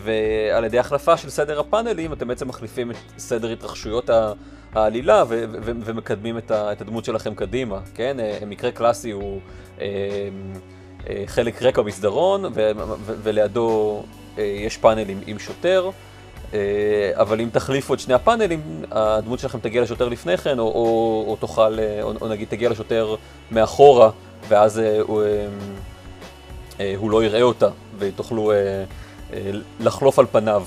ועל 0.03 0.65
ידי 0.65 0.79
החלפה 0.79 1.17
של 1.17 1.29
סדר 1.29 1.59
הפאנלים 1.59 2.13
אתם 2.13 2.27
בעצם 2.27 2.47
מחליפים 2.47 2.91
את 2.91 2.95
סדר 3.17 3.51
התרחשויות 3.51 4.09
העלילה 4.75 5.23
ו- 5.27 5.45
ו- 5.51 5.71
ומקדמים 5.85 6.37
את 6.37 6.51
ה- 6.51 6.71
את 6.71 6.81
הדמות 6.81 7.05
שלכם 7.05 7.35
קדימה, 7.35 7.79
כן? 7.95 8.17
מקרה 8.47 8.71
קלאסי 8.71 9.11
הוא 9.11 9.39
אה, 9.81 9.87
חלק 11.25 11.61
רקע 11.63 11.81
מסדרון, 11.81 12.45
ו- 12.45 12.49
ו- 12.77 13.13
ולידו 13.23 14.03
יש 14.37 14.77
פאנלים 14.77 15.19
עם 15.27 15.39
שוטר. 15.39 15.89
אה, 16.53 17.11
אבל 17.13 17.41
אם 17.41 17.49
תחליפו 17.51 17.93
את 17.93 17.99
שני 17.99 18.13
הפאנלים, 18.13 18.61
הדמות 18.91 19.39
שלכם 19.39 19.59
תגיע 19.59 19.81
לשוטר 19.81 20.07
לפני 20.07 20.37
כן, 20.37 20.59
או, 20.59 20.63
או, 20.63 21.25
או 21.27 21.35
תוכל, 21.35 21.79
אה, 21.79 21.99
או, 22.01 22.13
או 22.21 22.27
נגיד 22.27 22.47
תגיע 22.47 22.69
לשוטר 22.69 23.15
מאחורה, 23.51 24.09
ואז 24.47 24.79
אה, 24.79 24.99
הוא, 25.01 25.23
הוא 26.97 27.11
לא 27.11 27.23
יראה 27.23 27.41
אותה, 27.41 27.67
ותוכלו 27.99 28.51
לחלוף 29.79 30.19
על 30.19 30.25
פניו 30.31 30.65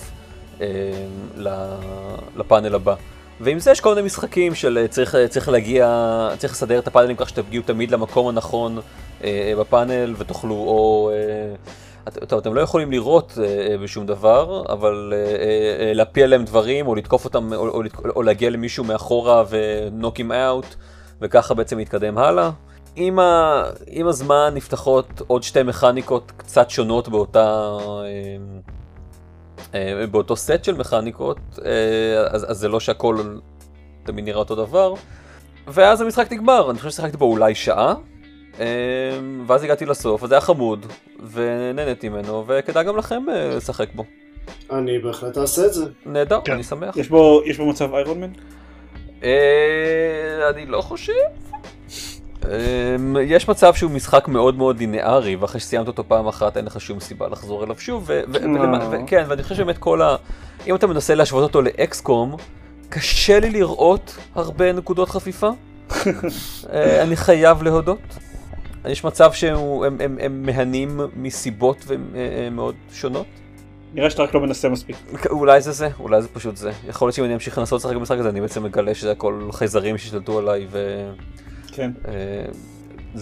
לפאנל 2.36 2.74
הבא. 2.74 2.94
ועם 3.40 3.58
זה 3.58 3.70
יש 3.70 3.80
כל 3.80 3.94
מיני 3.94 4.06
משחקים 4.06 4.54
של 4.54 4.86
צריך, 4.90 5.16
צריך 5.28 5.48
להגיע, 5.48 6.28
צריך 6.38 6.52
לסדר 6.52 6.78
את 6.78 6.86
הפאנלים 6.86 7.16
כך 7.16 7.28
שתגיעו 7.28 7.64
תמיד 7.66 7.90
למקום 7.90 8.28
הנכון 8.28 8.78
בפאנל, 9.58 10.14
ותוכלו 10.18 10.54
או... 10.54 11.10
אה, 12.06 12.26
טוב, 12.26 12.38
אתם 12.38 12.54
לא 12.54 12.60
יכולים 12.60 12.90
לראות 12.90 13.38
אה, 13.42 13.78
בשום 13.78 14.06
דבר, 14.06 14.62
אבל 14.68 15.12
אה, 15.16 15.86
אה, 15.86 15.92
להפיל 15.94 16.22
עליהם 16.22 16.44
דברים, 16.44 16.86
או 16.86 16.94
לתקוף 16.94 17.24
אותם, 17.24 17.52
או, 17.52 17.68
או, 17.68 17.82
או 18.16 18.22
להגיע 18.22 18.50
למישהו 18.50 18.84
מאחורה 18.84 19.44
him 20.16 20.30
out, 20.30 20.76
וככה 21.20 21.54
בעצם 21.54 21.78
להתקדם 21.78 22.18
הלאה. 22.18 22.50
עם, 22.96 23.18
ה... 23.18 23.62
עם 23.86 24.06
הזמן 24.06 24.52
נפתחות 24.54 25.22
עוד 25.26 25.42
שתי 25.42 25.62
מכניקות 25.62 26.32
קצת 26.36 26.70
שונות 26.70 27.08
באותה... 27.08 27.76
אה, 28.04 28.36
אה, 29.74 30.06
באותו 30.06 30.36
סט 30.36 30.64
של 30.64 30.74
מכניקות, 30.74 31.38
אה, 31.64 32.26
אז, 32.28 32.50
אז 32.50 32.58
זה 32.58 32.68
לא 32.68 32.80
שהכל 32.80 33.36
תמיד 34.02 34.24
נראה 34.24 34.38
אותו 34.38 34.54
דבר. 34.54 34.94
ואז 35.66 36.00
המשחק 36.00 36.32
נגמר, 36.32 36.70
אני 36.70 36.78
חושב 36.78 36.90
ששיחקתי 36.90 37.16
בו 37.16 37.24
אולי 37.24 37.54
שעה, 37.54 37.88
אה, 37.88 37.94
ואז 39.46 39.62
הגעתי 39.64 39.86
לסוף, 39.86 40.22
אז 40.22 40.28
זה 40.28 40.34
היה 40.34 40.40
חמוד, 40.40 40.86
ונהניתי 41.32 42.08
ממנו, 42.08 42.44
וכדאי 42.46 42.84
גם 42.84 42.96
לכם 42.96 43.22
אה, 43.32 43.56
לשחק 43.56 43.88
בו. 43.94 44.04
אני 44.72 44.98
בהחלט 44.98 45.38
אעשה 45.38 45.66
את 45.66 45.74
זה. 45.74 45.84
נהדר, 46.06 46.40
כן. 46.44 46.52
אני 46.52 46.62
שמח. 46.62 46.96
יש 46.96 47.08
בו 47.08 47.40
יש 47.46 47.56
בו 47.58 47.66
מצב 47.66 47.94
איירון 47.94 48.20
מן? 48.20 48.30
אה, 49.24 49.30
אני 50.54 50.66
לא 50.66 50.80
חושב. 50.80 51.12
אה, 52.44 52.96
יש 53.22 53.48
מצב 53.48 53.74
שהוא 53.74 53.90
משחק 53.90 54.28
מאוד 54.28 54.56
מאוד 54.56 54.78
לינארי, 54.78 55.36
ואחרי 55.36 55.60
שסיימת 55.60 55.86
אותו 55.86 56.04
פעם 56.08 56.28
אחת 56.28 56.56
אין 56.56 56.64
לך 56.64 56.80
שום 56.80 57.00
סיבה 57.00 57.28
לחזור 57.28 57.64
אליו 57.64 57.76
שוב, 57.78 58.04
ו- 58.06 58.20
ו- 58.28 58.32
ולמה- 58.42 58.78
לא. 58.78 58.84
וכן, 59.04 59.24
ואני 59.28 59.42
חושב 59.42 59.54
שבאמת 59.54 59.78
כל 59.78 60.02
ה... 60.02 60.16
אם 60.66 60.74
אתה 60.74 60.86
מנסה 60.86 61.14
להשוות 61.14 61.42
אותו 61.42 61.62
לאקסקום, 61.62 62.36
קשה 62.88 63.40
לי 63.40 63.50
לראות 63.50 64.16
הרבה 64.34 64.72
נקודות 64.72 65.08
חפיפה. 65.08 65.50
אה, 66.72 67.02
אני 67.02 67.16
חייב 67.16 67.62
להודות. 67.62 67.98
יש 68.88 69.04
מצב 69.04 69.32
שהם 69.32 69.56
הם, 69.56 69.96
הם, 70.00 70.18
הם 70.20 70.42
מהנים 70.42 71.00
מסיבות 71.16 71.84
ו- 71.86 71.94
אה, 71.94 72.50
מאוד 72.50 72.74
שונות. 72.92 73.26
נראה 73.94 74.10
שאתה 74.10 74.22
רק 74.22 74.34
לא 74.34 74.40
מנסה 74.40 74.68
מספיק. 74.68 74.96
אולי 75.30 75.60
זה 75.60 75.72
זה, 75.72 75.88
אולי 76.00 76.22
זה 76.22 76.28
פשוט 76.28 76.56
זה. 76.56 76.70
יכול 76.88 77.06
להיות 77.06 77.14
שאם 77.14 77.24
אני 77.24 77.34
אמשיך 77.34 77.58
לנסות 77.58 77.80
לשחק 77.80 77.96
במשחק 77.96 78.18
הזה, 78.18 78.28
אני 78.28 78.40
בעצם 78.40 78.62
מגלה 78.62 78.94
שזה 78.94 79.12
הכל 79.12 79.48
חייזרים 79.52 79.98
שהשתלטו 79.98 80.38
עליי, 80.38 80.66
וזה 80.70 81.12
כן. 81.72 81.90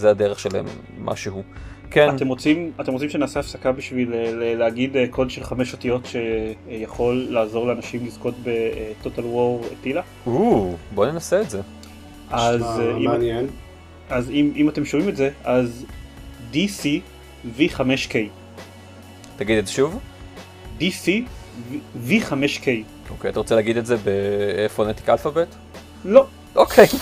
הדרך 0.03 0.39
שלהם, 0.39 0.65
משהו. 0.99 1.43
כן, 1.91 2.15
אתם 2.15 2.27
רוצים, 2.27 2.71
אתם 2.81 2.91
רוצים 2.91 3.09
שנעשה 3.09 3.39
הפסקה 3.39 3.71
בשביל 3.71 4.13
אה, 4.13 4.55
להגיד 4.55 4.97
אה, 4.97 5.05
קוד 5.09 5.29
של 5.29 5.43
חמש 5.43 5.73
אותיות 5.73 6.05
שיכול 6.05 7.27
לעזור 7.29 7.67
לאנשים 7.67 8.05
לזכות 8.05 8.33
ב-Total 8.43 9.19
War 9.35 9.65
טילה? 9.81 10.01
או, 10.27 10.73
בוא 10.95 11.05
ננסה 11.05 11.41
את 11.41 11.49
זה. 11.49 11.61
אז, 12.29 12.61
אה, 12.79 12.97
אם, 12.97 13.03
מעניין. 13.03 13.47
אז 14.09 14.29
אם, 14.29 14.51
אם 14.55 14.69
אתם 14.69 14.85
שומעים 14.85 15.09
את 15.09 15.15
זה, 15.15 15.29
אז 15.43 15.85
DC 16.53 16.85
V5K. 17.57 18.15
תגיד 19.37 19.57
את 19.57 19.67
זה 19.67 19.73
שוב. 19.73 19.99
DC 20.79 20.83
V- 21.71 21.75
V5K. 22.09 22.67
אוקיי, 23.09 23.29
אתה 23.29 23.39
רוצה 23.39 23.55
להגיד 23.55 23.77
את 23.77 23.85
זה 23.85 23.95
בפונטיק 24.03 25.09
אלפאבית? 25.09 25.49
לא. 26.05 26.25
אוקיי. 26.55 26.85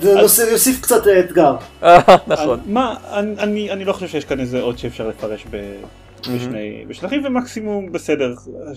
זה 0.00 0.14
נושא- 0.20 0.42
יוסיף 0.50 0.80
קצת 0.80 1.06
אה, 1.06 1.20
אתגר. 1.20 1.56
נכון. 2.26 2.60
מה, 2.66 2.94
אני, 3.38 3.84
לא 3.84 3.92
חושב 3.92 4.08
שיש 4.08 4.24
כאן 4.24 4.40
איזה 4.40 4.60
עוד 4.60 4.78
שאפשר 4.78 5.08
לפרש 5.08 5.44
ב, 5.50 5.56
בשני, 6.28 6.84
בשטחים, 6.88 7.24
ומקסימום 7.24 7.92
בסדר, 7.92 8.34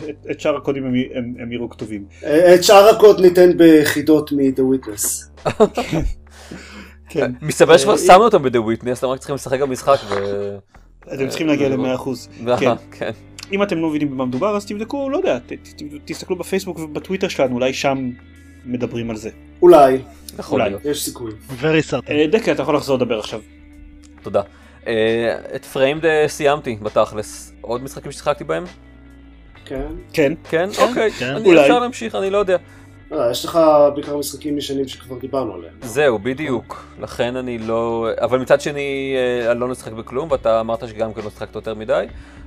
את, 0.09 0.25
את 0.31 0.39
שאר 0.39 0.55
הקודים 0.55 0.85
הם, 0.85 0.93
הם, 1.13 1.33
הם 1.39 1.51
יראו 1.51 1.69
כתובים. 1.69 2.05
אה, 2.23 2.55
את 2.55 2.63
שאר 2.63 2.89
הקוד 2.89 3.21
ניתן 3.21 3.57
ביחידות 3.57 4.31
מ-The 4.31 4.61
Witness. 4.61 5.45
כן. 7.09 7.31
מסתבר 7.41 7.77
שכבר 7.77 7.93
אה, 7.93 7.97
שמנו 7.97 8.23
אותם 8.23 8.43
ב-The 8.43 8.57
Witness, 8.57 8.97
אתם 8.99 9.07
רק 9.07 9.19
צריכים 9.19 9.35
לשחק 9.35 9.59
במשחק 9.61 9.97
ו... 10.09 10.15
אתם 11.13 11.27
צריכים 11.27 11.47
להגיע 11.47 11.67
אה, 11.67 11.75
ל-100%. 11.75 12.09
אה, 12.47 12.57
כן. 12.57 12.71
כן. 12.91 13.11
אם 13.51 13.63
אתם 13.63 13.77
לא 13.77 13.89
מבינים 13.89 14.11
במה 14.11 14.25
מדובר 14.25 14.55
אז 14.55 14.65
תבדקו, 14.65 15.09
לא 15.09 15.17
יודע, 15.17 15.37
תסתכלו 16.05 16.35
בפייסבוק 16.35 16.79
ובטוויטר 16.79 17.27
שלנו, 17.27 17.55
אולי 17.55 17.73
שם 17.73 18.11
מדברים 18.65 19.09
על 19.09 19.15
זה. 19.15 19.29
אולי, 19.61 19.97
יכול 20.39 20.61
אולי. 20.61 20.75
יש 20.83 21.05
סיכוי. 21.05 21.31
very 21.61 21.91
certain. 21.91 22.11
אה, 22.11 22.27
דקה, 22.31 22.51
אתה 22.51 22.61
יכול 22.61 22.75
לחזור 22.75 22.97
לדבר 22.97 23.19
עכשיו. 23.19 23.39
תודה. 24.21 24.41
אה, 24.87 25.35
את 25.55 25.65
Framed 25.65 26.03
סיימתי 26.27 26.77
בתכלס. 26.81 27.53
עוד 27.61 27.83
משחקים 27.83 28.11
ששיחקתי 28.11 28.43
בהם? 28.43 28.63
כן. 29.65 29.85
כן. 30.13 30.33
כן? 30.49 30.69
אוקיי. 30.81 31.11
כן. 31.11 31.25
אני- 31.35 31.45
אולי. 31.49 31.61
אפשר 31.61 31.79
להמשיך, 31.79 32.15
אני 32.15 32.29
לא 32.29 32.37
יודע. 32.37 32.57
לא, 33.11 33.31
יש 33.31 33.45
לך 33.45 33.59
בעיקר 33.95 34.17
משחקים 34.17 34.57
ישנים 34.57 34.87
שכבר 34.87 35.17
דיברנו 35.19 35.53
עליהם. 35.53 35.73
זהו, 35.81 36.19
בדיוק. 36.19 36.85
לכן 36.99 37.35
אני 37.35 37.57
לא... 37.57 38.07
אבל 38.21 38.39
מצד 38.39 38.61
שני, 38.61 39.15
אה, 39.45 39.51
אני 39.51 39.59
לא 39.59 39.67
נשחק 39.67 39.91
בכלום, 39.91 40.31
ואתה 40.31 40.59
אמרת 40.59 40.87
שגם 40.87 41.13
כן 41.13 41.21
לא 41.23 41.29
שחקת 41.29 41.55
יותר 41.55 41.73
מדי. 41.75 42.05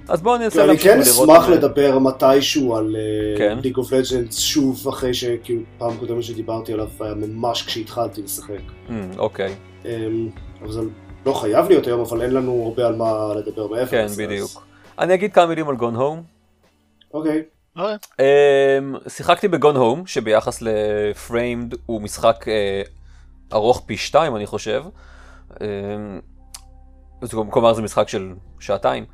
אז 0.08 0.22
בואו 0.22 0.36
ננסה 0.38 0.60
אני 0.60 0.66
להמשיך 0.68 0.92
כן 0.92 0.98
ולראות 1.00 1.30
אשמח 1.30 1.48
אם- 1.48 1.52
לדבר 1.52 1.98
מתישהו 1.98 2.76
על 2.76 2.96
כן. 3.38 3.58
League 3.62 3.76
of 3.76 3.92
Legends 3.92 4.38
שוב 4.38 4.88
אחרי 4.88 5.14
שכאילו 5.14 5.60
פעם 5.78 5.96
קודמת 5.96 6.22
שדיברתי 6.22 6.72
עליו 6.72 6.88
היה 7.00 7.14
ממש 7.14 7.62
כשהתחלתי 7.62 8.22
לשחק. 8.22 8.50
אמ, 8.90 9.10
אוקיי, 9.18 9.54
אמ, 9.84 10.28
אבל 10.62 10.72
זה 10.72 10.80
לא 11.26 11.32
חייב 11.32 11.68
להיות 11.68 11.86
היום 11.86 12.00
אבל 12.00 12.22
אין 12.22 12.34
לנו 12.34 12.64
הרבה 12.64 12.86
על 12.86 12.96
מה 12.96 13.34
לדבר 13.34 13.66
מעבר. 13.66 13.86
כן, 13.86 14.06
בדיוק. 14.18 14.62
אני 14.98 15.14
אגיד 15.14 15.32
כמה 15.32 15.46
מילים 15.46 15.68
על 15.68 15.76
Gone 15.76 15.94
Home. 15.94 16.22
אוקיי. 17.14 17.42
אוקיי. 17.76 17.96
Um, 18.20 19.08
שיחקתי 19.08 19.48
ב 19.48 19.54
Gone 19.54 19.76
Home 19.76 20.06
שביחס 20.06 20.62
ל 20.62 20.78
Framed 20.78 21.74
הוא 21.86 22.02
משחק 22.02 22.44
uh, 22.44 22.50
ארוך 23.52 23.82
פי 23.86 23.96
שתיים 23.96 24.36
אני 24.36 24.46
חושב. 24.46 24.84
Um, 25.54 25.60
כלומר 27.50 27.74
זה 27.74 27.82
משחק 27.82 28.08
של 28.08 28.32
שעתיים. 28.60 29.04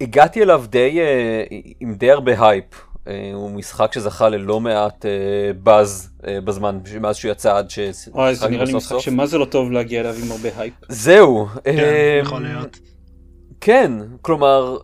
והגעתי 0.00 0.42
אליו 0.42 0.64
די 0.68 0.98
uh, 0.98 1.54
עם 1.80 1.94
די 1.94 2.10
הרבה 2.10 2.48
hype. 2.48 2.87
Uh, 3.04 3.10
הוא 3.34 3.50
משחק 3.50 3.92
שזכה 3.94 4.28
ללא 4.28 4.60
מעט 4.60 5.04
uh, 5.04 5.08
buzz 5.62 6.10
uh, 6.20 6.24
בזמן 6.44 6.78
מאז 7.00 7.16
שהוא 7.16 7.30
יצא 7.32 7.56
עד 7.56 7.70
ששיחקנו 7.70 8.14
וואי, 8.14 8.34
זה 8.34 8.48
נראה 8.48 8.64
לי 8.64 8.74
משחק. 8.74 8.98
שמה 8.98 9.26
זה 9.26 9.38
לא 9.38 9.44
טוב 9.44 9.72
להגיע 9.72 10.00
אליו 10.00 10.14
עם 10.24 10.30
הרבה 10.32 10.48
הייפ. 10.56 10.74
זהו. 10.88 11.46
כן, 11.64 12.20
יכול 12.22 12.42
להיות. 12.42 12.78
כן, 13.60 13.92
כלומר, 14.22 14.76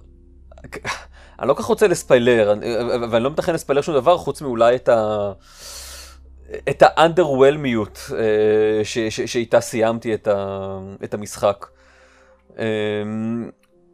אני 1.40 1.48
לא 1.48 1.54
כל 1.54 1.62
כך 1.62 1.68
רוצה 1.68 1.86
לספיילר, 1.88 2.52
אני- 2.52 2.66
ואני 3.10 3.24
לא 3.24 3.30
מתכן 3.30 3.54
לספיילר 3.54 3.80
שום 3.82 3.94
דבר 3.94 4.18
חוץ 4.18 4.42
מאולי 4.42 4.74
את 4.76 4.88
ה... 4.88 5.32
את 6.70 6.82
ה 6.86 6.95
underwhelm 6.95 7.84
יות 7.84 8.10
אה, 8.12 8.84
ש- 8.84 8.98
ש- 8.98 9.20
שאיתה 9.20 9.60
סיימתי 9.60 10.14
את, 10.14 10.28
ה... 10.28 10.78
את 11.04 11.14
המשחק. 11.14 11.66
אה, 12.58 12.64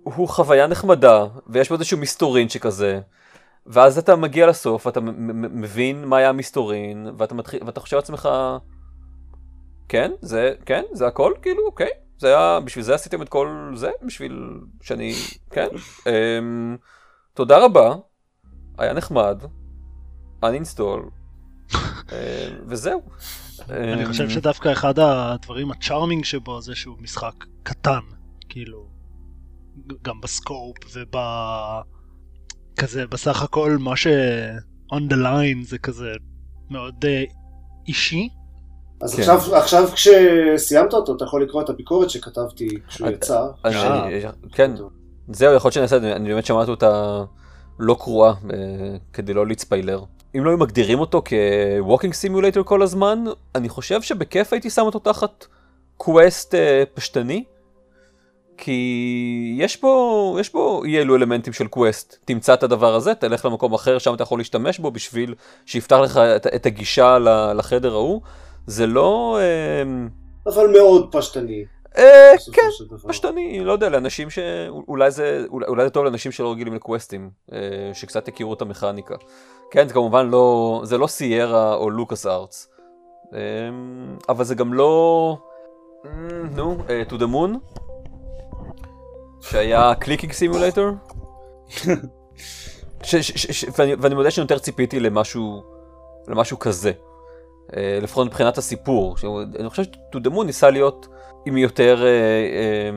הוא 0.03 0.29
חוויה 0.29 0.67
נחמדה, 0.67 1.25
ויש 1.47 1.69
בו 1.69 1.75
איזשהו 1.75 1.99
מסתורין 1.99 2.49
שכזה, 2.49 3.01
ואז 3.73 3.99
אתה 3.99 4.17
מגיע 4.17 4.47
לסוף, 4.47 4.89
אתה 4.89 5.01
מבין 5.01 6.05
מה 6.05 6.17
היה 6.17 6.29
המסתורין, 6.29 7.07
ואתה, 7.19 7.35
מתחיל, 7.35 7.61
ואתה 7.67 7.81
חושב 7.81 7.97
לעצמך, 7.97 8.29
כן, 9.89 10.11
זה, 10.23 10.55
כן, 10.67 10.83
זה 10.93 11.07
הכל, 11.07 11.33
כאילו, 11.43 11.67
אוקיי, 11.67 11.91
זה 12.19 12.29
היה, 12.29 12.61
בשביל 12.61 12.85
זה 12.85 12.95
עשיתם 12.95 13.23
את 13.23 13.29
כל 13.29 13.73
זה, 13.75 13.91
בשביל 14.03 14.61
שאני, 14.83 15.13
כן, 15.51 15.69
אמ, 16.09 16.77
תודה 17.35 17.65
רבה, 17.65 17.95
היה 18.79 18.93
נחמד, 18.93 19.43
uninstall, 20.45 21.01
אמ, 21.75 21.77
וזהו. 22.67 23.03
אני 23.71 24.05
אמ, 24.05 24.09
חושב 24.09 24.29
שדווקא 24.29 24.73
אחד 24.73 24.99
הדברים 24.99 25.71
הצ'ארמינג 25.71 26.25
שבו 26.25 26.61
זה 26.61 26.75
שהוא 26.75 26.97
משחק 27.01 27.45
קטן, 27.63 28.01
כאילו, 28.49 28.89
גם 30.03 30.21
בסקופ 30.21 30.77
וב... 30.95 31.17
כזה 32.77 33.07
בסך 33.07 33.43
הכל 33.43 33.77
מה 33.81 33.97
ש... 33.97 34.07
on 34.93 35.13
the 35.13 35.17
line 35.17 35.67
זה 35.69 35.79
כזה 35.79 36.13
מאוד 36.71 36.95
אה, 37.05 37.25
אישי. 37.89 38.29
אז 39.03 39.15
כן. 39.15 39.23
עכשיו, 39.23 39.57
עכשיו 39.57 39.89
כשסיימת 39.95 40.93
אותו 40.95 41.17
אתה 41.17 41.25
יכול 41.25 41.43
לקרוא 41.43 41.63
את 41.63 41.69
הביקורת 41.69 42.11
שכתבתי 42.11 42.69
כשהוא 42.89 43.07
אני- 43.09 43.17
יצא. 43.17 43.47
אני- 43.65 43.77
אה. 44.25 44.31
כן, 44.53 44.71
זהו, 45.29 45.55
יכול 45.55 45.69
להיות 45.69 45.73
שנעשה 45.75 45.97
את 45.97 46.03
זה, 46.03 46.17
אני 46.17 46.29
באמת 46.29 46.47
שמעתי 46.47 46.71
אותה 46.71 47.23
לא 47.79 47.97
קרואה, 48.01 48.31
אה, 48.31 48.37
כדי 49.13 49.35
לא 49.35 49.47
להצפיילר. 49.47 50.03
אם 50.37 50.45
לא 50.45 50.51
היו 50.51 50.59
מגדירים 50.59 50.99
אותו 51.01 51.23
כווקינג 51.87 52.15
סימולטור 52.15 52.65
כל 52.65 52.83
הזמן, 52.83 53.25
אני 53.55 53.69
חושב 53.69 54.03
שבכיף 54.03 54.53
הייתי 54.53 54.71
שם 54.71 54.83
אותו 54.83 54.99
תחת 54.99 55.47
quest 55.97 56.55
אה, 56.55 56.83
פשטני. 56.95 57.45
כי 58.61 59.55
יש 59.59 59.81
בו, 59.81 60.37
יש 60.41 60.53
בו 60.53 60.85
אי 60.85 60.99
אלו 60.99 61.17
אלמנטים 61.17 61.53
של 61.53 61.67
quest. 61.67 62.17
תמצא 62.25 62.55
את 62.55 62.63
הדבר 62.63 62.95
הזה, 62.95 63.15
תלך 63.15 63.45
למקום 63.45 63.75
אחר, 63.75 63.99
שם 63.99 64.15
אתה 64.15 64.23
יכול 64.23 64.41
להשתמש 64.41 64.79
בו 64.79 64.91
בשביל 64.91 65.35
שיפתח 65.67 65.97
לך 65.97 66.17
את, 66.17 66.47
את 66.47 66.67
הגישה 66.67 67.19
לחדר 67.55 67.93
ההוא. 67.93 68.21
זה 68.67 68.87
לא... 68.87 69.39
אה, 69.41 69.83
אבל 70.53 70.67
מאוד 70.67 71.09
פשטני. 71.13 71.65
אה, 71.99 72.33
כן. 72.53 72.69
פשטני, 73.09 73.61
לא 73.65 73.73
יודע, 73.73 73.89
לאנשים 73.89 74.31
ש... 74.31 74.39
אולי 74.89 75.11
זה, 75.11 75.45
אולי, 75.51 75.85
זה 75.85 75.91
טוב 75.91 76.05
לאנשים 76.05 76.33
שלא 76.33 76.53
רגילים 76.53 76.75
ל 76.75 76.81
quest 76.81 77.12
ים, 77.12 77.31
אה, 77.53 77.59
שקצת 77.95 78.29
יכירו 78.29 78.55
את 78.55 78.63
המכניקה. 78.63 79.15
כן, 79.71 79.89
זה 79.89 79.95
כמובן 79.95 80.29
לא, 80.29 80.81
זה 80.85 80.99
לא 80.99 81.07
Sierra 81.07 81.75
או 81.75 81.91
LucasArts, 81.91 82.71
אה, 83.35 83.39
אבל 84.29 84.45
זה 84.45 84.55
גם 84.55 84.75
לא, 84.75 85.37
אה, 86.05 86.11
נו, 86.57 86.77
אה, 86.89 87.03
to 87.09 87.13
the 87.13 87.27
moon, 87.35 87.81
שהיה 89.41 89.93
clicking 89.99 90.33
simulator, 90.41 90.87
ואני, 93.77 94.15
מודה 94.15 94.31
שיותר 94.31 94.59
ציפיתי 94.59 95.01
למשהו, 95.01 95.63
למשהו 96.29 96.59
כזה. 96.59 96.93
אה, 97.77 97.99
לפחות 98.03 98.27
מבחינת 98.27 98.59
הסיפור. 98.59 99.17
אני 99.61 99.69
חושב 99.71 99.83
Moon 100.31 100.45
ניסה 100.45 100.71
להיות 100.71 101.09
עם 101.47 101.57
יותר, 101.57 102.03
אה, 102.05 102.09
אה, 102.09 102.91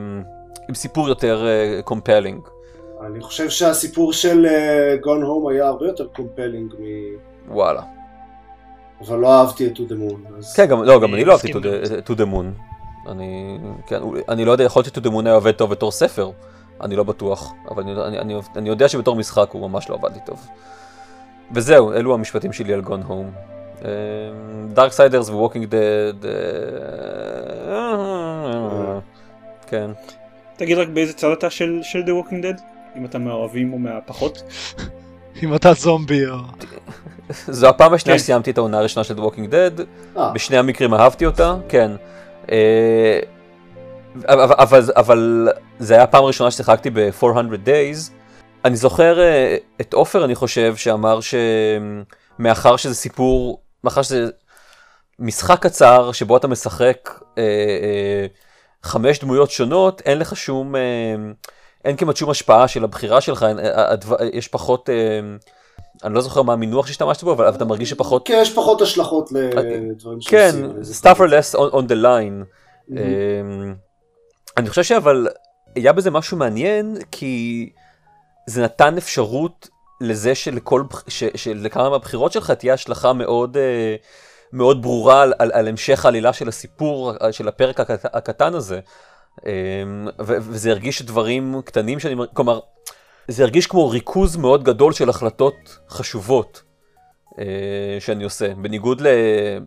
עם 0.68 0.74
סיפור 0.74 1.08
יותר 1.08 1.46
compelling. 1.84 2.40
אני 3.06 3.20
חושב 3.20 3.50
שהסיפור 3.50 4.12
של 4.12 4.46
Gone 5.02 5.22
Home 5.22 5.48
היה 5.48 5.66
הרבה 5.66 5.86
יותר 5.86 6.06
compelling 6.06 6.74
מ... 6.78 6.84
וואלה. 7.54 7.82
אבל 9.00 9.18
לא 9.18 9.40
אהבתי 9.40 9.66
את 9.66 9.72
To 9.76 9.80
the 9.80 9.92
Moon. 10.12 10.44
כן, 10.56 10.66
גם, 10.66 10.82
לא, 10.82 11.00
גם 11.00 11.14
אני 11.14 11.24
לא 11.24 11.32
אהבתי 11.32 11.52
To 11.52 11.56
the- 11.56 12.08
To 12.10 12.16
the 12.16 12.24
Moon. 12.32 12.73
אני, 13.08 13.58
כן, 13.86 14.00
אני 14.28 14.44
לא 14.44 14.52
יודע, 14.52 14.64
יכול 14.64 14.82
להיות 14.96 15.26
היה 15.26 15.34
עובד 15.34 15.52
טוב 15.52 15.70
בתור 15.70 15.90
ספר, 15.90 16.30
אני 16.80 16.96
לא 16.96 17.04
בטוח, 17.04 17.52
אבל 17.70 17.82
אני, 17.82 17.92
אני, 17.92 18.18
אני, 18.18 18.34
אני 18.56 18.68
יודע 18.68 18.88
שבתור 18.88 19.16
משחק 19.16 19.50
הוא 19.50 19.70
ממש 19.70 19.90
לא 19.90 19.94
עבד 19.94 20.12
לי 20.14 20.20
טוב. 20.26 20.48
וזהו, 21.52 21.92
אלו 21.92 22.14
המשפטים 22.14 22.52
שלי 22.52 22.74
על 22.74 22.80
Gone 22.80 23.02
Home. 23.02 23.30
Darksiders 24.72 24.92
ו 24.92 25.28
Walking 25.28 25.66
Dead, 25.66 26.28
כן. 29.66 29.90
תגיד 30.56 30.78
רק 30.78 30.88
באיזה 30.88 31.12
צד 31.12 31.28
אתה 31.28 31.50
של, 31.50 31.80
של 31.82 32.02
The 32.02 32.24
Walking 32.24 32.42
Dead? 32.42 32.60
אם 32.96 33.04
אתה 33.04 33.18
מהאוהבים 33.18 33.72
או 33.72 33.78
מהפחות? 33.78 34.42
אם 35.42 35.54
אתה 35.54 35.72
זומבי 35.72 36.26
או... 36.26 36.36
זו 37.30 37.68
הפעם 37.68 37.94
השנייה 37.94 38.18
כן. 38.18 38.22
שסיימתי 38.22 38.50
את 38.50 38.58
העונה 38.58 38.78
הראשונה 38.78 39.04
של 39.04 39.14
The 39.14 39.20
Walking 39.20 39.50
Dead, 39.50 39.82
אה, 40.16 40.32
בשני 40.32 40.56
המקרים 40.58 40.94
אהבתי 40.94 41.26
אותה, 41.26 41.56
כן. 41.68 41.90
אה, 42.52 43.20
אבל, 44.28 44.54
אבל, 44.58 44.82
אבל 44.96 45.48
זה 45.78 45.94
היה 45.94 46.02
הפעם 46.02 46.24
הראשונה 46.24 46.50
ששיחקתי 46.50 46.90
ב-400 46.90 47.66
Days. 47.66 48.10
אני 48.64 48.76
זוכר 48.76 49.20
אה, 49.20 49.56
את 49.80 49.94
עופר, 49.94 50.24
אני 50.24 50.34
חושב, 50.34 50.76
שאמר 50.76 51.18
שמאחר 51.20 52.76
שזה 52.76 52.94
סיפור, 52.94 53.62
מאחר 53.84 54.02
שזה 54.02 54.30
משחק 55.18 55.62
קצר 55.62 56.12
שבו 56.12 56.36
אתה 56.36 56.48
משחק 56.48 57.10
אה, 57.38 57.42
אה, 57.42 58.26
חמש 58.82 59.18
דמויות 59.18 59.50
שונות, 59.50 60.00
אין 60.00 60.18
לך 60.18 60.36
שום, 60.36 60.76
אה, 60.76 60.80
אין 61.84 61.96
כמעט 61.96 62.16
שום 62.16 62.30
השפעה 62.30 62.68
של 62.68 62.84
הבחירה 62.84 63.20
שלך, 63.20 63.42
אין, 63.42 63.58
אה, 63.58 63.92
הדבר, 63.92 64.16
יש 64.32 64.48
פחות, 64.48 64.90
אה, 64.90 65.20
אני 66.04 66.14
לא 66.14 66.20
זוכר 66.20 66.42
מה 66.42 66.52
המינוח 66.52 66.86
שהשתמשת 66.86 67.22
בו, 67.24 67.32
אבל 67.32 67.48
אתה 67.48 67.64
מרגיש 67.64 67.90
שפחות, 67.90 68.26
כן, 68.28 68.38
יש 68.42 68.54
פחות 68.54 68.82
השלכות 68.82 69.32
לדברים 69.32 70.18
כן, 70.28 70.50
שעושים. 70.52 70.82
זה 70.82 71.08
stuff 71.10 71.16
or 71.16 71.28
less 71.30 71.54
on, 71.58 71.74
on 71.74 71.88
the 71.88 71.94
line. 72.04 72.44
Mhm. 72.88 72.92
אמ, 72.92 73.74
אני 74.56 74.68
חושב 74.68 74.82
שאבל 74.82 75.28
היה 75.76 75.92
בזה 75.92 76.10
משהו 76.10 76.36
מעניין 76.36 76.96
כי 77.10 77.70
זה 78.46 78.62
נתן 78.62 78.96
אפשרות 78.96 79.68
לזה 80.00 80.34
שלכל, 80.34 80.82
ש, 81.08 81.24
שלכמה 81.34 81.90
מהבחירות 81.90 82.32
שלך 82.32 82.50
תהיה 82.50 82.74
השלכה 82.74 83.12
מאוד, 83.12 83.56
אה, 83.56 83.94
מאוד 84.52 84.82
ברורה 84.82 85.22
על, 85.22 85.32
על, 85.38 85.50
על 85.54 85.68
המשך 85.68 86.04
העלילה 86.04 86.32
של 86.32 86.48
הסיפור, 86.48 87.12
אה, 87.22 87.32
של 87.32 87.48
הפרק 87.48 87.80
הקט, 87.80 88.04
הקטן 88.16 88.54
הזה. 88.54 88.80
אמ, 89.46 89.50
ו, 90.20 90.36
וזה 90.40 90.70
הרגיש 90.70 91.02
דברים 91.02 91.62
קטנים 91.64 92.00
שאני, 92.00 92.14
מר- 92.14 92.26
כלומר, 92.34 92.60
זה 93.28 93.42
הרגיש 93.42 93.66
כמו 93.66 93.90
ריכוז 93.90 94.36
מאוד 94.36 94.64
גדול 94.64 94.92
של 94.92 95.08
החלטות 95.08 95.78
חשובות. 95.88 96.62
אה, 97.38 97.96
שאני 98.00 98.24
עושה, 98.24 98.54
בניגוד 98.54 99.00
ל, 99.00 99.06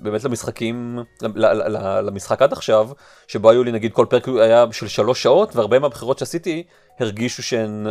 באמת 0.01 0.24
למשחקים, 0.24 0.99
ל, 1.22 1.45
ל, 1.45 1.78
ל, 1.78 2.01
למשחק 2.01 2.41
עד 2.41 2.53
עכשיו, 2.53 2.89
שבו 3.28 3.49
היו 3.49 3.64
לי 3.64 3.72
נגיד 3.72 3.93
כל 3.93 4.05
פרק 4.10 4.28
היה 4.28 4.66
של 4.72 4.88
שלוש 4.88 5.24
שעות, 5.24 5.55
והרבה 5.55 5.80
מהבחירות 5.80 6.20
שעשיתי 6.20 6.64
הרגישו 6.99 7.43
שהן 7.43 7.88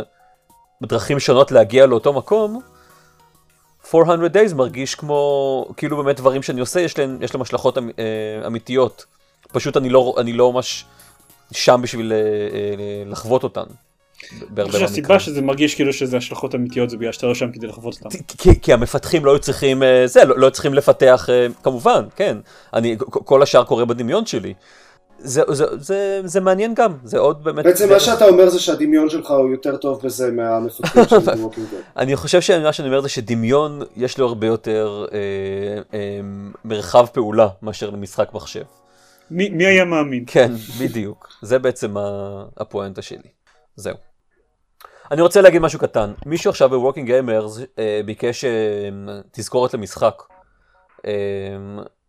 דרכים 0.83 1.19
שונות 1.19 1.51
להגיע 1.51 1.85
לאותו 1.85 2.13
מקום. 2.13 2.61
400 3.95 4.35
days 4.35 4.55
מרגיש 4.55 4.95
כמו, 4.95 5.65
כאילו 5.77 5.97
באמת 5.97 6.15
דברים 6.17 6.43
שאני 6.43 6.59
עושה, 6.59 6.79
יש 6.79 6.99
להם, 6.99 7.17
יש 7.21 7.33
להם 7.33 7.41
השלכות 7.41 7.77
אמ, 7.77 7.89
אה, 7.99 8.47
אמיתיות. 8.47 9.05
פשוט 9.51 9.77
אני 9.77 9.89
לא, 9.89 10.15
אני 10.17 10.33
לא 10.33 10.53
ממש 10.53 10.85
שם 11.51 11.79
בשביל 11.83 12.13
אה, 12.13 12.17
אה, 12.17 13.03
לחוות 13.05 13.43
אותן. 13.43 13.65
אני 14.31 14.39
בהרבה 14.49 14.71
חושב 14.71 14.87
שהסיבה. 14.87 15.19
שזה 15.19 15.41
מרגיש 15.41 15.75
כאילו 15.75 15.93
שזה 15.93 16.17
השלכות 16.17 16.55
אמיתיות 16.55 16.89
זה 16.89 16.97
בגלל 16.97 17.11
שאתה 17.11 17.27
לא 17.27 17.35
שם 17.35 17.51
כדי 17.51 17.67
לחוות 17.67 17.97
אותם. 18.03 18.17
כי, 18.37 18.61
כי 18.61 18.73
המפתחים 18.73 19.25
לא 19.25 19.31
היו 19.31 19.39
צריכים, 19.39 19.83
אה, 19.83 20.07
זה, 20.07 20.25
לא, 20.25 20.37
לא 20.37 20.49
צריכים 20.49 20.73
לפתח, 20.73 21.29
אה, 21.29 21.47
כמובן, 21.63 22.05
כן. 22.15 22.37
אני, 22.73 22.97
כל 23.09 23.43
השאר 23.43 23.63
קורה 23.63 23.85
בדמיון 23.85 24.25
שלי. 24.25 24.53
זה, 25.19 25.41
זה, 25.47 25.65
זה, 25.77 26.21
זה 26.23 26.39
מעניין 26.39 26.73
גם, 26.73 26.91
זה 27.03 27.17
עוד 27.17 27.43
באמת... 27.43 27.65
בעצם 27.65 27.89
מה 27.89 27.99
שאתה 27.99 28.25
אומר 28.25 28.49
זה 28.49 28.59
שהדמיון 28.59 29.09
שלך 29.09 29.31
הוא 29.31 29.51
יותר 29.51 29.77
טוב 29.77 30.01
בזה 30.03 30.31
מהמפתחים 30.31 31.03
של 31.09 31.15
Dead. 31.29 31.75
אני 31.97 32.15
חושב 32.15 32.41
שמה 32.41 32.73
שאני 32.73 32.87
אומר 32.87 33.01
זה 33.01 33.09
שדמיון, 33.09 33.81
יש 33.95 34.17
לו 34.17 34.27
הרבה 34.27 34.47
יותר 34.47 35.05
אה, 35.11 35.17
אה, 35.93 36.19
מרחב 36.65 37.05
פעולה 37.05 37.47
מאשר 37.61 37.89
למשחק 37.89 38.29
מחשב. 38.33 38.63
מי 39.31 39.49
מי 39.49 39.65
היה 39.65 39.85
מאמין? 39.85 40.23
כן, 40.27 40.51
בדיוק. 40.79 41.27
זה 41.41 41.59
בעצם 41.59 41.95
הפואנטה 42.57 43.01
שלי. 43.01 43.36
זהו. 43.77 43.95
אני 45.11 45.21
רוצה 45.21 45.41
להגיד 45.41 45.61
משהו 45.61 45.79
קטן. 45.79 46.13
מישהו 46.25 46.49
עכשיו 46.49 46.69
ב-Walking 46.69 47.07
Gamers 47.07 47.59
אה, 47.79 48.01
ביקש 48.05 48.45
אה, 48.45 48.89
תזכורת 49.31 49.73
למשחק. 49.73 50.23
אה, 51.05 51.13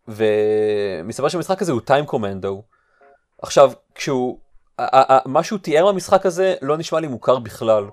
ומסתבר 0.09 1.29
שהמשחק 1.29 1.63
הזה 1.63 1.73
הוא 1.73 1.81
Time 1.81 2.07
Commando. 2.07 2.63
עכשיו, 3.43 3.73
כשהוא... 3.95 4.39
מה 5.27 5.43
שהוא 5.43 5.59
תיאר 5.59 5.85
מהמשחק 5.85 6.27
הזה 6.27 6.55
לא 6.63 6.77
נשמע 6.77 7.01
לי 7.01 7.07
מוכר 7.07 7.39
בכלל. 7.39 7.85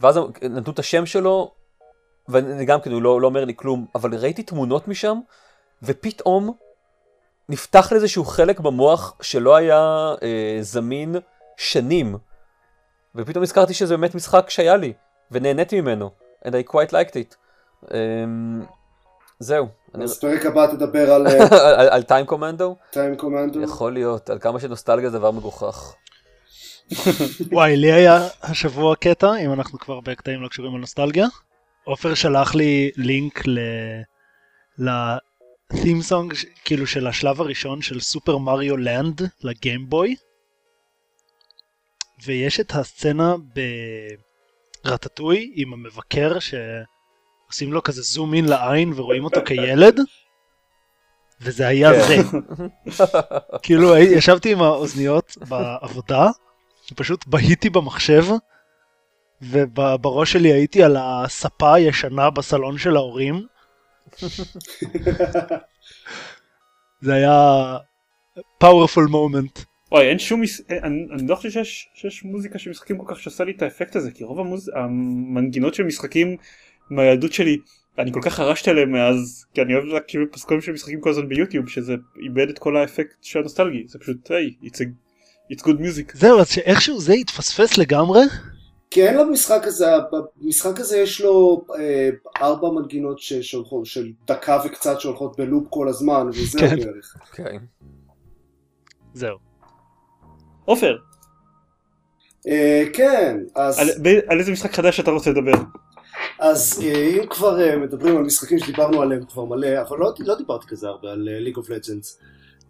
ואז 0.00 0.18
נתנו 0.42 0.72
את 0.72 0.78
השם 0.78 1.06
שלו, 1.06 1.54
ואני 2.28 2.64
גם 2.64 2.80
כן, 2.80 2.92
הוא 2.92 3.02
לא, 3.02 3.20
לא 3.20 3.26
אומר 3.26 3.44
לי 3.44 3.52
כלום, 3.56 3.86
אבל 3.94 4.14
ראיתי 4.14 4.42
תמונות 4.42 4.88
משם, 4.88 5.18
ופתאום 5.82 6.52
נפתח 7.48 7.92
לאיזשהו 7.92 8.24
חלק 8.24 8.60
במוח 8.60 9.14
שלא 9.20 9.56
היה 9.56 10.14
אה, 10.22 10.58
זמין 10.60 11.16
שנים. 11.56 12.16
ופתאום 13.14 13.42
הזכרתי 13.42 13.74
שזה 13.74 13.96
באמת 13.96 14.14
משחק 14.14 14.50
שהיה 14.50 14.76
לי, 14.76 14.92
ונהניתי 15.30 15.80
ממנו. 15.80 16.10
And 16.44 16.50
I 16.50 16.72
quite 16.72 16.90
liked 16.90 17.14
it. 17.14 17.34
אה, 17.94 17.98
זהו. 19.38 19.68
אני... 19.94 20.04
אז 20.04 20.20
פרק 20.20 20.46
הבא 20.46 20.66
תדבר 20.66 21.12
על 21.12 21.26
אה, 21.28 21.80
על, 21.80 21.88
על 21.88 22.02
טיים 22.02 22.26
קומנדו? 22.26 22.76
Time 22.92 23.20
Commando. 23.20 23.58
יכול 23.62 23.92
להיות, 23.92 24.30
על 24.30 24.38
כמה 24.38 24.60
שנוסטלגיה 24.60 25.10
זה 25.10 25.18
דבר 25.18 25.30
מגוחך. 25.30 25.94
וואי, 27.52 27.76
לי 27.76 27.92
היה 27.92 28.28
השבוע 28.42 28.96
קטע, 28.96 29.36
אם 29.36 29.52
אנחנו 29.52 29.78
כבר 29.78 30.00
בקטעים 30.00 30.42
לא 30.42 30.48
קשורים 30.48 30.76
לנוסטלגיה. 30.76 31.26
עופר 31.84 32.14
שלח 32.14 32.54
לי 32.54 32.90
לינק 32.96 33.46
ל... 33.46 33.58
ל-theme 34.78 36.10
song, 36.10 36.34
ש- 36.34 36.46
כאילו 36.64 36.86
של 36.86 37.06
השלב 37.06 37.40
הראשון 37.40 37.82
של 37.82 38.00
סופר 38.00 38.38
מריו 38.38 38.76
לנד 38.76 39.22
לגיימבוי. 39.42 40.16
ויש 42.24 42.60
את 42.60 42.74
הסצנה 42.74 43.34
ברטטוי 44.84 45.52
עם 45.54 45.72
המבקר 45.72 46.36
שעושים 46.38 47.72
לו 47.72 47.82
כזה 47.82 48.02
זום 48.02 48.34
אין 48.34 48.44
לעין 48.44 48.92
ורואים 48.96 49.24
אותו 49.24 49.40
כילד. 49.46 50.00
וזה 51.40 51.66
היה 51.66 51.90
כן. 51.92 52.22
זה. 52.88 53.08
כאילו 53.62 53.96
ישבתי 53.96 54.52
עם 54.52 54.62
האוזניות 54.62 55.36
בעבודה, 55.48 56.30
ופשוט 56.92 57.26
בהיתי 57.26 57.70
במחשב, 57.70 58.24
ובראש 59.42 60.32
שלי 60.32 60.52
הייתי 60.52 60.82
על 60.82 60.96
הספה 61.00 61.74
הישנה 61.74 62.30
בסלון 62.30 62.78
של 62.78 62.96
ההורים. 62.96 63.46
זה 67.00 67.14
היה 67.14 67.76
powerful 68.64 69.08
moment. 69.10 69.67
וואי 69.92 70.08
אין 70.08 70.18
שום 70.18 70.40
מס... 70.40 70.60
אין- 70.68 70.84
אני, 70.84 71.06
אני 71.12 71.28
לא 71.28 71.34
חושב 71.34 71.50
שיש, 71.50 71.88
שיש 71.94 72.24
מוזיקה 72.24 72.58
של 72.58 72.70
משחקים 72.70 72.98
כל 72.98 73.14
כך 73.14 73.20
שעושה 73.20 73.44
לי 73.44 73.52
את 73.56 73.62
האפקט 73.62 73.96
הזה 73.96 74.10
כי 74.10 74.24
רוב 74.24 74.40
המוז... 74.40 74.70
המנגינות 74.74 75.74
של 75.74 75.82
משחקים 75.84 76.36
מהילדות 76.90 77.32
שלי 77.32 77.56
אני 77.98 78.12
כל 78.12 78.20
כך 78.22 78.34
חרשתי 78.34 78.70
עליהם 78.70 78.92
מאז 78.92 79.44
כי 79.54 79.62
אני 79.62 79.74
אוהב 79.74 79.84
להקשיב 79.84 80.20
פסקולים 80.32 80.60
של 80.60 80.72
משחקים 80.72 81.00
כל 81.00 81.10
הזמן 81.10 81.28
ביוטיוב 81.28 81.68
שזה 81.68 81.94
איבד 82.22 82.48
את 82.48 82.58
כל 82.58 82.76
האפקט 82.76 83.14
של 83.22 83.38
הנוסטלגי 83.38 83.84
זה 83.86 83.98
פשוט 83.98 84.30
היי 84.30 84.50
it's, 84.62 84.76
a- 84.76 85.52
it's 85.52 85.60
good 85.62 85.78
music 85.80 86.10
זהו, 86.18 86.40
אז 86.40 86.48
שאיכשהו 86.50 87.00
זה 87.00 87.12
התפספס 87.12 87.78
לגמרי, 87.78 88.20
כי 88.90 89.06
אין 89.08 89.16
למשחק 89.16 89.60
הזה, 89.64 89.86
במשחק 90.12 90.80
הזה 90.80 90.98
יש 90.98 91.20
לו 91.20 91.64
אה, 91.78 92.10
ארבע 92.42 92.68
מנגינות 92.70 93.18
ש- 93.18 93.32
שהולכות, 93.32 93.86
של 93.86 94.12
דקה 94.26 94.58
וקצת 94.66 95.00
שהולכות 95.00 95.36
בלופ 95.40 95.64
כל 95.70 95.88
הזמן, 95.88 96.26
וזהו 96.28 96.60
כן. 96.60 96.76
בערך. 96.76 97.16
כן. 97.32 97.56
זהו. 99.14 99.47
עופר 100.68 100.96
אה, 102.48 102.84
כן, 102.92 103.36
אז... 103.54 103.78
על, 104.28 104.38
איזה 104.38 104.52
משחק 104.52 104.72
חדש 104.72 105.00
אתה 105.00 105.10
רוצה 105.10 105.30
לדבר 105.30 105.52
אז 106.38 106.82
אה, 106.84 107.08
אם 107.08 107.26
כבר 107.30 107.60
אה, 107.60 107.76
מדברים 107.76 108.16
על 108.16 108.22
משחקים 108.22 108.58
שדיברנו 108.58 109.02
עליהם 109.02 109.24
כבר 109.24 109.44
מלא, 109.44 109.80
אבל 109.88 109.98
לא, 109.98 110.12
לא 110.18 110.34
דיברתי 110.34 110.66
כזה 110.68 110.88
הרבה 110.88 111.12
על 111.12 111.28
League 111.46 111.58
of 111.58 111.66
Legends. 111.66 112.24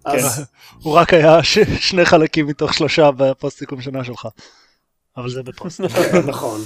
אז 0.05 0.45
הוא 0.83 0.95
רק 0.95 1.15
היה 1.15 1.43
שני 1.81 2.05
חלקים 2.05 2.47
מתוך 2.47 2.75
שלושה 2.75 3.11
בפוסט 3.11 3.59
סיכום 3.59 3.81
שנה 3.81 4.05
שלך. 4.05 4.29
אבל 5.17 5.31
זה 5.31 5.43
בפוסט. 5.43 5.81
כן, 6.13 6.19
נכון. 6.27 6.61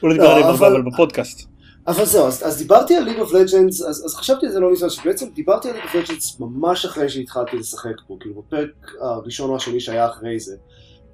הוא 0.00 0.10
לא 0.10 0.14
דיבר 0.14 0.26
לא, 0.26 0.32
עליהם 0.32 0.48
הרבה 0.48 0.66
אבל 0.66 0.82
בפודקאסט 0.82 1.51
אבל 1.86 2.04
זהו, 2.04 2.26
אז, 2.26 2.46
אז 2.46 2.58
דיברתי 2.58 2.96
על 2.96 3.08
League 3.08 3.20
of 3.20 3.30
Legends, 3.30 3.88
אז, 3.88 4.14
חשבתי 4.16 4.46
על 4.46 4.52
זה 4.52 4.60
לא 4.60 4.72
מזמן, 4.72 4.90
שבעצם 4.90 5.26
דיברתי 5.34 5.70
על 5.70 5.76
League 5.76 5.86
of 5.86 6.08
Legends 6.08 6.40
ממש 6.40 6.84
אחרי 6.84 7.08
שהתחלתי 7.08 7.56
לשחק 7.56 7.94
בו, 8.08 8.18
כאילו 8.18 8.42
בפרק 8.42 8.94
הראשון 9.00 9.50
או 9.50 9.56
השני 9.56 9.80
שהיה 9.80 10.06
אחרי 10.06 10.40
זה. 10.40 10.56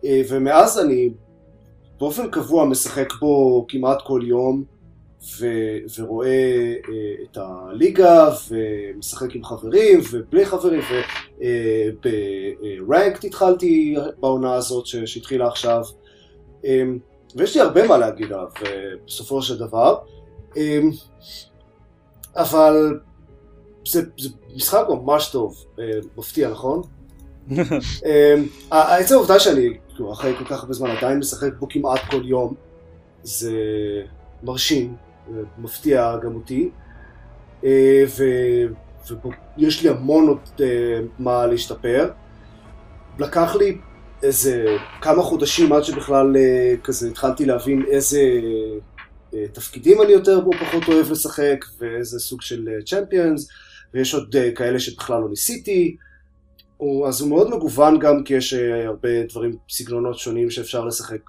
אה, 0.05 0.23
ומאז 0.29 0.79
אני 0.79 1.11
באופן 2.01 2.31
קבוע 2.31 2.65
משחק 2.65 3.13
בו 3.21 3.67
כמעט 3.69 3.99
כל 4.07 4.21
יום, 4.25 4.65
ו, 5.41 5.47
ורואה 5.99 6.29
אה, 6.29 7.25
את 7.25 7.39
הליגה, 7.41 8.29
ומשחק 8.51 9.35
עם 9.35 9.45
חברים, 9.45 10.01
ובלי 10.11 10.47
חברים, 10.47 10.81
וברנקט 12.05 13.25
התחלתי 13.25 13.97
בעונה 14.21 14.55
הזאת 14.55 14.87
שהתחילה 14.87 15.47
עכשיו. 15.47 15.83
אה, 16.65 16.83
ויש 17.37 17.57
לי 17.57 17.63
הרבה 17.63 17.89
מה 17.89 17.99
להגיד 17.99 18.33
עליו 18.33 18.49
אה, 18.67 18.91
בסופו 19.07 19.43
של 19.43 19.59
דבר. 19.59 19.97
אמ, 20.59 20.91
אבל 22.37 23.01
זה, 23.87 24.03
זה 24.19 24.29
משחק 24.57 24.85
ממש 24.89 25.31
טוב, 25.31 25.65
אה, 25.79 25.85
מפתיע 26.17 26.51
נכון? 26.51 26.83
אמ, 27.51 27.57
עצם 28.71 29.15
העובדה 29.15 29.41
שאני 29.41 29.69
כאילו, 29.95 30.13
אחרי 30.13 30.35
כל 30.39 30.45
כך 30.45 30.63
הרבה 30.63 30.75
זמן 30.75 30.91
עדיין 30.91 31.19
משחק 31.19 31.53
בו 31.59 31.69
כמעט 31.69 32.01
כל 32.11 32.23
יום 32.25 32.55
זה 33.23 33.53
מרשים, 34.43 34.97
מפתיע 35.59 36.17
גם 36.23 36.35
אותי 36.35 36.71
ויש 39.57 39.83
לי 39.83 39.89
המון 39.89 40.29
עוד 40.29 40.61
מה 41.19 41.47
להשתפר. 41.47 42.11
לקח 43.19 43.57
לי 43.57 43.79
איזה 44.23 44.77
כמה 45.01 45.23
חודשים 45.23 45.73
עד 45.73 45.83
שבכלל 45.83 46.37
אה, 46.37 46.75
כזה 46.85 47.09
התחלתי 47.09 47.45
להבין 47.45 47.85
איזה 47.91 48.21
תפקידים 49.53 50.03
אני 50.03 50.13
יותר 50.13 50.37
או 50.37 50.51
פחות 50.61 50.89
אוהב 50.89 51.11
לשחק 51.11 51.65
ואיזה 51.79 52.19
סוג 52.19 52.43
של 52.43 52.69
צ'מפיונס 52.87 53.49
ויש 53.95 54.15
עוד 54.15 54.37
אה, 54.37 54.51
כאלה 54.55 54.79
שבכלל 54.79 55.21
לא 55.21 55.29
ניסיתי. 55.29 55.97
הוא, 56.77 57.09
אז 57.09 57.21
הוא 57.21 57.29
מאוד 57.29 57.51
מגוון 57.51 57.99
גם 57.99 58.25
כי 58.25 58.35
יש 58.35 58.55
אה, 58.55 58.87
הרבה 58.87 59.23
דברים, 59.29 59.57
סגנונות 59.71 60.19
שונים 60.19 60.51
שאפשר 60.51 60.85
לשחק 60.85 61.21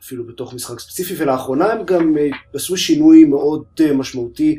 אפילו 0.00 0.26
בתוך 0.26 0.54
משחק 0.54 0.80
ספציפי, 0.80 1.14
ולאחרונה 1.16 1.72
הם 1.72 1.84
גם 1.84 2.18
אה, 2.18 2.28
עשו 2.54 2.76
שינוי 2.76 3.24
מאוד 3.24 3.64
אה, 3.80 3.92
משמעותי, 3.92 4.58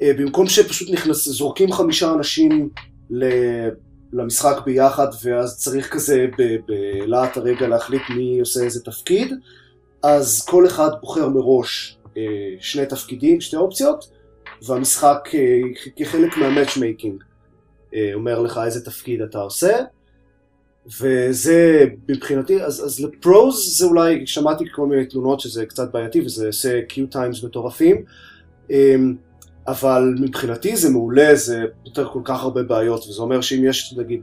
שבמקום 0.00 0.48
שפשוט 0.48 0.90
נכנס, 0.90 1.28
זורקים 1.28 1.72
חמישה 1.72 2.12
אנשים 2.12 2.68
ל- 3.10 3.68
למשחק 4.12 4.56
ביחד, 4.64 5.08
ואז 5.22 5.58
צריך 5.58 5.92
כזה 5.92 6.26
בלהט 6.66 7.36
הרגע 7.36 7.68
להחליט 7.68 8.02
מי 8.16 8.40
עושה 8.40 8.60
איזה 8.60 8.84
תפקיד, 8.84 9.32
אז 10.02 10.44
כל 10.48 10.66
אחד 10.66 10.90
בוחר 11.00 11.28
מראש 11.28 11.98
אה, 12.16 12.22
שני 12.60 12.86
תפקידים, 12.86 13.40
שתי 13.40 13.56
אופציות, 13.56 14.04
והמשחק 14.66 15.28
אה, 15.34 15.60
כחלק 15.96 16.36
מה-matchmaking 16.36 17.22
אה, 17.94 18.10
אומר 18.14 18.40
לך 18.40 18.60
איזה 18.64 18.84
תפקיד 18.84 19.22
אתה 19.22 19.38
עושה, 19.38 19.76
וזה 21.00 21.84
מבחינתי, 22.08 22.62
אז, 22.62 22.84
אז 22.84 23.00
לפרוז 23.00 23.78
זה 23.78 23.86
אולי, 23.86 24.26
שמעתי 24.26 24.64
כל 24.72 24.86
מיני 24.86 25.06
תלונות 25.06 25.40
שזה 25.40 25.66
קצת 25.66 25.92
בעייתי 25.92 26.20
וזה 26.20 26.46
עושה 26.46 26.82
queue 26.82 27.06
times 27.06 27.44
מטורפים, 27.44 28.04
אמ, 28.70 29.14
אבל 29.66 30.14
מבחינתי 30.20 30.76
זה 30.76 30.90
מעולה, 30.90 31.34
זה 31.34 31.64
פותר 31.84 32.08
כל 32.08 32.20
כך 32.24 32.42
הרבה 32.42 32.62
בעיות, 32.62 33.06
וזה 33.08 33.22
אומר 33.22 33.40
שאם 33.40 33.64
יש, 33.64 33.94
נגיד, 33.98 34.22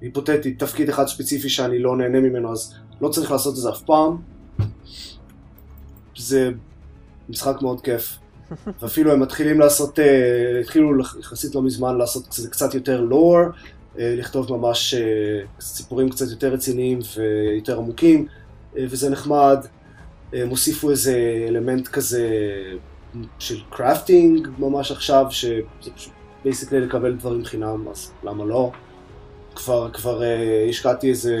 היפותטית, 0.00 0.58
תפקיד 0.58 0.88
אחד 0.88 1.06
ספציפי 1.06 1.48
שאני 1.48 1.78
לא 1.78 1.96
נהנה 1.96 2.20
ממנו, 2.20 2.52
אז 2.52 2.74
לא 3.00 3.08
צריך 3.08 3.30
לעשות 3.30 3.54
את 3.54 3.58
זה 3.58 3.70
אף 3.70 3.82
פעם. 3.82 4.31
זה 6.16 6.50
משחק 7.28 7.62
מאוד 7.62 7.80
כיף. 7.80 8.18
ואפילו 8.80 9.12
הם 9.12 9.20
מתחילים 9.20 9.60
לעשות, 9.60 9.98
אה, 9.98 10.60
התחילו 10.60 11.00
יחסית 11.20 11.54
לא 11.54 11.62
מזמן 11.62 11.98
לעשות 11.98 12.26
קצת, 12.26 12.50
קצת 12.50 12.74
יותר 12.74 13.00
לור, 13.00 13.38
אה, 13.98 14.14
לכתוב 14.18 14.56
ממש 14.56 14.94
אה, 14.94 15.00
סיפורים 15.60 16.10
קצת 16.10 16.30
יותר 16.30 16.52
רציניים 16.52 16.98
ויותר 17.16 17.78
עמוקים, 17.78 18.26
וזה 18.76 19.10
נחמד. 19.10 19.66
הם 20.32 20.48
הוסיפו 20.48 20.90
איזה 20.90 21.44
אלמנט 21.48 21.88
כזה 21.88 22.30
של 23.38 23.60
crafting 23.70 24.48
ממש 24.58 24.92
עכשיו, 24.92 25.26
שזה 25.30 25.60
פשוט 25.96 26.12
basically 26.44 26.80
לקבל 26.80 27.12
דברים 27.12 27.44
חינם, 27.44 27.88
אז 27.90 28.12
למה 28.24 28.44
לא? 28.44 28.70
כבר, 29.54 29.90
כבר 29.92 30.22
השקעתי 30.68 31.08
איזה 31.08 31.36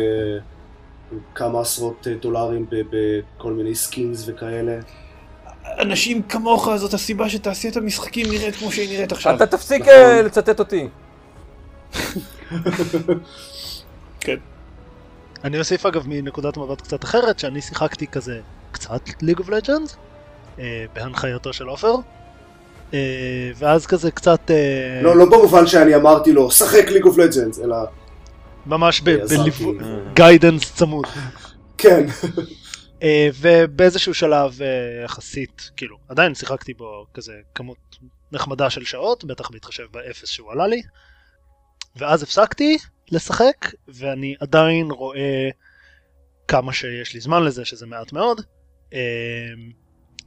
כמה 1.34 1.60
עשרות 1.60 2.06
דולרים 2.20 2.66
בכל 2.70 3.52
מיני 3.52 3.74
skins 3.74 4.24
וכאלה. 4.26 4.78
אנשים 5.80 6.22
כמוך 6.22 6.68
זאת 6.76 6.94
הסיבה 6.94 7.28
שתעשיית 7.28 7.76
המשחקים 7.76 8.26
נראית 8.30 8.56
כמו 8.56 8.72
שהיא 8.72 8.88
נראית 8.88 9.12
עכשיו. 9.12 9.36
אתה 9.36 9.46
תפסיק 9.46 9.82
נכון. 9.82 9.94
אה, 9.94 10.22
לצטט 10.22 10.58
אותי. 10.58 10.88
כן. 14.20 14.36
אני 15.44 15.58
אוסיף 15.58 15.86
אגב 15.86 16.02
מנקודת 16.06 16.56
מבט 16.56 16.80
קצת 16.80 17.04
אחרת, 17.04 17.38
שאני 17.38 17.60
שיחקתי 17.60 18.06
כזה 18.06 18.40
קצת 18.72 19.00
League 19.22 19.38
of 19.38 19.48
Legends, 19.48 19.96
בהנחייתו 20.94 21.52
של 21.52 21.66
עופר, 21.66 21.94
אה, 22.94 23.50
ואז 23.56 23.86
כזה 23.86 24.10
קצת, 24.10 24.50
אה, 24.50 25.02
לא, 25.02 25.16
לא 25.16 25.24
במובן 25.24 25.66
שאני 25.66 25.94
אמרתי 25.94 26.32
לו, 26.32 26.50
שחק 26.50 26.90
League 26.90 27.04
of 27.04 27.18
Legends, 27.18 27.60
אלא 27.60 27.76
ממש 28.66 29.00
ב- 29.00 29.08
עזרתי. 29.08 29.50
בליווי, 29.50 29.78
guidance 30.14 30.74
צמוד. 30.74 31.06
כן. 31.78 32.06
אה, 33.02 33.28
ובאיזשהו 33.40 34.14
שלב 34.14 34.62
אה, 34.62 35.04
יחסית, 35.04 35.70
כאילו, 35.76 35.96
עדיין 36.08 36.34
שיחקתי 36.34 36.74
בו 36.74 37.06
כזה 37.14 37.32
כמות 37.54 37.96
נחמדה 38.32 38.70
של 38.70 38.84
שעות, 38.84 39.24
בטח 39.24 39.50
בהתחשב 39.50 39.86
באפס 39.90 40.28
שהוא 40.28 40.52
עלה 40.52 40.66
לי, 40.66 40.82
ואז 41.96 42.22
הפסקתי 42.22 42.78
לשחק, 43.10 43.74
ואני 43.88 44.34
עדיין 44.40 44.90
רואה 44.90 45.48
כמה 46.48 46.72
שיש 46.72 47.14
לי 47.14 47.20
זמן 47.20 47.42
לזה, 47.42 47.64
שזה 47.64 47.86
מעט 47.86 48.12
מאוד, 48.12 48.40
אה, 48.94 48.98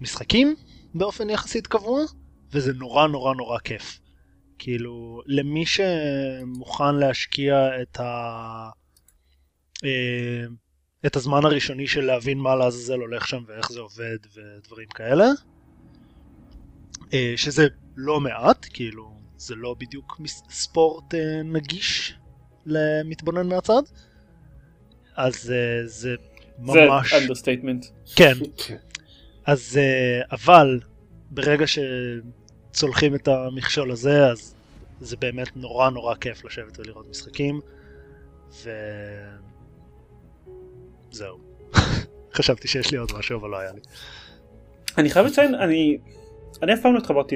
משחקים 0.01 0.55
באופן 0.93 1.29
יחסית 1.29 1.67
קבוע, 1.67 2.01
וזה 2.51 2.73
נורא 2.73 3.07
נורא 3.07 3.33
נורא 3.33 3.59
כיף. 3.59 3.99
כאילו, 4.60 5.22
למי 5.26 5.66
שמוכן 5.66 6.95
להשקיע 6.95 7.82
את 7.82 7.99
ה... 7.99 8.70
אה, 9.84 10.45
את 11.06 11.16
הזמן 11.16 11.45
הראשוני 11.45 11.88
של 11.88 12.06
להבין 12.06 12.38
מה 12.38 12.56
לעזאזל 12.56 12.99
הולך 12.99 13.28
שם 13.28 13.43
ואיך 13.47 13.72
זה 13.72 13.80
עובד 13.80 14.18
ודברים 14.36 14.88
כאלה. 14.88 15.26
אה, 17.14 17.34
שזה 17.38 17.68
לא 17.95 18.20
מעט, 18.20 18.66
כאילו 18.74 19.12
זה 19.38 19.56
לא 19.56 19.76
בדיוק 19.80 20.22
ספורט 20.49 21.14
אה, 21.14 21.43
נגיש 21.43 22.16
למתבונן 22.66 23.47
מהצד. 23.47 23.82
אז 25.16 25.51
אה, 25.51 25.88
זה 25.88 26.16
זה 26.66 26.86
ממש... 26.88 27.14
understatement. 27.13 27.86
כן, 28.16 28.34
כן. 28.58 28.78
אז 29.45 29.80
אבל 30.32 30.80
ברגע 31.32 31.66
שצולחים 32.76 33.15
את 33.15 33.28
המכשול 33.28 33.91
הזה 33.91 34.26
אז 34.28 34.55
זה 35.01 35.17
באמת 35.17 35.47
נורא 35.57 35.89
נורא 35.89 36.15
כיף 36.15 36.45
לשבת 36.45 36.80
ולראות 36.80 37.09
משחקים 37.09 37.59
וזהו. 41.11 41.38
חשבתי 42.38 42.67
שיש 42.67 42.91
לי 42.91 42.97
עוד 42.97 43.11
משהו 43.19 43.39
אבל 43.39 43.49
לא 43.49 43.57
היה 43.59 43.71
לי. 43.71 43.80
אני 44.97 45.09
חייב 45.09 45.26
לציין, 45.26 45.55
אני 45.55 45.97
אני 46.63 46.73
אף 46.73 46.82
פעם 46.82 46.93
לא 46.93 46.97
התחברתי 46.99 47.36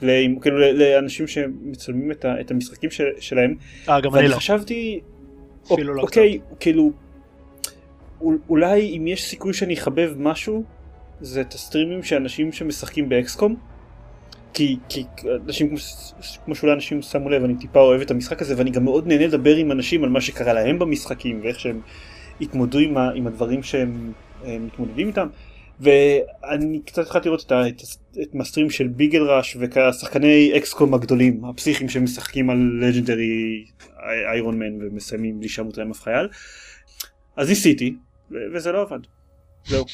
play, 0.00 0.40
כאילו 0.42 0.58
לאנשים 0.72 1.26
שמצלמים 1.26 2.10
את 2.12 2.24
ה- 2.24 2.40
את 2.40 2.50
המשחקים 2.50 2.90
של- 2.90 3.04
שלהם. 3.20 3.54
אה 3.88 4.00
גם 4.00 4.10
אני 4.14 4.18
ואני 4.22 4.28
לא. 4.32 4.36
חשבתי, 4.36 5.00
אפילו 5.72 5.94
לא 5.94 6.02
אוקיי, 6.02 6.38
כאילו, 6.60 6.92
אול- 8.20 8.38
אולי 8.48 8.96
אם 8.96 9.06
יש 9.06 9.24
סיכוי 9.28 9.54
שאני 9.54 9.74
אחבב 9.74 10.12
משהו, 10.18 10.64
זה 11.20 11.40
את 11.40 11.54
הסטרימים 11.54 12.02
של 12.02 12.16
אנשים 12.16 12.52
שמשחקים 12.52 13.08
באקסקום. 13.08 13.56
כי, 14.52 14.76
כי 14.88 15.04
אנשים 15.46 15.74
כמו, 16.44 16.54
שאולי 16.54 16.72
אנשים 16.74 17.02
שמו 17.02 17.28
לב, 17.28 17.44
אני 17.44 17.54
טיפה 17.54 17.80
אוהב 17.80 18.00
את 18.00 18.10
המשחק 18.10 18.42
הזה 18.42 18.54
ואני 18.58 18.70
גם 18.70 18.84
מאוד 18.84 19.06
נהנה 19.06 19.26
לדבר 19.26 19.56
עם 19.56 19.72
אנשים 19.72 20.04
על 20.04 20.10
מה 20.10 20.20
שקרה 20.20 20.52
להם 20.52 20.78
במשחקים 20.78 21.40
ואיך 21.42 21.60
שהם 21.60 21.80
התמודדו 22.40 22.78
עם, 22.78 22.96
ה, 22.96 23.10
עם 23.14 23.26
הדברים 23.26 23.62
שהם 23.62 24.12
מתמודדים 24.44 25.06
איתם. 25.06 25.28
ואני 25.80 26.80
קצת 26.86 27.02
התחלתי 27.02 27.28
לראות 27.28 27.44
את, 27.46 27.52
את, 27.52 27.82
את 28.22 28.34
מהסטרים 28.34 28.70
של 28.70 28.88
ביגל 28.88 29.22
ראש 29.22 29.56
וכשחקני 29.60 30.52
אקסקום 30.56 30.94
הגדולים 30.94 31.44
הפסיכיים 31.44 31.88
שמשחקים 31.88 32.50
על 32.50 32.80
לג'נדרי 32.80 33.64
Iron 34.32 34.58
Man 34.58 34.86
ומסיימים 34.86 35.38
בלי 35.38 35.48
שמות 35.48 35.78
להם 35.78 35.90
אף 35.90 36.02
חייל. 36.02 36.28
אז 37.36 37.48
ניסיתי 37.48 37.94
וזה 38.54 38.72
לא 38.72 38.82
עבד. 38.82 39.19
זהו. 39.66 39.84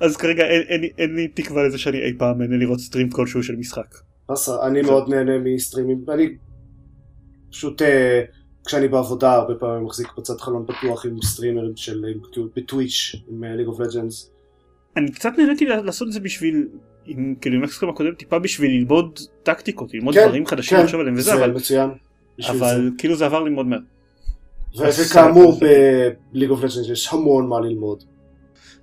אז 0.00 0.16
כרגע 0.16 0.44
אין, 0.46 0.62
אין, 0.68 0.84
אין 0.98 1.14
לי 1.16 1.28
תקווה 1.28 1.62
לזה 1.62 1.78
שאני 1.78 1.98
אי 1.98 2.12
פעם 2.18 2.42
אהנה 2.42 2.56
לראות 2.56 2.80
סטרים 2.80 3.10
כלשהו 3.10 3.42
של 3.42 3.56
משחק. 3.56 3.94
אני 4.62 4.82
מאוד 4.82 5.08
נהנה 5.08 5.38
מסטרימים, 5.38 6.04
אני 6.08 6.28
פשוט 7.50 7.82
אה, 7.82 8.22
כשאני 8.66 8.88
בעבודה 8.88 9.32
הרבה 9.32 9.54
פעמים 9.54 9.84
מחזיק 9.84 10.08
בצד 10.18 10.40
חלון 10.40 10.64
פתוח 10.66 11.06
עם 11.06 11.16
סטרימרים 11.22 11.76
של 11.76 12.04
עם- 12.04 12.48
בטוויץ' 12.56 13.14
עם 13.30 13.44
ליג 13.44 13.66
אוף 13.66 13.80
לג'אנס. 13.80 14.30
אני 14.96 15.12
קצת 15.12 15.32
נהניתי 15.38 15.66
לעשות 15.66 16.08
את 16.08 16.12
זה 16.12 16.20
בשביל 16.20 16.68
עם 17.06 17.34
כאילו 17.40 17.56
עם 17.56 17.64
XCOM 17.64 17.88
הקודם 17.90 18.14
טיפה 18.14 18.38
בשביל 18.38 18.70
ללמוד 18.70 19.18
טקטיקות 19.42 19.94
ללמוד 19.94 20.14
כן, 20.14 20.26
דברים 20.26 20.46
חדשים 20.46 20.78
כן, 20.78 20.84
לחשוב 20.84 21.00
עליהם 21.00 21.14
וזה 21.16 21.22
זה 21.30 21.34
אבל, 21.34 21.50
מצוין. 21.50 21.90
בשביל 22.38 22.58
זה. 22.58 22.64
אבל 22.64 22.90
כאילו 22.98 23.16
זה 23.16 23.26
עבר 23.26 23.42
לי 23.42 23.50
מאוד 23.50 23.66
מהר. 23.66 23.78
וכאמור 24.78 25.52
זה- 25.52 26.10
בליג 26.32 26.50
אוף 26.50 26.58
לג'אנס 26.58 26.88
יש 26.92 27.12
המון 27.12 27.46
מה 27.48 27.60
ללמוד. 27.60 28.02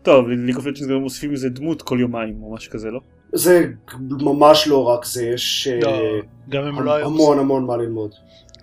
טוב 0.04 0.28
League 0.28 0.56
of 0.56 0.66
Legends 0.66 0.88
גם 0.88 0.96
מוסיפים 0.96 1.32
איזה 1.32 1.50
דמות 1.50 1.82
כל 1.82 1.98
יומיים 2.02 2.44
או 2.44 2.54
משהו 2.54 2.72
כזה 2.72 2.88
לא? 2.92 3.00
זה 3.34 3.66
ממש 4.00 4.68
לא 4.68 4.84
רק 4.84 5.06
זה, 5.06 5.26
יש 5.26 5.68
אה, 5.68 5.80
לא, 6.48 6.86
לא 6.86 7.06
המון 7.06 7.40
המון 7.40 7.66
מה 7.66 7.78
ללמוד. 7.78 8.12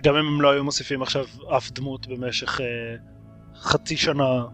גם 0.02 0.14
אם 0.16 0.26
הם 0.26 0.40
לא 0.40 0.50
היו 0.50 0.64
מוסיפים 0.64 1.02
עכשיו 1.02 1.24
אף 1.56 1.70
דמות 1.72 2.06
במשך 2.06 2.60
אה, 2.60 2.66
חצי 3.60 3.96
שנה 3.96 4.44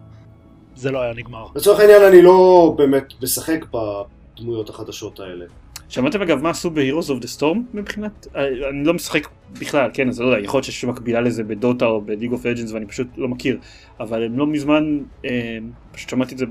זה 0.74 0.90
לא 0.90 1.00
היה 1.02 1.14
נגמר. 1.14 1.46
לצורך 1.56 1.80
העניין 1.80 2.02
אני 2.02 2.22
לא 2.22 2.74
באמת 2.78 3.12
משחק 3.22 3.64
בדמויות 3.72 4.68
החדשות 4.70 5.20
האלה. 5.20 5.44
שמעתם 5.90 6.22
אגב 6.22 6.42
מה 6.42 6.50
עשו 6.50 6.70
ב-Heroes 6.70 7.06
of 7.08 7.22
the 7.22 7.38
Storm 7.40 7.58
מבחינת? 7.74 8.26
אה, 8.36 8.68
אני 8.70 8.84
לא 8.84 8.94
משחק 8.94 9.28
בכלל, 9.60 9.90
כן, 9.94 10.08
אז 10.08 10.20
לא 10.20 10.26
יודע, 10.26 10.44
יכול 10.44 10.58
להיות 10.58 10.64
שיש 10.64 10.84
מקבילה 10.84 11.20
לזה 11.20 11.44
בדוטה 11.44 11.86
או 11.86 12.00
ב-League 12.00 12.32
of 12.32 12.42
Legends 12.44 12.72
ואני 12.74 12.86
פשוט 12.86 13.06
לא 13.16 13.28
מכיר, 13.28 13.58
אבל 14.00 14.24
הם 14.24 14.38
לא 14.38 14.46
מזמן, 14.46 14.98
אה, 15.24 15.58
פשוט 15.92 16.08
שמעתי 16.08 16.34
את 16.34 16.38
זה 16.38 16.46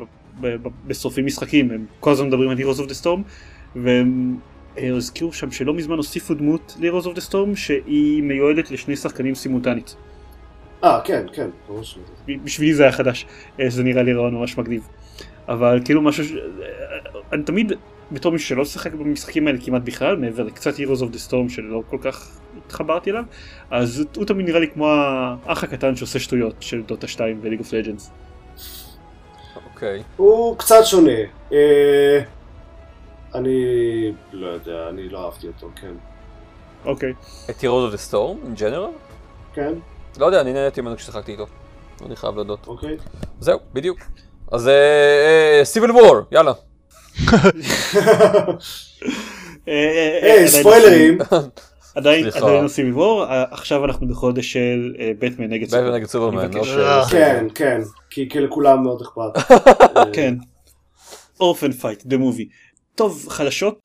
בשורפים 0.88 1.26
משחקים, 1.26 1.72
הם 1.72 1.86
כל 2.00 2.12
הזמן 2.12 2.28
מדברים 2.28 2.50
על 2.50 2.58
Heroes 2.58 2.78
of 2.80 2.90
the 2.90 3.04
Storm, 3.04 3.20
והם 3.76 4.38
אה, 4.78 4.96
הזכירו 4.96 5.34
שם 5.34 5.52
שלא 5.52 5.74
מזמן 5.74 5.98
הוסיפו 5.98 6.34
דמות 6.34 6.76
ל-Heroes 6.80 7.06
of 7.06 7.18
the 7.18 7.32
Storm 7.32 7.56
שהיא 7.56 8.24
מיועדת 8.24 8.72
לשני 8.72 8.96
שחקנים 8.96 9.36
סימולטנית. 9.36 9.96
אה 10.84 11.00
כן 11.04 11.26
כן. 11.34 11.50
ברור 11.68 11.84
ש- 11.84 11.98
ב- 12.28 12.44
בשבילי 12.44 12.74
זה 12.74 12.84
היה 12.84 12.92
חדש, 12.92 13.26
אה, 13.60 13.70
זה 13.70 13.84
נראה 13.84 14.04
לי 14.04 14.14
רעיון 14.14 14.36
ממש 14.36 14.58
מגניב. 14.58 14.88
אבל 15.50 15.80
כאילו 15.86 16.02
משהו, 16.02 16.24
ש... 16.26 16.32
אני 17.34 17.44
תמיד 17.44 17.72
בתור 18.12 18.32
מישהו 18.32 18.48
שלא 18.48 18.66
שיחק 18.66 18.94
במשחקים 18.94 19.48
האלה 19.48 19.60
כמעט 19.66 19.82
בכלל, 19.82 20.16
מעבר 20.16 20.44
לקצת 20.44 20.76
Heroes 20.76 21.00
of 21.00 21.14
the 21.14 21.30
Storm 21.30 21.50
שלא 21.50 21.82
כל 21.90 21.98
כך 22.02 22.40
התחברתי 22.66 23.12
אליו, 23.12 23.24
אז 23.72 24.06
הוא 24.16 24.26
תמיד 24.26 24.46
נראה 24.46 24.60
לי 24.60 24.68
כמו 24.72 24.88
האח 24.88 25.64
הקטן 25.64 25.96
שעושה 25.96 26.20
שטויות 26.20 26.56
של 26.60 26.82
דוטה 26.82 27.08
2 27.08 27.40
וליג 27.44 27.60
אוף 27.60 27.74
לג'אנס. 27.74 28.12
אוקיי. 29.74 30.04
הוא 30.18 30.58
קצת 30.58 30.86
שונה. 30.86 31.12
אה, 31.52 32.22
אני 33.36 33.66
לא 34.32 34.48
יודע, 34.48 34.90
אני 34.90 35.10
לא 35.10 35.26
אהבתי 35.26 35.48
אותו, 35.48 35.70
כן. 35.82 35.94
אוקיי. 36.86 37.14
את 37.50 37.56
Heroes 37.56 37.92
of 37.92 37.94
the 37.94 38.12
Storm, 38.12 38.56
in 38.56 38.60
general? 38.60 38.92
כן, 39.54 39.74
לא 40.20 40.26
יודע, 40.26 40.42
אני 40.42 40.54
נהניתי 40.54 40.82
ממנו 40.82 40.96
כששיחקתי 40.96 41.32
איתו. 41.32 41.46
אני 42.06 42.16
חייב 42.16 42.36
להודות. 42.36 42.68
אוקיי. 42.68 42.98
זהו, 43.40 43.60
בדיוק. 43.74 44.00
אז 44.52 44.70
Civil 45.64 45.92
War, 45.92 46.16
יאללה. 46.32 46.52
היי, 50.22 50.48
ספוילרים. 50.48 51.18
עדיין 51.96 52.26
עושים 52.64 52.96
war, 52.98 53.26
עכשיו 53.52 53.86
אנחנו 53.86 54.08
בחודש 54.08 54.54
של 54.54 54.94
בטמן 55.20 55.46
נגד 55.50 55.68
בטמן 55.68 55.94
נגד 55.94 56.06
סופרמן. 56.06 56.52
כן, 57.12 57.46
כן, 57.56 57.82
כי 58.10 58.30
כי 58.30 58.40
לכולם 58.40 58.84
מאוד 58.84 59.02
אכפת. 59.02 59.60
כן. 60.16 60.36
Orphan 61.40 61.72
Fight, 61.72 62.06
the 62.06 62.18
movie. 62.18 62.48
טוב, 62.96 63.26
חדשות? 63.30 63.80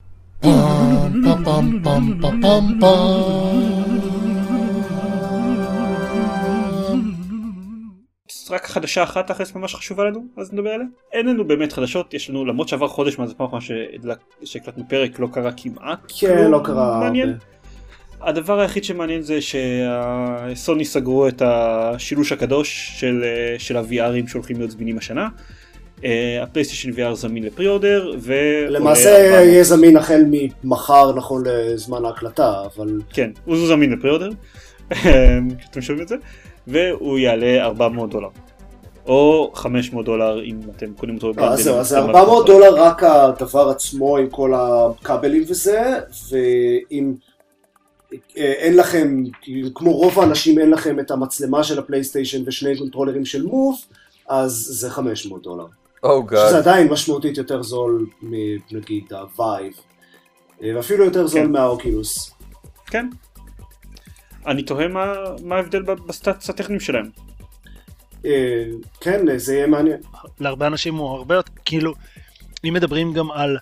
רק 8.51 8.67
חדשה 8.67 9.03
אחת 9.03 9.29
תכלס 9.29 9.55
ממש 9.55 9.75
חשובה 9.75 10.05
לנו, 10.05 10.27
אז 10.37 10.53
נדבר 10.53 10.71
עליה. 10.71 10.87
אין 11.13 11.27
לנו 11.27 11.45
באמת 11.45 11.73
חדשות, 11.73 12.15
יש 12.15 12.31
לנו, 12.31 12.45
למרות 12.45 12.69
שעבר 12.69 12.89
חודש 12.89 13.19
מאז 13.19 13.31
הפעם 13.31 13.47
האחרונה 13.55 13.65
שהקלטנו 14.45 14.85
פרק, 14.89 15.19
לא 15.19 15.29
קרה 15.33 15.51
כמעט 15.57 16.13
כן, 16.21 16.51
לא 16.51 16.61
קרה 16.65 17.01
מעניין. 17.01 17.29
הרבה. 17.29 17.45
הדבר 18.21 18.61
היחיד 18.61 18.85
שמעניין 18.85 19.23
זה 19.23 19.39
שסוני 19.41 20.85
סגרו 20.85 21.29
את 21.29 21.43
השילוש 21.45 22.33
הקדוש 22.33 22.93
של, 22.97 23.25
של 23.59 23.77
ה-VRים 23.77 24.29
שהולכים 24.29 24.59
להיות 24.59 24.71
זמינים 24.71 24.99
השנה. 24.99 25.29
אה, 26.05 26.43
הפלייסטיישן 26.43 26.91
VR 26.91 27.15
זמין 27.15 27.43
לפרי 27.43 27.69
אורדר. 27.69 28.15
ועולה 28.19 28.79
למעשה 28.79 29.27
400 29.27 29.49
יהיה 29.49 29.65
זמין 29.65 29.97
החל 29.97 30.25
ממחר 30.31 31.15
נכון 31.17 31.43
לזמן 31.47 32.05
ההקלטה, 32.05 32.63
אבל 32.77 33.01
כן, 33.13 33.31
הוא 33.45 33.67
זמין 33.67 33.93
לפרי 33.93 34.11
אורדר. 34.11 34.31
אתם 35.71 35.81
שומעים 35.81 36.03
את 36.03 36.09
זה? 36.09 36.17
והוא 36.67 37.19
יעלה 37.19 37.65
400 37.65 38.11
דולר. 38.11 38.29
או 39.07 39.51
500 39.55 40.05
דולר 40.05 40.45
אם 40.45 40.61
אתם 40.77 40.95
קונים 40.95 41.15
אותו 41.15 41.33
אה, 41.39 41.53
אז 41.53 41.61
זהו, 41.61 41.77
אז 41.77 41.89
זה 41.89 41.99
אתם 41.99 42.09
400 42.09 42.47
דולר 42.47 42.75
רק 42.75 43.03
הדבר 43.03 43.69
עצמו 43.69 44.17
עם 44.17 44.31
כל 44.31 44.53
הכבלים 44.57 45.43
וזה, 45.49 45.99
ואם 46.31 47.15
אה, 48.13 48.53
אין 48.53 48.77
לכם, 48.77 49.25
כמו 49.75 49.93
רוב 49.93 50.21
האנשים 50.21 50.59
אין 50.59 50.71
לכם 50.71 51.01
את 51.01 51.11
המצלמה 51.11 51.65
של 51.65 51.79
הפלייסטיישן 51.79 52.43
ושני 52.47 52.79
קונטרולרים 52.79 53.25
של 53.25 53.43
Move, 53.43 53.81
אז 54.29 54.53
זה 54.53 54.91
500 54.91 55.43
דולר. 55.43 55.67
או 56.03 56.23
שזה. 56.29 56.59
עדיין 56.59 56.89
משמעותית 56.89 57.39
יותר 57.39 57.63
זול 57.63 58.07
מנגיד 58.23 59.13
ה-Vive, 59.13 59.73
אה, 60.63 60.73
ואפילו 60.77 61.05
יותר 61.05 61.27
זול 61.27 61.43
כן. 61.43 61.51
מה-Oculus. 61.53 62.31
כן. 62.87 63.09
אני 64.47 64.63
תוהה 64.63 64.89
מה, 64.89 65.15
מה 65.43 65.57
ההבדל 65.57 65.83
ב-stats 65.83 66.51
הטכניים 66.51 66.81
שלהם. 66.81 67.11
אה, 68.27 68.65
כן, 69.01 69.39
זה 69.39 69.55
יהיה 69.55 69.67
מעניין. 69.67 70.01
להרבה 70.41 70.67
אנשים 70.67 70.95
הוא 70.95 71.11
הרבה 71.11 71.35
יותר, 71.35 71.53
כאילו, 71.65 71.95
אם 72.65 72.75
מדברים 72.75 73.13
גם 73.13 73.31
על 73.31 73.59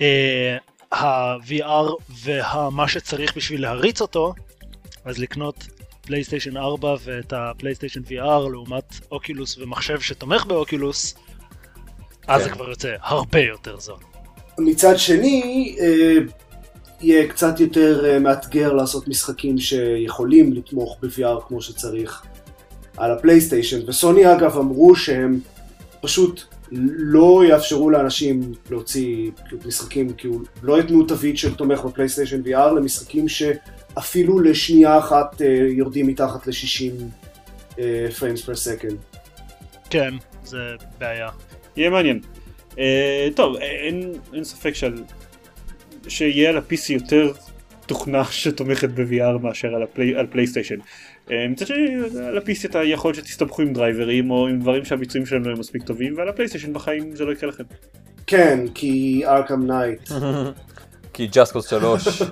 אה, 0.00 0.56
ה-VR 0.92 1.92
ומה 2.24 2.88
שצריך 2.88 3.36
בשביל 3.36 3.62
להריץ 3.62 4.00
אותו, 4.00 4.34
אז 5.04 5.18
לקנות 5.18 5.66
פלייסטיישן 6.00 6.56
4 6.56 6.94
ואת 7.04 7.32
הפלייסטיישן 7.32 8.00
VR 8.08 8.50
לעומת 8.50 8.94
Oculus 9.12 9.58
ומחשב 9.58 10.00
שתומך 10.00 10.46
ב-Oculus, 10.46 11.14
אז 12.26 12.42
זה 12.42 12.48
כן. 12.48 12.54
כבר 12.54 12.68
יוצא 12.68 12.94
הרבה 13.00 13.40
יותר 13.40 13.80
זול. 13.80 13.98
מצד 14.58 14.98
שני, 14.98 15.76
אה, 15.80 16.14
יהיה 17.00 17.28
קצת 17.28 17.60
יותר 17.60 18.06
אה, 18.06 18.18
מאתגר 18.18 18.72
לעשות 18.72 19.08
משחקים 19.08 19.58
שיכולים 19.58 20.52
לתמוך 20.52 20.98
ב-VR 21.02 21.48
כמו 21.48 21.62
שצריך 21.62 22.22
על 22.96 23.10
הפלייסטיישן, 23.12 23.78
וסוני 23.86 24.32
אגב 24.32 24.58
אמרו 24.58 24.96
שהם 24.96 25.40
פשוט 26.00 26.42
לא 26.72 27.42
יאפשרו 27.48 27.90
לאנשים 27.90 28.52
להוציא 28.70 29.30
משחקים, 29.66 30.12
כאילו 30.12 30.38
לא 30.62 30.80
יתנו 30.80 31.06
תווית 31.06 31.38
של 31.38 31.54
תומך 31.54 31.80
בפלייסטיישן 31.84 32.42
VR 32.42 32.72
למשחקים 32.76 33.28
שאפילו 33.28 34.40
לשנייה 34.40 34.98
אחת 34.98 35.42
אה, 35.42 35.46
יורדים 35.70 36.06
מתחת 36.06 36.46
ל-60 36.46 36.92
frames 38.18 38.44
per 38.46 38.54
second. 38.54 39.18
כן, 39.90 40.14
זה 40.44 40.58
בעיה. 40.98 41.28
יהיה 41.76 41.90
מעניין. 41.90 42.20
אה, 42.78 43.28
טוב, 43.34 43.56
אין, 43.56 44.12
אין 44.34 44.44
ספק 44.44 44.74
שעל, 44.74 45.02
שיהיה 46.08 46.48
על 46.48 46.56
ה-PC 46.56 46.92
יותר 46.92 47.32
תוכנה 47.86 48.24
שתומכת 48.40 48.88
ב-VR 48.88 49.38
מאשר 49.42 49.74
על, 49.74 49.82
הפלי, 49.82 50.14
על 50.16 50.26
פלייסטיישן. 50.26 50.76
מצד 51.30 51.66
שני, 51.66 51.94
על 52.28 52.38
ה-PC 52.38 52.64
אתה 52.64 52.84
יכול 52.84 53.14
שתסתבכו 53.14 53.62
עם 53.62 53.72
דרייברים 53.72 54.30
או 54.30 54.48
עם 54.48 54.60
דברים 54.60 54.84
שהביצועים 54.84 55.26
שלהם 55.26 55.42
לא 55.42 55.48
יהיו 55.48 55.58
מספיק 55.58 55.82
טובים, 55.82 56.14
ועל 56.16 56.28
הפלייסטיישן 56.28 56.72
בחיים 56.72 57.16
זה 57.16 57.24
לא 57.24 57.32
יקרה 57.32 57.48
לכם. 57.48 57.64
כן, 58.26 58.64
כי 58.74 59.22
Arkham 59.26 59.66
Knight. 59.66 60.08
כי 61.14 61.26
Just 61.26 61.46
Cause 61.46 61.70
3. 61.70 62.08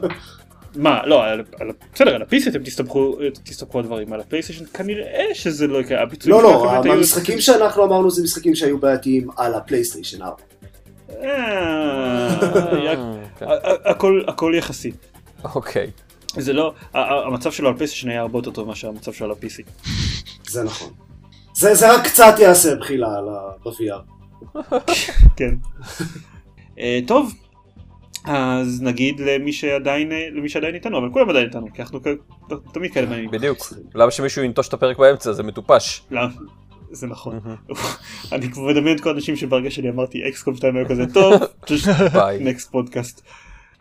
מה, 0.77 1.07
לא, 1.07 1.25
על, 1.25 1.45
על, 1.61 1.71
בסדר, 1.95 2.15
על 2.15 2.23
ה-PC 2.23 2.49
אתם 2.49 2.63
תסתבכו, 2.63 3.19
תסתבכו 3.45 3.79
על 3.79 3.85
דברים, 3.85 4.13
על 4.13 4.21
הפלייסטיישן 4.21 4.65
כנראה 4.65 5.25
שזה 5.33 5.67
לא 5.67 5.79
יקרה, 5.79 6.03
הביצועים 6.03 6.43
לא, 6.43 6.43
לא, 6.43 6.93
המשחקים 6.93 7.41
שאנחנו 7.41 7.85
אמרנו 7.85 8.11
זה 8.11 8.23
משחקים 8.23 8.55
שהיו 8.55 8.79
בעייתיים 8.79 9.29
על 9.37 9.55
הפלייסטיישן 9.55 10.23
4. 10.23 10.37
כן. 13.39 13.47
הכל 13.85 14.23
הכל 14.29 14.53
יחסי. 14.57 14.93
אוקיי. 15.55 15.91
זה 16.39 16.53
לא, 16.53 16.75
המצב 16.95 17.53
שלו 17.53 17.69
על 17.69 17.75
פלייסטיישן 17.77 18.09
היה 18.09 18.21
הרבה 18.21 18.39
יותר 18.39 18.51
טוב 18.51 18.69
מאשר 18.69 18.89
המצב 18.89 19.13
שלו 19.13 19.27
על 19.27 19.33
ה-PC. 19.33 19.89
זה 20.49 20.65
נכון. 20.65 20.93
זה, 21.55 21.75
זה 21.75 21.95
רק 21.95 22.05
קצת 22.05 22.35
יעשה 22.39 22.75
בחילה 22.77 23.07
על 23.19 23.29
ה- 23.29 23.51
ב-VR. 23.65 24.03
כן. 25.37 25.55
אה, 26.79 26.99
טוב, 27.07 27.33
אז 28.25 28.83
נגיד 28.83 29.21
למי 29.21 29.53
שעדיין, 29.53 30.09
למי 30.33 30.49
שעדיין 30.49 30.75
איתנו, 30.75 30.99
אבל 30.99 31.09
כולם 31.13 31.31
עדיין 31.31 31.47
איתנו, 31.47 31.67
כי 31.75 31.83
אנחנו 31.83 32.01
כ- 32.03 32.53
תמיד 32.73 32.93
כאלה 32.95 33.07
מעניינים. 33.07 33.31
בדיוק. 33.31 33.59
למה 33.95 34.11
שמישהו 34.11 34.43
ינטוש 34.45 34.69
את 34.69 34.75
הפרק 34.75 34.99
באמצע? 34.99 35.33
זה 35.33 35.43
מטופש. 35.43 36.03
למה? 36.11 36.29
זה 36.91 37.07
נכון. 37.07 37.41
אני 38.33 38.51
כבר 38.51 38.63
מדמיין 38.63 38.97
את 38.97 39.03
כל 39.03 39.09
האנשים 39.09 39.37
שברגע 39.37 39.71
שאני 39.71 39.91
אמרתי 39.91 40.29
אקסקום 40.29 40.57
2 40.57 40.77
היו 40.77 40.89
כזה 40.89 41.05
טוב. 41.15 41.35
נקסט 42.41 42.71
פודקאסט. 42.71 43.23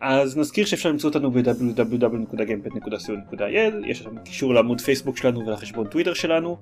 אז 0.02 0.38
נזכיר 0.38 0.66
שאפשר 0.66 0.90
למצוא 0.90 1.10
אותנו 1.10 1.32
ב-www.gamepad.co.il, 1.32 3.88
יש 3.88 4.00
שם 4.00 4.18
קישור 4.24 4.54
לעמוד 4.54 4.82
פייסבוק 4.82 5.18
שלנו 5.18 5.48
ולחשבון 5.48 5.88
טוויטר 5.88 6.14
שלנו, 6.14 6.58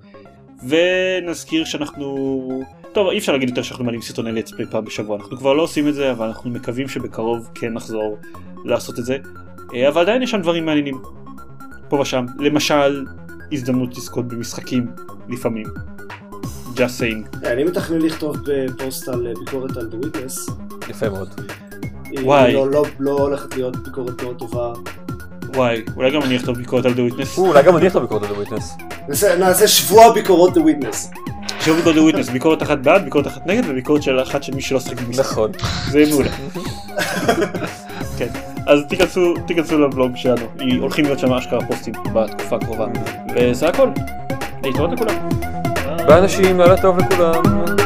ונזכיר 0.68 1.64
שאנחנו... 1.64 2.48
טוב, 2.92 3.08
אי 3.08 3.18
אפשר 3.18 3.32
להגיד 3.32 3.48
יותר 3.48 3.62
שאנחנו 3.62 3.84
מעלים 3.84 4.02
סרטוני 4.02 4.32
לטספליי 4.32 4.66
פעם 4.66 4.84
בשבוע, 4.84 5.16
אנחנו 5.16 5.36
כבר 5.36 5.52
לא 5.52 5.62
עושים 5.62 5.88
את 5.88 5.94
זה, 5.94 6.12
אבל 6.12 6.26
אנחנו 6.26 6.50
מקווים 6.50 6.88
שבקרוב 6.88 7.50
כן 7.54 7.72
נחזור 7.72 8.18
לעשות 8.64 8.98
את 8.98 9.04
זה. 9.04 9.18
אה, 9.74 9.88
אבל 9.88 10.00
עדיין 10.00 10.22
יש 10.22 10.30
שם 10.30 10.40
דברים 10.40 10.66
מעניינים. 10.66 10.98
פה 11.88 12.00
ושם, 12.00 12.26
למשל, 12.38 13.04
הזדמנות 13.52 13.96
לזכות 13.96 14.28
במשחקים, 14.28 14.86
לפעמים. 15.28 15.66
Just 16.76 17.00
saying. 17.00 17.46
אני 17.46 17.64
מתכנן 17.64 17.98
לכתוב 18.02 18.36
בפוסט 18.46 19.08
על 19.08 19.26
אה, 19.26 19.32
ביקורת 19.44 19.76
על 19.76 19.90
The 19.92 20.04
Witness. 20.04 20.52
יפה 20.90 21.08
מאוד. 21.08 21.40
היא 22.10 22.20
וואי. 22.22 22.52
לא, 22.52 22.70
לא, 22.70 22.84
לא 22.98 23.10
הולכת 23.10 23.56
להיות 23.56 23.76
ביקורת 23.76 24.22
מאוד 24.22 24.36
טובה. 24.38 24.72
וואי, 25.54 25.82
אולי 25.96 26.10
גם 26.10 26.22
אני 26.22 26.36
אכתוב 26.36 26.56
ביקורת 26.56 26.84
על 26.84 26.92
The 26.92 27.12
Witness. 27.12 27.38
או, 27.38 27.46
אולי 27.46 27.62
גם 27.62 27.76
אני 27.76 27.86
אכתוב 27.86 28.02
ביקורת 28.02 28.22
על 28.22 28.32
וויטנס. 28.32 28.76
נעשה, 29.08 29.36
נעשה 29.36 29.68
שבוע 29.68 30.12
ביקורות 30.12 30.56
The 30.56 30.60
Witness. 30.60 31.18
שוב 31.60 31.76
ביקורת 31.76 31.96
The 31.96 32.14
Witness, 32.14 32.32
ביקורת 32.32 32.62
אחת 32.62 32.78
בעד, 32.78 33.04
ביקורת 33.04 33.26
אחת 33.26 33.46
נגד, 33.46 33.62
וביקורת 33.68 34.02
של 34.02 34.22
אחת 34.22 34.42
של 34.42 34.54
מי 34.54 34.62
שלא 34.62 34.80
שחק 34.80 35.00
במשחק. 35.00 35.30
נכון. 35.32 35.50
זה 35.90 36.04
מעולה. 36.10 36.30
כן, 38.18 38.28
אז 38.66 38.80
תיכנסו, 38.88 39.34
תיכנסו 39.46 39.78
לבלוג 39.78 40.16
שלנו, 40.16 40.46
הולכים 40.78 41.04
להיות 41.04 41.18
שם 41.18 41.32
אשכרה 41.32 41.66
פוסטים 41.66 41.94
בתקופה 42.14 42.56
הקרובה. 42.56 42.86
וזה 43.36 43.68
הכל. 43.68 43.88
להתראות 44.62 44.90
לכולם. 44.92 45.53
ביי 46.06 46.18
אנשים, 46.18 46.60
לילה 46.60 46.76
טוב 46.82 46.98
לכולם. 46.98 47.83